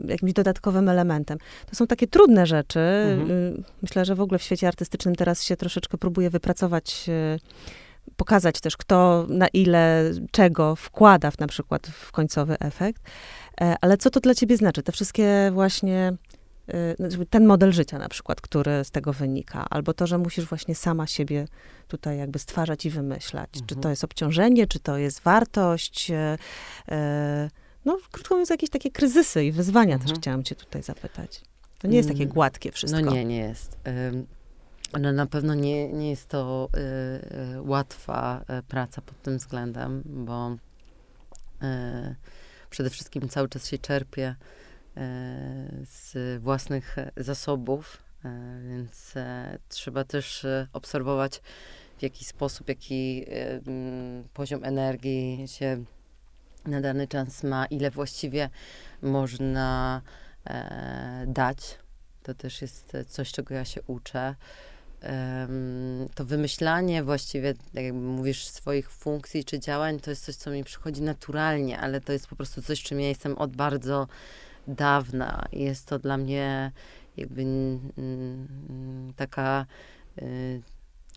jakimś 0.08 0.27
dodatkowym 0.34 0.90
elementem. 0.90 1.38
To 1.70 1.76
są 1.76 1.88
takie 1.88 2.08
trudne 2.08 2.46
rzeczy. 2.46 2.80
Mhm. 2.80 3.32
Y, 3.32 3.64
myślę, 3.82 4.06
że 4.06 4.16
w 4.16 4.22
ogóle 4.22 4.40
w 4.40 4.44
świecie 4.44 4.68
artystycznym 4.68 5.16
teraz 5.16 5.44
się 5.44 5.58
troszeczkę 5.58 5.98
próbuje 5.98 6.30
wypracować 6.30 7.06
y, 7.10 7.40
pokazać 8.16 8.62
też, 8.62 8.78
kto 8.78 9.26
na 9.30 9.48
ile 9.48 10.12
czego 10.32 10.76
wkłada 10.76 11.32
w, 11.32 11.40
na 11.40 11.48
przykład 11.48 11.88
w 11.88 12.12
końcowy 12.12 12.60
efekt. 12.60 13.02
E, 13.62 13.76
ale 13.82 13.98
co 13.98 14.10
to 14.10 14.20
dla 14.20 14.36
ciebie 14.36 14.58
znaczy? 14.58 14.84
Te 14.84 14.92
wszystkie 14.92 15.52
właśnie, 15.54 16.14
y, 16.70 16.96
znaczy 17.00 17.26
ten 17.26 17.46
model 17.46 17.72
życia 17.72 17.98
na 17.98 18.10
przykład, 18.10 18.42
który 18.42 18.84
z 18.84 18.92
tego 18.92 19.14
wynika, 19.14 19.66
albo 19.70 19.94
to, 19.94 20.08
że 20.08 20.18
musisz 20.18 20.46
właśnie 20.46 20.76
sama 20.76 21.08
siebie 21.08 21.46
tutaj 21.88 22.18
jakby 22.18 22.40
stwarzać 22.40 22.86
i 22.86 22.90
wymyślać. 22.90 23.50
Mhm. 23.54 23.68
Czy 23.68 23.76
to 23.76 23.90
jest 23.90 24.04
obciążenie, 24.04 24.68
czy 24.68 24.80
to 24.80 24.98
jest 24.98 25.22
wartość, 25.22 26.12
e, 26.12 26.38
e, 26.90 27.50
no 27.88 27.98
krótko 28.12 28.36
mówiąc, 28.36 28.50
jakieś 28.50 28.70
takie 28.70 28.92
kryzysy 28.92 29.46
i 29.46 29.52
wyzwania 29.52 29.94
mhm. 29.94 30.10
też 30.10 30.20
chciałam 30.20 30.44
cię 30.44 30.56
tutaj 30.56 30.84
zapytać. 30.84 31.42
To 31.80 31.88
nie 31.88 31.98
jest 31.98 32.10
takie 32.10 32.24
mm. 32.24 32.34
gładkie 32.34 32.72
wszystko. 32.72 33.02
No 33.02 33.12
nie, 33.12 33.26
nie 33.26 33.38
jest. 33.38 33.78
No 35.00 35.12
na 35.12 35.26
pewno 35.26 35.56
nie, 35.56 35.94
nie 35.94 36.10
jest 36.10 36.28
to 36.28 36.70
y, 36.76 36.80
y, 37.58 37.62
łatwa 37.62 38.46
y, 38.60 38.64
praca 38.64 39.02
pod 39.02 39.22
tym 39.22 39.38
względem, 39.38 40.04
bo 40.06 40.52
y, 40.52 42.16
przede 42.70 42.90
wszystkim 42.90 43.30
cały 43.30 43.50
czas 43.50 43.68
się 43.68 43.78
czerpie 43.78 44.36
z 45.84 46.42
własnych 46.42 46.96
zasobów, 47.18 47.98
y, 48.26 48.30
więc 48.70 49.14
trzeba 49.70 50.04
też 50.04 50.46
obserwować 50.74 51.42
w 51.98 52.04
jaki 52.04 52.26
sposób, 52.26 52.70
jaki 52.70 53.26
poziom 54.34 54.64
energii 54.64 55.44
się 55.48 55.86
na 56.68 56.82
dany 56.82 57.08
czas 57.08 57.44
ma, 57.44 57.66
ile 57.66 57.92
właściwie 57.92 58.50
można 59.02 60.02
dać. 61.28 61.78
To 62.24 62.34
też 62.34 62.62
jest 62.62 62.98
coś, 63.08 63.32
czego 63.32 63.56
ja 63.56 63.66
się 63.66 63.82
uczę 63.82 64.36
to 66.16 66.26
wymyślanie 66.26 67.04
właściwie, 67.04 67.54
tak 67.54 67.84
jakby 67.84 68.00
mówisz, 68.00 68.48
swoich 68.48 68.92
funkcji 68.92 69.46
czy 69.46 69.60
działań, 69.60 70.00
to 70.00 70.10
jest 70.10 70.26
coś, 70.26 70.36
co 70.36 70.52
mi 70.52 70.64
przychodzi 70.64 71.02
naturalnie, 71.02 71.80
ale 71.80 72.02
to 72.02 72.14
jest 72.14 72.28
po 72.28 72.36
prostu 72.36 72.62
coś, 72.62 72.84
czym 72.84 73.00
ja 73.00 73.08
jestem 73.08 73.38
od 73.38 73.56
bardzo 73.56 74.08
dawna. 74.68 75.46
Jest 75.52 75.86
to 75.86 76.00
dla 76.00 76.18
mnie 76.18 76.72
jakby 77.18 77.46
taka, 79.16 79.66
y, 80.22 80.62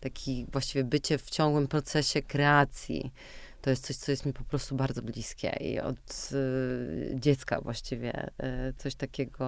taki 0.01 0.45
właściwie 0.51 0.83
bycie 0.83 1.17
w 1.17 1.29
ciągłym 1.29 1.67
procesie 1.67 2.21
kreacji 2.21 3.13
to 3.61 3.69
jest 3.69 3.87
coś, 3.87 3.95
co 3.95 4.11
jest 4.11 4.25
mi 4.25 4.33
po 4.33 4.43
prostu 4.43 4.75
bardzo 4.75 5.01
bliskie 5.01 5.57
i 5.59 5.79
od 5.79 6.29
y, 6.31 7.11
dziecka 7.15 7.61
właściwie 7.61 8.27
y, 8.27 8.73
coś 8.77 8.95
takiego 8.95 9.45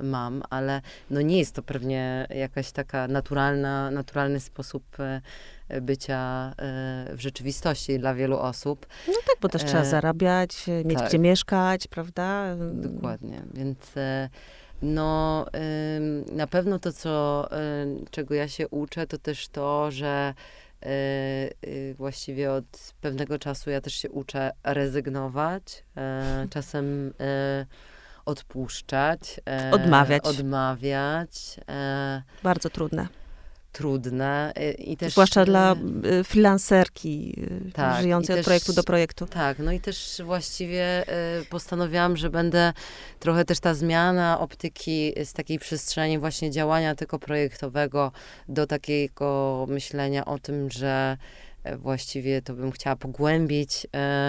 mam, 0.00 0.42
ale 0.50 0.80
no 1.10 1.20
nie 1.20 1.38
jest 1.38 1.54
to 1.54 1.62
pewnie 1.62 2.26
jakaś 2.30 2.72
taka 2.72 3.08
naturalna, 3.08 3.90
naturalny 3.90 4.40
sposób 4.40 4.84
y, 5.70 5.80
bycia 5.80 6.52
y, 7.12 7.16
w 7.16 7.20
rzeczywistości 7.20 7.98
dla 7.98 8.14
wielu 8.14 8.38
osób. 8.38 8.86
No 9.08 9.14
tak, 9.26 9.36
bo 9.40 9.48
też 9.48 9.64
trzeba 9.64 9.82
e, 9.82 9.86
zarabiać, 9.86 10.66
mieć 10.84 10.98
tak. 10.98 11.08
gdzie 11.08 11.18
mieszkać, 11.18 11.86
prawda? 11.86 12.56
Dokładnie, 12.72 13.42
więc 13.54 13.96
y, 13.96 14.28
no, 14.82 15.46
na 16.32 16.46
pewno 16.46 16.78
to, 16.78 16.92
co, 16.92 17.48
y, 17.52 18.04
czego 18.10 18.34
ja 18.34 18.48
się 18.48 18.68
uczę, 18.68 19.06
to 19.06 19.18
też 19.18 19.48
to, 19.48 19.90
że 19.90 20.34
y, 20.38 20.61
właściwie 21.94 22.52
od 22.52 22.94
pewnego 23.00 23.38
czasu 23.38 23.70
ja 23.70 23.80
też 23.80 23.94
się 23.94 24.10
uczę 24.10 24.50
rezygnować, 24.64 25.84
e, 25.96 26.22
czasem 26.54 27.14
e, 27.20 27.66
odpuszczać. 28.24 29.40
Odmawiać. 29.72 30.24
Odmawiać. 30.24 31.60
Bardzo 32.42 32.70
trudne 32.70 33.21
trudne. 33.72 34.52
Y, 34.58 34.72
I 34.72 34.96
też, 34.96 35.12
Zwłaszcza 35.12 35.44
dla 35.44 35.76
y, 36.20 36.24
freelancerki 36.24 37.34
y, 37.68 37.72
tak, 37.72 38.02
żyjącej 38.02 38.38
od 38.38 38.44
projektu 38.44 38.72
do 38.72 38.82
projektu. 38.82 39.26
Tak, 39.26 39.58
no 39.58 39.72
i 39.72 39.80
też 39.80 40.22
właściwie 40.24 41.04
postanowiłam, 41.50 42.16
że 42.16 42.30
będę 42.30 42.72
trochę 43.18 43.44
też 43.44 43.60
ta 43.60 43.74
zmiana 43.74 44.40
optyki 44.40 45.12
z 45.24 45.32
takiej 45.32 45.58
przestrzeni 45.58 46.18
właśnie 46.18 46.50
działania 46.50 46.94
tylko 46.94 47.18
projektowego 47.18 48.12
do 48.48 48.66
takiego 48.66 49.66
myślenia 49.68 50.24
o 50.24 50.38
tym, 50.38 50.70
że 50.70 51.16
e, 51.64 51.76
właściwie 51.76 52.42
to 52.42 52.54
bym 52.54 52.72
chciała 52.72 52.96
pogłębić 52.96 53.86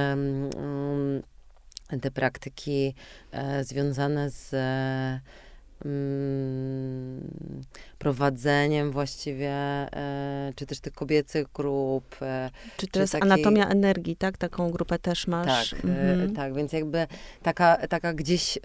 um, 0.09 1.21
te 2.01 2.11
praktyki 2.11 2.95
e, 3.31 3.63
związane 3.63 4.29
z 4.29 4.51
Mm, 4.51 5.19
prowadzeniem 8.03 8.91
właściwie, 8.91 9.51
e, 9.51 10.53
czy 10.55 10.65
też 10.65 10.79
tych 10.79 10.93
kobiecych 10.93 11.47
grup. 11.53 12.15
E, 12.21 12.49
czy 12.77 12.87
to 12.87 12.99
jest 12.99 13.13
takiej... 13.13 13.31
anatomia 13.31 13.67
energii, 13.67 14.15
tak? 14.15 14.37
Taką 14.37 14.71
grupę 14.71 14.99
też 14.99 15.27
masz. 15.27 15.69
Tak, 15.69 15.79
e, 15.85 16.11
mhm. 16.11 16.35
tak, 16.35 16.53
więc 16.55 16.73
jakby 16.73 17.07
taka, 17.43 17.87
taka 17.87 18.13
gdzieś 18.13 18.59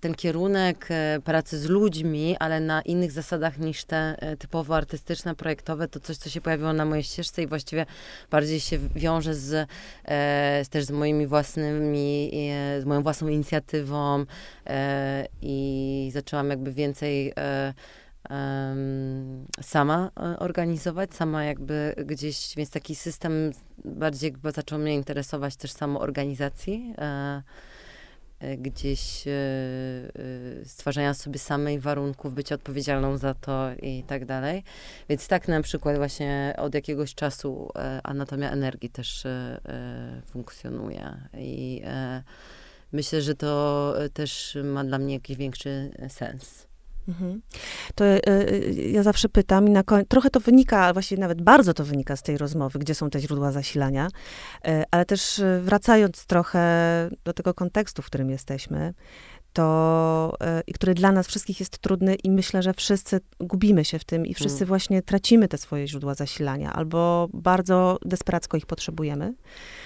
ten 0.00 0.14
kierunek 0.14 0.88
pracy 1.24 1.58
z 1.58 1.66
ludźmi, 1.66 2.36
ale 2.38 2.60
na 2.60 2.82
innych 2.82 3.12
zasadach 3.12 3.58
niż 3.58 3.84
te 3.84 4.16
typowo 4.38 4.76
artystyczne, 4.76 5.34
projektowe, 5.34 5.88
to 5.88 6.00
coś, 6.00 6.16
co 6.16 6.30
się 6.30 6.40
pojawiło 6.40 6.72
na 6.72 6.84
mojej 6.84 7.04
ścieżce 7.04 7.42
i 7.42 7.46
właściwie 7.46 7.86
bardziej 8.30 8.60
się 8.60 8.78
wiąże 8.78 9.34
z, 9.34 9.68
z 10.62 10.68
też 10.68 10.84
z 10.84 10.90
moimi 10.90 11.26
własnymi, 11.26 12.30
z 12.80 12.84
moją 12.84 13.02
własną 13.02 13.28
inicjatywą 13.28 14.24
i 15.42 16.10
zaczęłam 16.12 16.50
jakby 16.50 16.63
więcej 16.72 17.34
sama 19.62 20.10
e, 20.16 20.38
organizować, 20.38 21.14
sama 21.14 21.44
jakby 21.44 21.94
gdzieś, 22.06 22.54
więc 22.56 22.70
taki 22.70 22.94
system 22.94 23.50
bardziej 23.84 24.30
jakby 24.30 24.50
zaczął 24.50 24.78
mnie 24.78 24.94
interesować 24.94 25.56
też 25.56 25.72
samoorganizacji, 25.72 26.94
e, 26.98 27.42
e, 28.40 28.56
gdzieś 28.56 29.24
stwarzania 30.64 31.14
sobie 31.14 31.38
samej 31.38 31.80
warunków, 31.80 32.34
być 32.34 32.52
odpowiedzialną 32.52 33.16
za 33.16 33.34
to 33.34 33.70
i 33.82 34.02
tak 34.06 34.24
dalej. 34.24 34.62
Więc 35.08 35.28
tak 35.28 35.48
na 35.48 35.62
przykład 35.62 35.96
właśnie 35.96 36.54
od 36.58 36.74
jakiegoś 36.74 37.14
czasu 37.14 37.70
anatomia 38.02 38.50
energii 38.50 38.90
też 38.90 39.26
funkcjonuje 40.26 41.16
i 41.38 41.82
myślę, 42.94 43.22
że 43.22 43.34
to 43.34 43.94
też 44.12 44.58
ma 44.64 44.84
dla 44.84 44.98
mnie 44.98 45.14
jakiś 45.14 45.36
większy 45.36 45.90
sens. 46.08 46.66
Mhm. 47.08 47.42
To 47.94 48.04
y, 48.04 48.20
ja 48.92 49.02
zawsze 49.02 49.28
pytam 49.28 49.68
i 49.68 49.70
na 49.70 49.82
koń... 49.82 50.04
trochę 50.08 50.30
to 50.30 50.40
wynika, 50.40 50.92
właściwie 50.92 51.20
nawet 51.20 51.42
bardzo 51.42 51.74
to 51.74 51.84
wynika 51.84 52.16
z 52.16 52.22
tej 52.22 52.38
rozmowy, 52.38 52.78
gdzie 52.78 52.94
są 52.94 53.10
te 53.10 53.20
źródła 53.20 53.52
zasilania, 53.52 54.08
y, 54.68 54.84
ale 54.90 55.04
też 55.04 55.42
wracając 55.60 56.26
trochę 56.26 56.60
do 57.24 57.32
tego 57.32 57.54
kontekstu, 57.54 58.02
w 58.02 58.06
którym 58.06 58.30
jesteśmy, 58.30 58.94
to 59.54 60.36
e, 60.40 60.62
i 60.66 60.72
który 60.72 60.94
dla 60.94 61.12
nas 61.12 61.26
wszystkich 61.26 61.60
jest 61.60 61.78
trudny 61.78 62.14
i 62.14 62.30
myślę, 62.30 62.62
że 62.62 62.74
wszyscy 62.74 63.20
gubimy 63.40 63.84
się 63.84 63.98
w 63.98 64.04
tym 64.04 64.26
i 64.26 64.34
wszyscy 64.34 64.58
mm. 64.58 64.68
właśnie 64.68 65.02
tracimy 65.02 65.48
te 65.48 65.58
swoje 65.58 65.88
źródła 65.88 66.14
zasilania 66.14 66.72
albo 66.72 67.28
bardzo 67.32 67.98
desperacko 68.04 68.56
ich 68.56 68.66
potrzebujemy, 68.66 69.34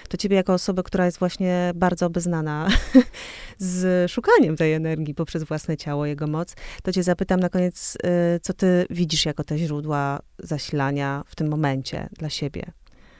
to 0.08 0.16
ciebie 0.16 0.36
jako 0.36 0.52
osoba, 0.54 0.82
która 0.82 1.04
jest 1.06 1.18
właśnie 1.18 1.72
bardzo 1.74 2.06
obeznana 2.06 2.68
z 3.58 4.10
szukaniem 4.10 4.56
tej 4.56 4.72
energii 4.72 5.14
poprzez 5.14 5.42
własne 5.44 5.76
ciało, 5.76 6.06
jego 6.06 6.26
moc, 6.26 6.54
to 6.82 6.92
cię 6.92 7.02
zapytam 7.02 7.40
na 7.40 7.48
koniec, 7.48 7.98
e, 8.04 8.40
co 8.40 8.52
ty 8.52 8.86
widzisz 8.90 9.26
jako 9.26 9.44
te 9.44 9.58
źródła 9.58 10.20
zasilania 10.38 11.22
w 11.26 11.36
tym 11.36 11.48
momencie 11.48 12.08
dla 12.18 12.30
siebie? 12.30 12.72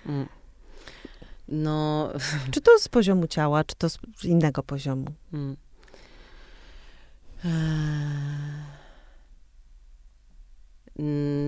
Mm. 0.07 0.28
No... 1.49 2.09
Czy 2.53 2.61
to 2.61 2.78
z 2.78 2.89
poziomu 2.89 3.26
ciała, 3.26 3.64
czy 3.64 3.76
to 3.76 3.89
z 3.89 3.99
innego 4.24 4.62
poziomu? 4.62 5.07
Mm. 5.32 5.57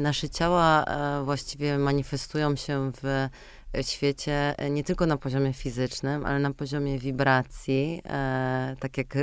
Nasze 0.02 0.28
ciała 0.28 0.84
e, 0.84 1.24
właściwie 1.24 1.78
manifestują 1.78 2.56
się 2.56 2.92
w 3.02 3.28
świecie 3.82 4.54
e, 4.58 4.70
nie 4.70 4.84
tylko 4.84 5.06
na 5.06 5.16
poziomie 5.16 5.52
fizycznym, 5.52 6.26
ale 6.26 6.38
na 6.38 6.54
poziomie 6.54 6.98
wibracji, 6.98 8.02
e, 8.04 8.76
tak 8.80 8.98
jak 8.98 9.18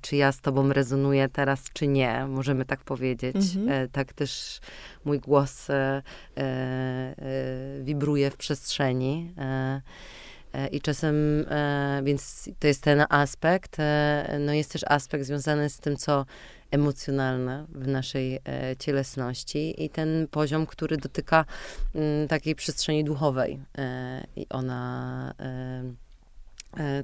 czy 0.00 0.16
ja 0.16 0.32
z 0.32 0.40
tobą 0.40 0.72
rezonuję 0.72 1.28
teraz, 1.28 1.64
czy 1.72 1.86
nie, 1.86 2.26
możemy 2.26 2.64
tak 2.64 2.80
powiedzieć. 2.80 3.36
Mhm. 3.56 3.88
tak 3.88 4.12
też 4.12 4.60
mój 5.04 5.20
głos 5.20 5.68
wibruje 7.82 8.30
w 8.30 8.36
przestrzeni. 8.36 9.34
E, 10.56 10.66
I 10.66 10.80
czasem, 10.80 11.46
e, 11.50 12.00
więc 12.04 12.48
to 12.58 12.66
jest 12.66 12.82
ten 12.82 13.04
aspekt. 13.08 13.76
E, 13.78 14.38
no 14.40 14.52
jest 14.52 14.72
też 14.72 14.84
aspekt 14.88 15.24
związany 15.24 15.70
z 15.70 15.78
tym, 15.78 15.96
co 15.96 16.26
emocjonalne 16.70 17.66
w 17.68 17.86
naszej 17.86 18.40
cielesności 18.78 19.84
i 19.84 19.90
ten 19.90 20.28
poziom, 20.30 20.66
który 20.66 20.96
dotyka 20.96 21.44
mm, 21.94 22.28
takiej 22.28 22.54
przestrzeni 22.54 23.04
duchowej. 23.04 23.60
I 24.36 24.46
ona 24.50 25.34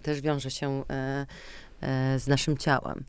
też 0.02 0.20
wiąże 0.20 0.50
się 0.50 0.84
z 2.16 2.26
naszym 2.26 2.58
ciałem. 2.58 3.04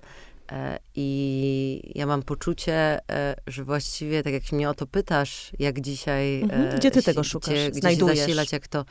I 0.95 1.91
ja 1.95 2.05
mam 2.05 2.23
poczucie, 2.23 2.99
że 3.47 3.63
właściwie, 3.63 4.23
tak 4.23 4.33
jak 4.33 4.51
mnie 4.51 4.69
o 4.69 4.73
to 4.73 4.87
pytasz, 4.87 5.51
jak 5.59 5.81
dzisiaj. 5.81 6.41
Mhm. 6.41 6.75
Gdzie 6.75 6.91
ty 6.91 7.03
tego 7.03 7.23
szukasz? 7.23 7.49
Gdzie, 7.49 7.73
Znajdujesz? 7.73 8.13
Gdzie 8.13 8.21
się 8.21 8.25
zasilać, 8.25 8.51
jak 8.51 8.67
to 8.67 8.85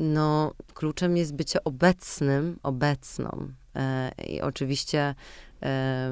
no, 0.00 0.54
kluczem 0.74 1.16
jest 1.16 1.34
bycie 1.34 1.64
obecnym, 1.64 2.58
obecną. 2.62 3.48
E, 3.76 4.10
I 4.26 4.40
oczywiście 4.40 5.14
e, 5.62 6.10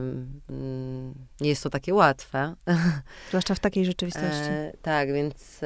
nie 1.41 1.49
jest 1.49 1.63
to 1.63 1.71
takie 1.71 1.95
łatwe. 1.95 2.55
Zwłaszcza 3.29 3.55
w 3.55 3.61
takiej 3.61 3.85
rzeczywistości. 3.85 4.51
E, 4.51 4.73
tak, 4.83 5.13
więc 5.13 5.61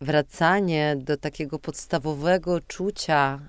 wracanie 0.00 0.96
do 0.96 1.16
takiego 1.16 1.58
podstawowego 1.58 2.60
czucia 2.60 3.48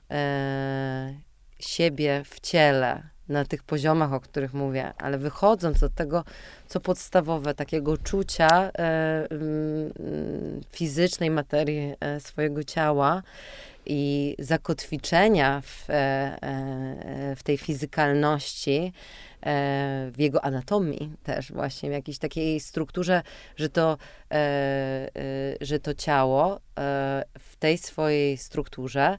siebie 1.60 2.24
w 2.26 2.40
ciele, 2.40 3.10
na 3.30 3.46
tych 3.46 3.64
poziomach, 3.64 4.14
o 4.14 4.20
których 4.20 4.54
mówię, 4.54 4.94
ale 4.98 5.18
wychodząc 5.18 5.84
od 5.84 5.94
tego, 5.94 6.24
co 6.68 6.80
podstawowe, 6.80 7.54
takiego 7.54 7.98
czucia 7.98 8.72
e, 8.78 9.28
fizycznej 10.70 11.30
materii 11.30 11.94
swojego 12.20 12.64
ciała 12.64 13.24
i 13.90 14.36
zakotwiczenia 14.40 15.62
w, 15.62 15.90
e, 15.90 15.94
e 16.42 17.36
w 17.36 17.44
tej 17.44 17.58
fizykalności, 17.58 18.94
e, 19.42 20.12
w 20.14 20.20
jego 20.20 20.46
anatomii 20.46 21.12
też 21.24 21.52
właśnie, 21.52 21.90
w 21.90 21.94
jakiejś 21.94 22.18
takiej 22.18 22.60
strukturze, 22.60 23.22
że 23.56 23.70
to, 23.70 23.98
że 25.62 25.80
to 25.80 25.94
ciało 25.94 26.60
w 27.40 27.56
tej 27.60 27.78
swojej 27.78 28.38
strukturze 28.38 29.18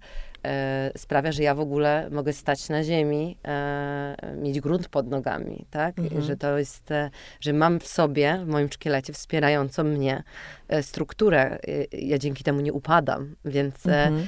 sprawia, 0.96 1.32
że 1.32 1.42
ja 1.42 1.54
w 1.54 1.60
ogóle 1.60 2.08
mogę 2.10 2.32
stać 2.32 2.68
na 2.68 2.84
ziemi, 2.84 3.36
e, 3.44 4.16
mieć 4.36 4.60
grunt 4.60 4.88
pod 4.88 5.08
nogami, 5.08 5.66
tak? 5.70 5.98
Mhm. 5.98 6.22
Że 6.22 6.36
to 6.36 6.58
jest, 6.58 6.90
e, 6.90 7.10
że 7.40 7.52
mam 7.52 7.80
w 7.80 7.86
sobie, 7.86 8.40
w 8.44 8.46
moim 8.46 8.68
szkielecie 8.72 9.12
wspierającą 9.12 9.84
mnie 9.84 10.22
e, 10.68 10.82
strukturę. 10.82 11.58
Ja 11.92 12.18
dzięki 12.18 12.44
temu 12.44 12.60
nie 12.60 12.72
upadam, 12.72 13.36
więc 13.44 13.86
e, 13.86 14.06
mhm. 14.06 14.26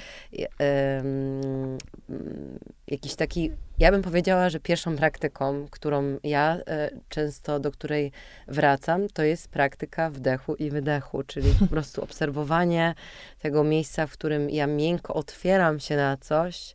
Jakiś 2.93 3.15
taki 3.15 3.51
ja 3.79 3.91
bym 3.91 4.03
powiedziała, 4.03 4.51
że 4.51 4.61
pierwszą 4.61 4.97
praktyką, 4.97 5.67
którą 5.71 6.19
ja 6.25 6.59
e, 6.67 6.91
często, 7.09 7.61
do 7.61 7.73
której 7.73 8.13
wracam, 8.49 9.09
to 9.09 9.23
jest 9.23 9.49
praktyka 9.49 10.11
wdechu 10.11 10.55
i 10.55 10.71
wydechu, 10.71 11.23
czyli 11.23 11.55
po 11.61 11.67
prostu 11.67 12.03
obserwowanie 12.03 12.95
tego 13.39 13.65
miejsca, 13.65 14.07
w 14.07 14.13
którym 14.13 14.51
ja 14.51 14.67
miękko 14.67 15.15
otwieram 15.15 15.81
się 15.81 15.97
na 15.97 16.17
coś, 16.17 16.75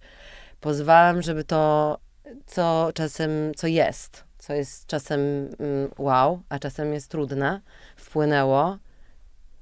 pozwalam, 0.62 1.22
żeby 1.22 1.44
to, 1.44 1.98
co 2.46 2.90
czasem, 2.94 3.32
co 3.56 3.68
jest, 3.68 4.24
co 4.38 4.54
jest 4.54 4.88
czasem 4.88 5.20
mm, 5.20 5.92
wow, 5.98 6.42
a 6.50 6.60
czasem 6.60 6.94
jest 6.94 7.12
trudne, 7.12 7.62
wpłynęło. 7.96 8.78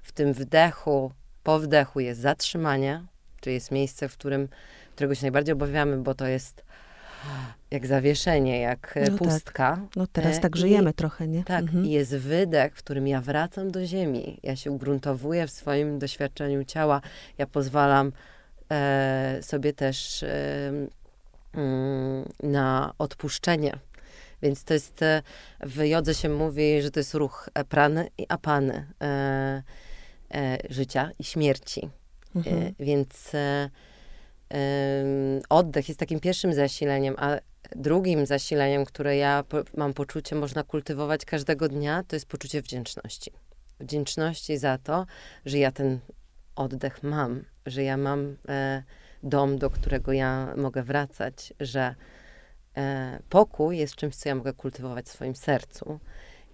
W 0.03 0.11
tym 0.11 0.33
wdechu, 0.33 1.11
po 1.43 1.59
wdechu 1.59 1.99
jest 1.99 2.21
zatrzymanie, 2.21 3.03
czyli 3.41 3.53
jest 3.53 3.71
miejsce, 3.71 4.09
w 4.09 4.13
którym, 4.13 4.47
którego 4.95 5.15
się 5.15 5.21
najbardziej 5.21 5.53
obawiamy, 5.53 5.97
bo 5.97 6.15
to 6.15 6.27
jest 6.27 6.63
jak 7.71 7.87
zawieszenie, 7.87 8.59
jak 8.59 8.97
e, 8.97 8.99
no 8.99 9.05
tak. 9.05 9.17
pustka. 9.17 9.75
Tak. 9.75 9.95
No 9.95 10.07
teraz 10.07 10.39
tak 10.39 10.55
żyjemy 10.55 10.89
I, 10.89 10.93
trochę, 10.93 11.27
nie? 11.27 11.43
Tak, 11.43 11.61
mhm. 11.61 11.85
jest 11.85 12.15
wydech, 12.15 12.75
w 12.75 12.77
którym 12.77 13.07
ja 13.07 13.21
wracam 13.21 13.71
do 13.71 13.85
ziemi. 13.85 14.39
Ja 14.43 14.55
się 14.55 14.71
ugruntowuję 14.71 15.47
w 15.47 15.51
swoim 15.51 15.99
doświadczeniu 15.99 16.63
ciała. 16.63 17.01
Ja 17.37 17.47
pozwalam 17.47 18.11
e, 18.71 19.39
sobie 19.41 19.73
też 19.73 20.23
e, 20.23 20.71
mm, 21.53 22.29
na 22.43 22.93
odpuszczenie. 22.97 23.79
Więc 24.41 24.63
to 24.63 24.73
jest, 24.73 25.01
e, 25.01 25.21
w 25.59 25.83
jodze 25.83 26.13
się 26.13 26.29
mówi, 26.29 26.81
że 26.81 26.91
to 26.91 26.99
jest 26.99 27.13
ruch 27.13 27.49
prany 27.69 28.09
i 28.17 28.25
apany 28.29 28.87
e, 29.01 29.63
e, 30.33 30.57
życia 30.69 31.11
i 31.19 31.23
śmierci. 31.23 31.89
Mhm. 32.35 32.73
więc 32.79 33.31
oddech 35.49 35.87
jest 35.87 35.99
takim 35.99 36.19
pierwszym 36.19 36.53
zasileniem, 36.53 37.15
a 37.17 37.37
drugim 37.75 38.25
zasileniem, 38.25 38.85
które 38.85 39.17
ja 39.17 39.43
po, 39.49 39.57
mam 39.77 39.93
poczucie, 39.93 40.35
można 40.35 40.63
kultywować 40.63 41.25
każdego 41.25 41.69
dnia, 41.69 42.03
to 42.07 42.15
jest 42.15 42.25
poczucie 42.25 42.61
wdzięczności. 42.61 43.31
Wdzięczności 43.79 44.57
za 44.57 44.77
to, 44.77 45.05
że 45.45 45.57
ja 45.57 45.71
ten 45.71 45.99
oddech 46.55 47.03
mam, 47.03 47.43
że 47.65 47.83
ja 47.83 47.97
mam 47.97 48.35
e, 48.49 48.83
dom, 49.23 49.57
do 49.57 49.69
którego 49.69 50.11
ja 50.11 50.53
mogę 50.57 50.83
wracać, 50.83 51.53
że 51.59 51.95
e, 52.77 53.19
pokój 53.29 53.77
jest 53.77 53.95
czymś, 53.95 54.15
co 54.15 54.29
ja 54.29 54.35
mogę 54.35 54.53
kultywować 54.53 55.05
w 55.05 55.09
swoim 55.09 55.35
sercu. 55.35 55.99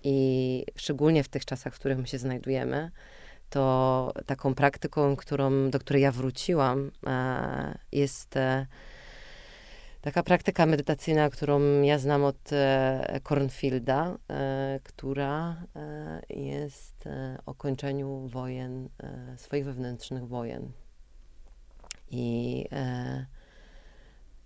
I 0.03 0.65
szczególnie 0.75 1.23
w 1.23 1.29
tych 1.29 1.45
czasach, 1.45 1.75
w 1.75 1.79
których 1.79 1.97
my 1.97 2.07
się 2.07 2.17
znajdujemy, 2.17 2.91
to 3.51 4.13
taką 4.25 4.55
praktyką, 4.55 5.15
którą, 5.15 5.69
do 5.69 5.79
której 5.79 6.01
ja 6.01 6.11
wróciłam, 6.11 6.91
e, 7.07 7.77
jest 7.91 8.37
e, 8.37 8.67
taka 10.01 10.23
praktyka 10.23 10.65
medytacyjna, 10.65 11.29
którą 11.29 11.81
ja 11.81 11.99
znam 11.99 12.23
od 12.23 12.53
e, 12.53 13.19
Cornfielda, 13.23 14.17
która 14.83 15.63
jest 16.29 17.03
o 17.45 17.53
kończeniu 17.53 18.27
wojen, 18.27 18.89
swoich 19.37 19.65
wewnętrznych 19.65 20.27
wojen. 20.27 20.71
I 22.11 22.65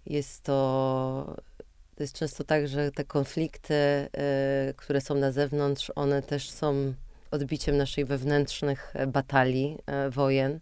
jest 0.06 0.44
to 0.44 1.36
to 1.96 2.04
jest 2.04 2.16
często 2.16 2.44
tak, 2.44 2.68
że 2.68 2.92
te 2.92 3.04
konflikty, 3.04 3.76
które 4.76 5.02
są 5.02 5.16
na 5.16 5.32
zewnątrz, 5.32 5.92
one 5.96 6.22
też 6.22 6.50
są 6.50 6.94
odbiciem 7.36 7.78
naszych 7.78 8.08
wewnętrznych 8.08 8.92
e, 8.94 9.08
batalii, 9.08 9.78
e, 9.86 10.10
wojen. 10.10 10.60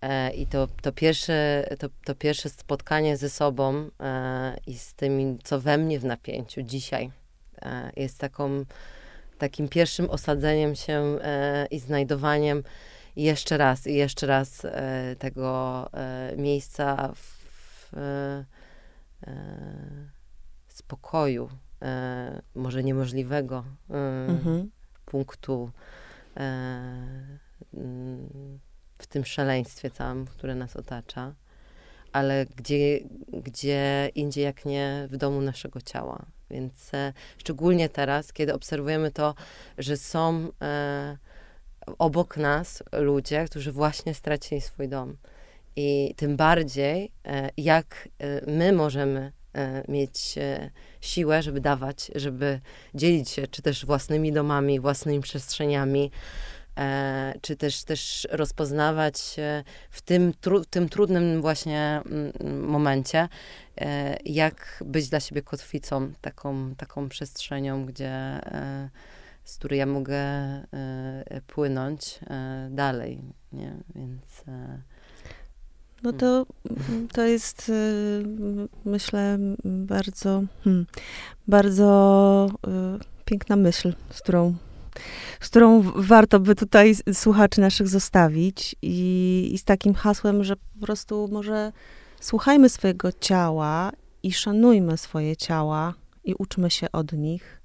E, 0.00 0.30
I 0.30 0.46
to, 0.46 0.68
to, 0.82 0.92
pierwsze, 0.92 1.68
to, 1.78 1.88
to 2.04 2.14
pierwsze 2.14 2.48
spotkanie 2.48 3.16
ze 3.16 3.30
sobą 3.30 3.90
i 4.66 4.78
z 4.78 4.94
tym, 4.94 5.38
co 5.44 5.60
we 5.60 5.78
mnie 5.78 5.98
w 5.98 6.04
napięciu 6.04 6.62
dzisiaj, 6.62 7.10
jest 7.96 8.18
taką, 8.18 8.64
takim 9.38 9.68
pierwszym 9.68 10.10
osadzeniem 10.10 10.74
się 10.74 11.18
i 11.70 11.78
znajdowaniem 11.78 12.62
jeszcze 13.16 13.56
raz 13.56 13.86
i 13.86 13.94
jeszcze 13.94 14.26
raz 14.26 14.66
tego 15.18 15.90
miejsca 16.36 17.12
w, 17.14 17.92
spokoju, 20.68 21.48
może 22.54 22.84
niemożliwego. 22.84 23.64
Mhm 24.28 24.70
punktu 25.10 25.70
e, 26.36 26.40
w 28.98 29.06
tym 29.08 29.24
szaleństwie 29.24 29.90
całym, 29.90 30.26
które 30.26 30.54
nas 30.54 30.76
otacza. 30.76 31.34
ale 32.12 32.46
gdzie, 32.56 33.00
gdzie 33.32 34.10
indziej 34.14 34.44
jak 34.44 34.64
nie 34.64 35.08
w 35.10 35.16
domu 35.16 35.40
naszego 35.40 35.80
ciała. 35.80 36.26
Więc 36.50 36.94
e, 36.94 37.12
szczególnie 37.38 37.88
teraz, 37.88 38.32
kiedy 38.32 38.54
obserwujemy 38.54 39.10
to, 39.10 39.34
że 39.78 39.96
są 39.96 40.48
e, 40.62 41.16
obok 41.98 42.36
nas 42.36 42.82
ludzie, 42.92 43.44
którzy 43.44 43.72
właśnie 43.72 44.14
stracili 44.14 44.60
swój 44.60 44.88
dom. 44.88 45.16
I 45.76 46.14
tym 46.16 46.36
bardziej, 46.36 47.12
jak 47.56 48.08
my 48.46 48.72
możemy 48.72 49.32
mieć 49.88 50.34
e, 50.38 50.70
siłę, 51.00 51.42
żeby 51.42 51.60
dawać, 51.60 52.10
żeby 52.14 52.60
dzielić 52.94 53.30
się, 53.30 53.46
czy 53.46 53.62
też 53.62 53.86
własnymi 53.86 54.32
domami, 54.32 54.80
własnymi 54.80 55.20
przestrzeniami, 55.20 56.10
e, 56.78 57.34
czy 57.42 57.56
też, 57.56 57.84
też 57.84 58.28
rozpoznawać 58.30 59.36
w 59.90 60.00
tym, 60.00 60.32
tru, 60.40 60.64
tym 60.64 60.88
trudnym 60.88 61.40
właśnie 61.40 62.00
mm, 62.06 62.66
momencie, 62.66 63.28
e, 63.76 64.16
jak 64.24 64.84
być 64.86 65.08
dla 65.08 65.20
siebie 65.20 65.42
kotwicą, 65.42 66.12
taką, 66.20 66.74
taką 66.74 67.08
przestrzenią, 67.08 67.86
gdzie, 67.86 68.10
e, 68.10 68.90
z 69.44 69.56
której 69.56 69.78
ja 69.78 69.86
mogę 69.86 70.16
e, 70.16 70.64
płynąć 71.46 72.20
e, 72.30 72.68
dalej, 72.70 73.22
nie? 73.52 73.76
Więc... 73.94 74.44
No 76.02 76.12
to, 76.12 76.46
to 77.12 77.22
jest, 77.22 77.72
myślę, 78.84 79.38
bardzo, 79.64 80.42
hmm, 80.64 80.86
bardzo 81.48 82.50
piękna 83.24 83.56
myśl, 83.56 83.92
z 84.10 84.20
którą 84.20 84.54
z 85.40 85.48
którą 85.48 85.82
warto 85.96 86.40
by 86.40 86.54
tutaj 86.54 86.94
słuchaczy 87.12 87.60
naszych 87.60 87.88
zostawić 87.88 88.76
i, 88.82 89.50
i 89.52 89.58
z 89.58 89.64
takim 89.64 89.94
hasłem, 89.94 90.44
że 90.44 90.56
po 90.56 90.86
prostu 90.86 91.28
może 91.32 91.72
słuchajmy 92.20 92.68
swojego 92.68 93.12
ciała 93.12 93.92
i 94.22 94.32
szanujmy 94.32 94.96
swoje 94.96 95.36
ciała 95.36 95.94
i 96.24 96.34
uczmy 96.38 96.70
się 96.70 96.92
od 96.92 97.12
nich, 97.12 97.62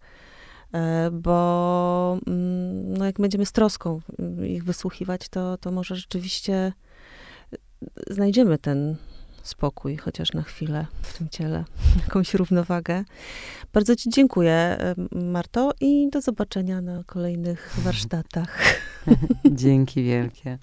e, 0.73 1.11
bo 1.11 2.17
mm, 2.27 2.93
no 2.93 3.05
jak 3.05 3.19
będziemy 3.19 3.45
z 3.45 3.51
troską 3.51 4.01
mm, 4.19 4.47
ich 4.47 4.63
wysłuchiwać, 4.63 5.29
to, 5.29 5.57
to 5.57 5.71
może 5.71 5.95
rzeczywiście 5.95 6.73
znajdziemy 8.09 8.57
ten, 8.57 8.95
spokój, 9.43 9.97
chociaż 9.97 10.34
na 10.34 10.41
chwilę 10.41 10.86
w 11.01 11.17
tym 11.17 11.29
ciele, 11.29 11.63
jakąś 12.07 12.34
równowagę. 12.34 13.03
Bardzo 13.73 13.95
Ci 13.95 14.09
dziękuję, 14.09 14.77
Marto, 15.11 15.71
i 15.81 16.09
do 16.09 16.21
zobaczenia 16.21 16.81
na 16.81 17.03
kolejnych 17.03 17.75
warsztatach. 17.77 18.63
Dzięki 19.45 20.03
wielkie. 20.03 20.57